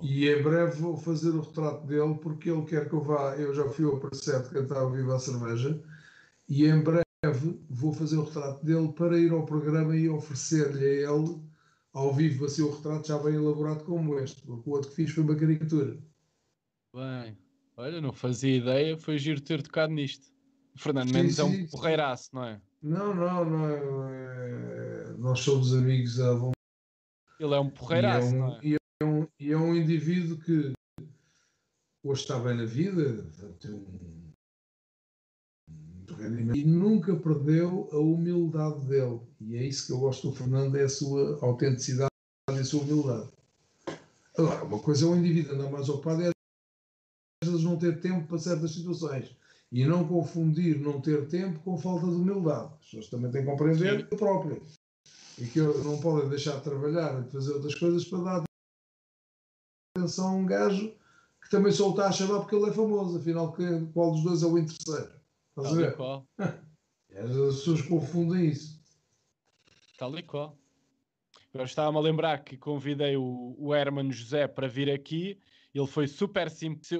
[0.00, 3.36] E em breve vou fazer o retrato dele porque ele quer que eu vá.
[3.36, 5.82] Eu já fui ao Precerto cantar ao Viva a Cerveja
[6.48, 7.04] e em breve
[7.68, 11.42] vou fazer o retrato dele para ir ao programa e oferecer-lhe a ele
[11.92, 15.10] ao vivo assim o retrato já bem elaborado como este, porque o outro que fiz
[15.10, 15.98] foi uma caricatura.
[16.94, 17.36] Bem,
[17.76, 20.31] olha, não fazia ideia, foi giro ter tocado nisto.
[20.74, 22.60] O Fernando Mendes sim, é um porreiraço, não é?
[22.82, 26.52] Não, não, não é, nós somos amigos há bom.
[27.38, 28.60] Ele é um porreiraço, é um, não é?
[29.00, 30.72] é um, e é um indivíduo que
[32.04, 33.24] hoje está bem na vida,
[33.60, 34.32] tem um,
[36.54, 39.20] E nunca perdeu a humildade dele.
[39.40, 42.10] E é isso que eu gosto do Fernando, é a sua autenticidade
[42.50, 43.30] e a sua humildade.
[44.36, 46.30] Agora, uma coisa é o indivíduo andar mais ocupado é
[47.42, 49.36] às vezes não ter tempo para certas situações.
[49.72, 52.74] E não confundir não ter tempo com falta de humildade.
[52.74, 54.62] As pessoas também têm que compreender o próprio.
[55.38, 58.42] E que não podem deixar de trabalhar e de fazer outras coisas para dar
[59.96, 60.94] atenção a um gajo
[61.42, 63.18] que também só o está a chamar porque ele é famoso.
[63.18, 63.56] Afinal,
[63.94, 65.12] qual dos dois é o interesseiro?
[65.56, 65.96] Estás a ver?
[65.96, 66.26] Qual.
[67.14, 68.80] As pessoas confundem isso.
[69.98, 70.58] Tal e qual.
[71.52, 75.38] Eu estava-me a lembrar que convidei o, o Hermano José para vir aqui.
[75.74, 76.90] Ele foi super simples.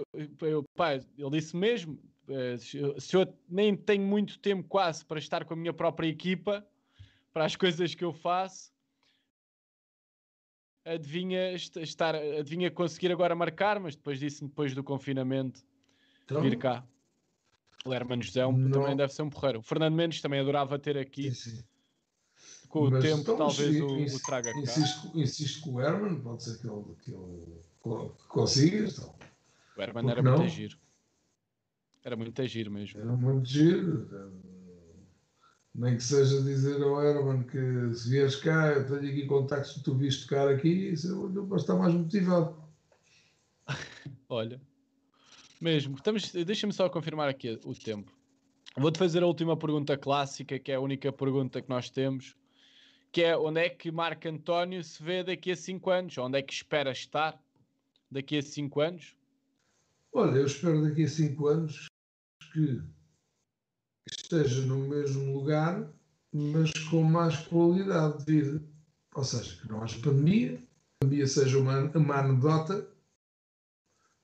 [0.41, 1.99] Eu, pá, ele disse mesmo:
[2.59, 6.09] se eu, se eu nem tenho muito tempo quase para estar com a minha própria
[6.09, 6.67] equipa,
[7.33, 8.73] para as coisas que eu faço,
[10.85, 15.65] adivinha estar, adivinha conseguir agora marcar, mas depois disse depois do confinamento
[16.25, 16.85] então, vir cá.
[17.85, 19.59] O Hermano José um, também deve ser um porreiro.
[19.59, 21.33] O Fernando Mendes também adorava ter aqui.
[21.35, 21.65] Sim, sim.
[22.69, 24.59] Com Mas, o tempo, então, talvez o, o, traga cá.
[24.59, 28.89] Insisto, insisto com o Herman, pode ser que ele, que ele consiga.
[28.89, 29.15] Então.
[29.77, 30.39] O Herman era não?
[30.39, 30.79] muito giro.
[32.05, 33.01] Era muito giro mesmo.
[33.01, 34.09] Era muito giro.
[35.75, 39.83] Nem que seja dizer ao Herman que se vieres cá, eu tenho aqui contactos que
[39.85, 42.63] tu viste tocar aqui, eu vou estar mais motivado.
[44.29, 44.61] Olha,
[45.61, 45.95] mesmo.
[45.95, 48.13] Estamos, deixa-me só confirmar aqui o tempo.
[48.77, 52.35] Vou-te fazer a última pergunta clássica, que é a única pergunta que nós temos,
[53.11, 56.19] que é onde é que Marco António se vê daqui a 5 anos?
[56.19, 57.39] Onde é que espera estar
[58.11, 59.17] daqui a 5 anos?
[60.13, 61.92] Olha, eu espero daqui a 5 anos
[62.53, 62.83] que
[64.11, 65.91] esteja no mesmo lugar,
[66.33, 68.63] mas com mais qualidade de vida.
[69.15, 72.89] Ou seja, que não haja pandemia, a pandemia seja uma, uma anedota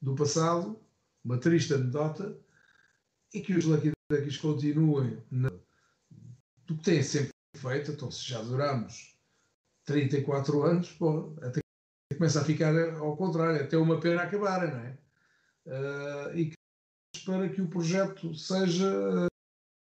[0.01, 0.79] do passado
[1.29, 2.37] uma triste anedota,
[3.35, 5.51] e que os Duckies continuem na,
[6.67, 7.93] do que têm sempre feito.
[7.93, 9.19] Então, se já duramos
[9.85, 11.61] 34 anos, pô, até
[12.15, 14.99] começa a ficar ao contrário, até uma pena acabar, não é?
[15.67, 16.58] Uh, e que
[17.29, 19.29] para que o projeto seja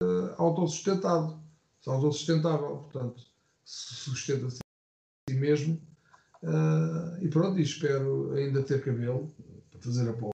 [0.03, 1.39] uh, autossustentado,
[1.87, 3.23] autossustentável, portanto,
[3.67, 5.79] se sustenta -se a si mesmo.
[6.43, 9.31] Uh, e pronto, e espero ainda ter cabelo
[9.71, 10.33] para fazer a pole.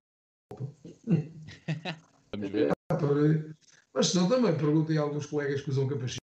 [2.33, 2.73] Vamos ver.
[3.93, 6.21] Mas se não, também perguntei a alguns colegas que usam capachinho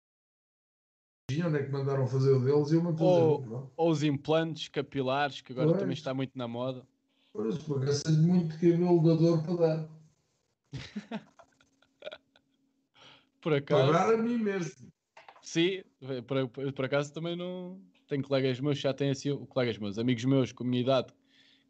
[1.46, 5.52] onde é que mandaram fazer o deles e eu ou, ou os implantes capilares, que
[5.52, 5.80] agora pois.
[5.80, 6.86] também está muito na moda.
[7.32, 9.93] Pois, porque é muito cabelo da dor para dar.
[13.40, 13.92] por acaso.
[13.92, 14.92] Para dar a mim mesmo.
[15.42, 15.82] Sim,
[16.26, 17.80] por, por, acaso também não.
[18.08, 21.12] Tenho colegas meus que já têm assim, colegas meus, amigos meus, comunidade,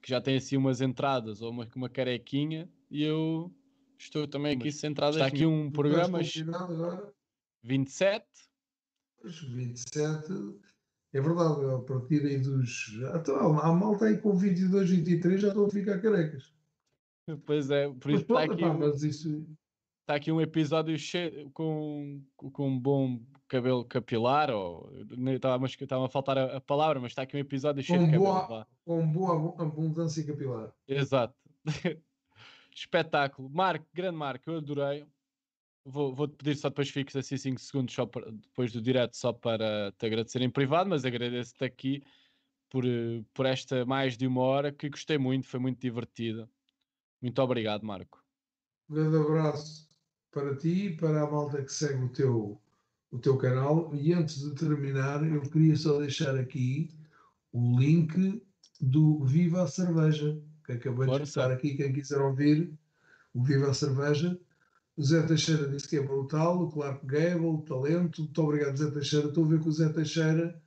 [0.03, 3.53] que já têm assim umas entradas ou uma, uma carequinha e eu
[3.99, 5.17] estou também aqui centrado.
[5.17, 6.21] Está aqui um programa.
[7.63, 8.27] 27.
[9.23, 10.33] Os 27.
[11.13, 12.93] É verdade, a partir aí dos.
[13.15, 16.54] Então, a malta aí com 22, 23 já estão a ficar carecas.
[17.47, 19.47] Pois é, por isso está aqui, um, isso...
[20.03, 24.91] está aqui um episódio cheio, com, com um bom cabelo capilar, ou
[25.33, 28.19] estava, estava a faltar a, a, palavra, mas está aqui um episódio cheio com de
[28.19, 28.67] boa, cabelo.
[28.85, 30.73] Com boa abundância capilar.
[30.87, 31.35] Exato.
[32.75, 33.49] Espetáculo.
[33.49, 35.07] Marco, grande Marco, eu adorei.
[35.87, 39.33] Vou, vou-te pedir só depois fixes assim 5 segundos só para, depois do direto só
[39.33, 42.03] para te agradecer em privado, mas agradeço-te aqui
[42.71, 42.85] por,
[43.33, 46.49] por esta mais de uma hora que gostei muito, foi muito divertida.
[47.25, 48.23] Muito obrigado, Marco.
[48.87, 49.89] Um grande abraço
[50.31, 52.61] para ti e para a malta que segue o teu,
[53.11, 53.95] o teu canal.
[53.95, 56.91] E antes de terminar, eu queria só deixar aqui
[57.51, 58.43] o link
[58.79, 61.23] do Viva a Cerveja que acabei Força.
[61.23, 62.71] de estar aqui, quem quiser ouvir,
[63.33, 64.39] o Viva a Cerveja.
[64.95, 68.21] O Zé Teixeira disse que é brutal, o Clark Gable, talento.
[68.21, 69.29] Muito obrigado, Zé Teixeira.
[69.29, 70.63] Estou a ver que o Zé Teixeira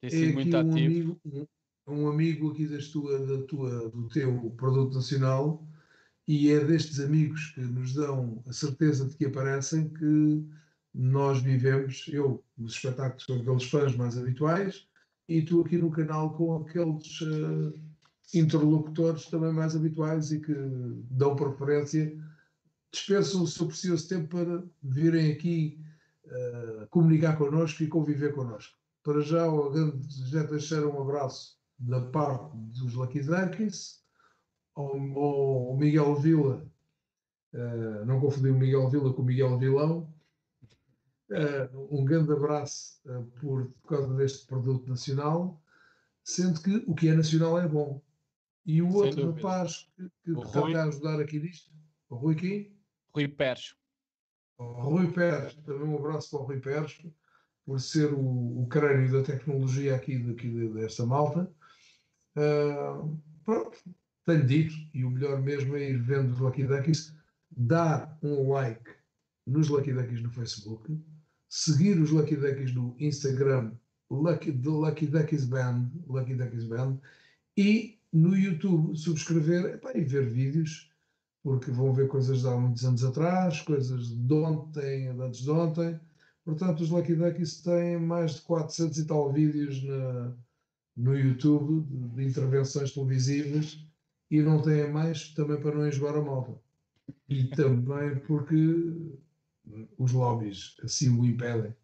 [0.00, 0.70] Tem é aqui um ativo.
[0.70, 1.46] amigo, um,
[1.88, 5.66] um, amigo aqui das tua, da tua, do teu produto nacional
[6.26, 10.44] e é destes amigos que nos dão a certeza de que aparecem que
[10.92, 14.88] nós vivemos, eu nos espetáculos com aqueles fãs mais habituais
[15.28, 17.74] e tu aqui no canal com aqueles uh,
[18.34, 20.54] interlocutores também mais habituais e que
[21.10, 22.16] dão preferência,
[22.90, 25.80] dispensam o seu precioso tempo para virem aqui
[26.24, 28.76] uh, comunicar connosco e conviver connosco.
[29.02, 34.02] Para já, o grande José Teixeira, um abraço da parte dos Lucky Dunkies,
[34.76, 36.70] ao, ao Miguel Vila,
[37.54, 40.14] uh, não confundir o Miguel Vila com o Miguel Vilão,
[41.30, 43.00] uh, um grande abraço
[43.40, 45.60] por, por causa deste produto nacional,
[46.22, 48.00] sendo que o que é nacional é bom.
[48.64, 51.72] E o outro rapaz que, que está a ajudar aqui nisto,
[52.10, 52.76] o Rui quem?
[53.14, 53.74] Rui Pérez.
[54.58, 57.00] Rui Pérez, também um abraço para o Rui Pérez,
[57.64, 61.50] por ser o, o crânio da tecnologia aqui, daqui desta malta.
[62.36, 63.78] Uh, pronto,
[64.26, 67.14] tenho dito, e o melhor mesmo é ir vendo os Lucky Duckies,
[67.56, 68.90] dar um like
[69.46, 71.00] nos Lucky Duckies no Facebook,
[71.48, 73.72] seguir os Lucky Duckies no Instagram,
[74.10, 76.98] Lucky, The Lucky Duckies Band, Lucky Duckies Band,
[77.56, 80.90] e no YouTube subscrever epá, e ver vídeos,
[81.44, 86.00] porque vão ver coisas de há muitos anos atrás, coisas de ontem, antes de ontem.
[86.44, 90.32] Portanto, os Lucky Duckies têm mais de 400 e tal vídeos na,
[90.96, 93.85] no YouTube de, de intervenções televisivas
[94.30, 96.60] e não têm mais também para não enjoar a malta.
[97.28, 99.14] E também porque
[99.98, 101.74] os lobbies assim o impedem.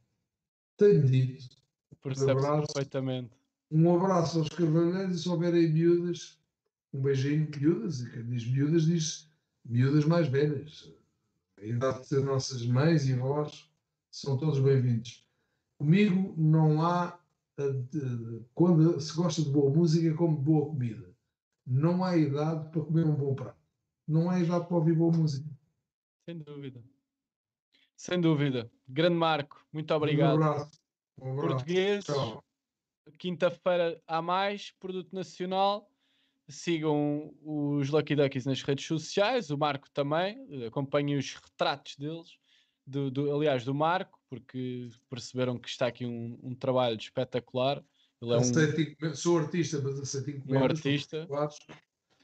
[0.77, 1.56] Tenho dito.
[2.02, 3.31] Percebe perfeitamente.
[3.70, 6.39] Um abraço aos carvalheiros e se houverem miúdas,
[6.93, 9.31] um beijinho, miúdas, e quem diz miúdas diz
[9.64, 10.93] miúdas mais velhas.
[11.59, 13.70] A idade de ser nossas mães e avós
[14.10, 15.27] são todos bem-vindos.
[15.78, 17.19] Comigo não há,
[18.55, 21.11] quando se gosta de boa música, como boa comida.
[21.66, 23.60] Não há idade para comer um bom prato.
[24.06, 25.48] Não há idade para ouvir boa música.
[26.28, 26.82] Sem dúvida.
[27.97, 28.70] Sem dúvida.
[28.89, 30.39] Grande Marco, muito obrigado.
[30.39, 30.80] Um abraço.
[31.20, 31.48] Um abraço.
[31.48, 32.05] Português,
[33.18, 35.89] quinta-feira há mais, produto nacional.
[36.48, 42.36] Sigam os Lucky Duckies nas redes sociais, o Marco também, acompanhem os retratos deles,
[42.84, 47.82] do, do, aliás, do Marco, porque perceberam que está aqui um, um trabalho espetacular.
[48.22, 49.14] Ele é um...
[49.14, 50.62] Sou artista, mas aceito encomendas.
[50.62, 51.28] Um artista.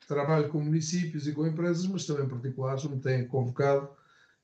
[0.06, 3.90] Trabalho com municípios e com empresas, mas também particulares, me têm convocado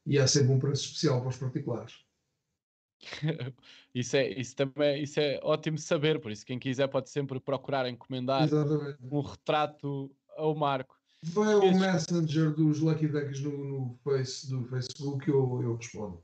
[0.04, 2.04] e há sempre um preço especial para os particulares.
[3.94, 7.88] isso, é, isso também isso é ótimo saber, por isso quem quiser pode sempre procurar
[7.88, 8.98] encomendar Exatamente.
[9.10, 10.98] um retrato ao Marco.
[11.22, 16.22] Vai ao Messenger dos Lucky Ducks no, no face, do Facebook eu, eu respondo.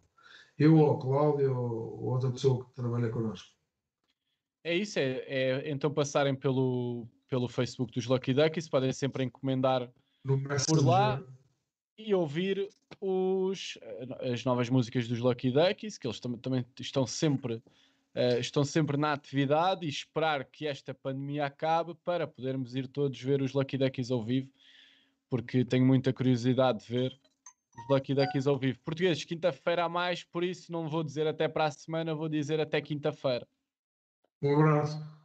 [0.59, 3.60] Eu ou a Cláudia ou outra pessoa que trabalha connosco.
[4.62, 9.91] É isso, é, é então passarem pelo, pelo Facebook dos Lucky Duckies, podem sempre encomendar
[10.66, 11.23] por lá
[11.97, 12.69] e ouvir
[13.01, 13.78] os,
[14.32, 18.97] as novas músicas dos Lucky Duckies, que eles tam também estão sempre, uh, estão sempre
[18.97, 23.78] na atividade e esperar que esta pandemia acabe para podermos ir todos ver os Lucky
[23.78, 24.51] Duckies ao vivo,
[25.28, 27.19] porque tenho muita curiosidade de ver
[27.78, 28.78] os Lucky Duckies ao vivo.
[28.85, 32.61] Portugueses, quinta-feira a mais, por isso não vou dizer até para a semana, vou dizer
[32.61, 33.47] até quinta-feira.
[34.43, 35.20] Um abraço.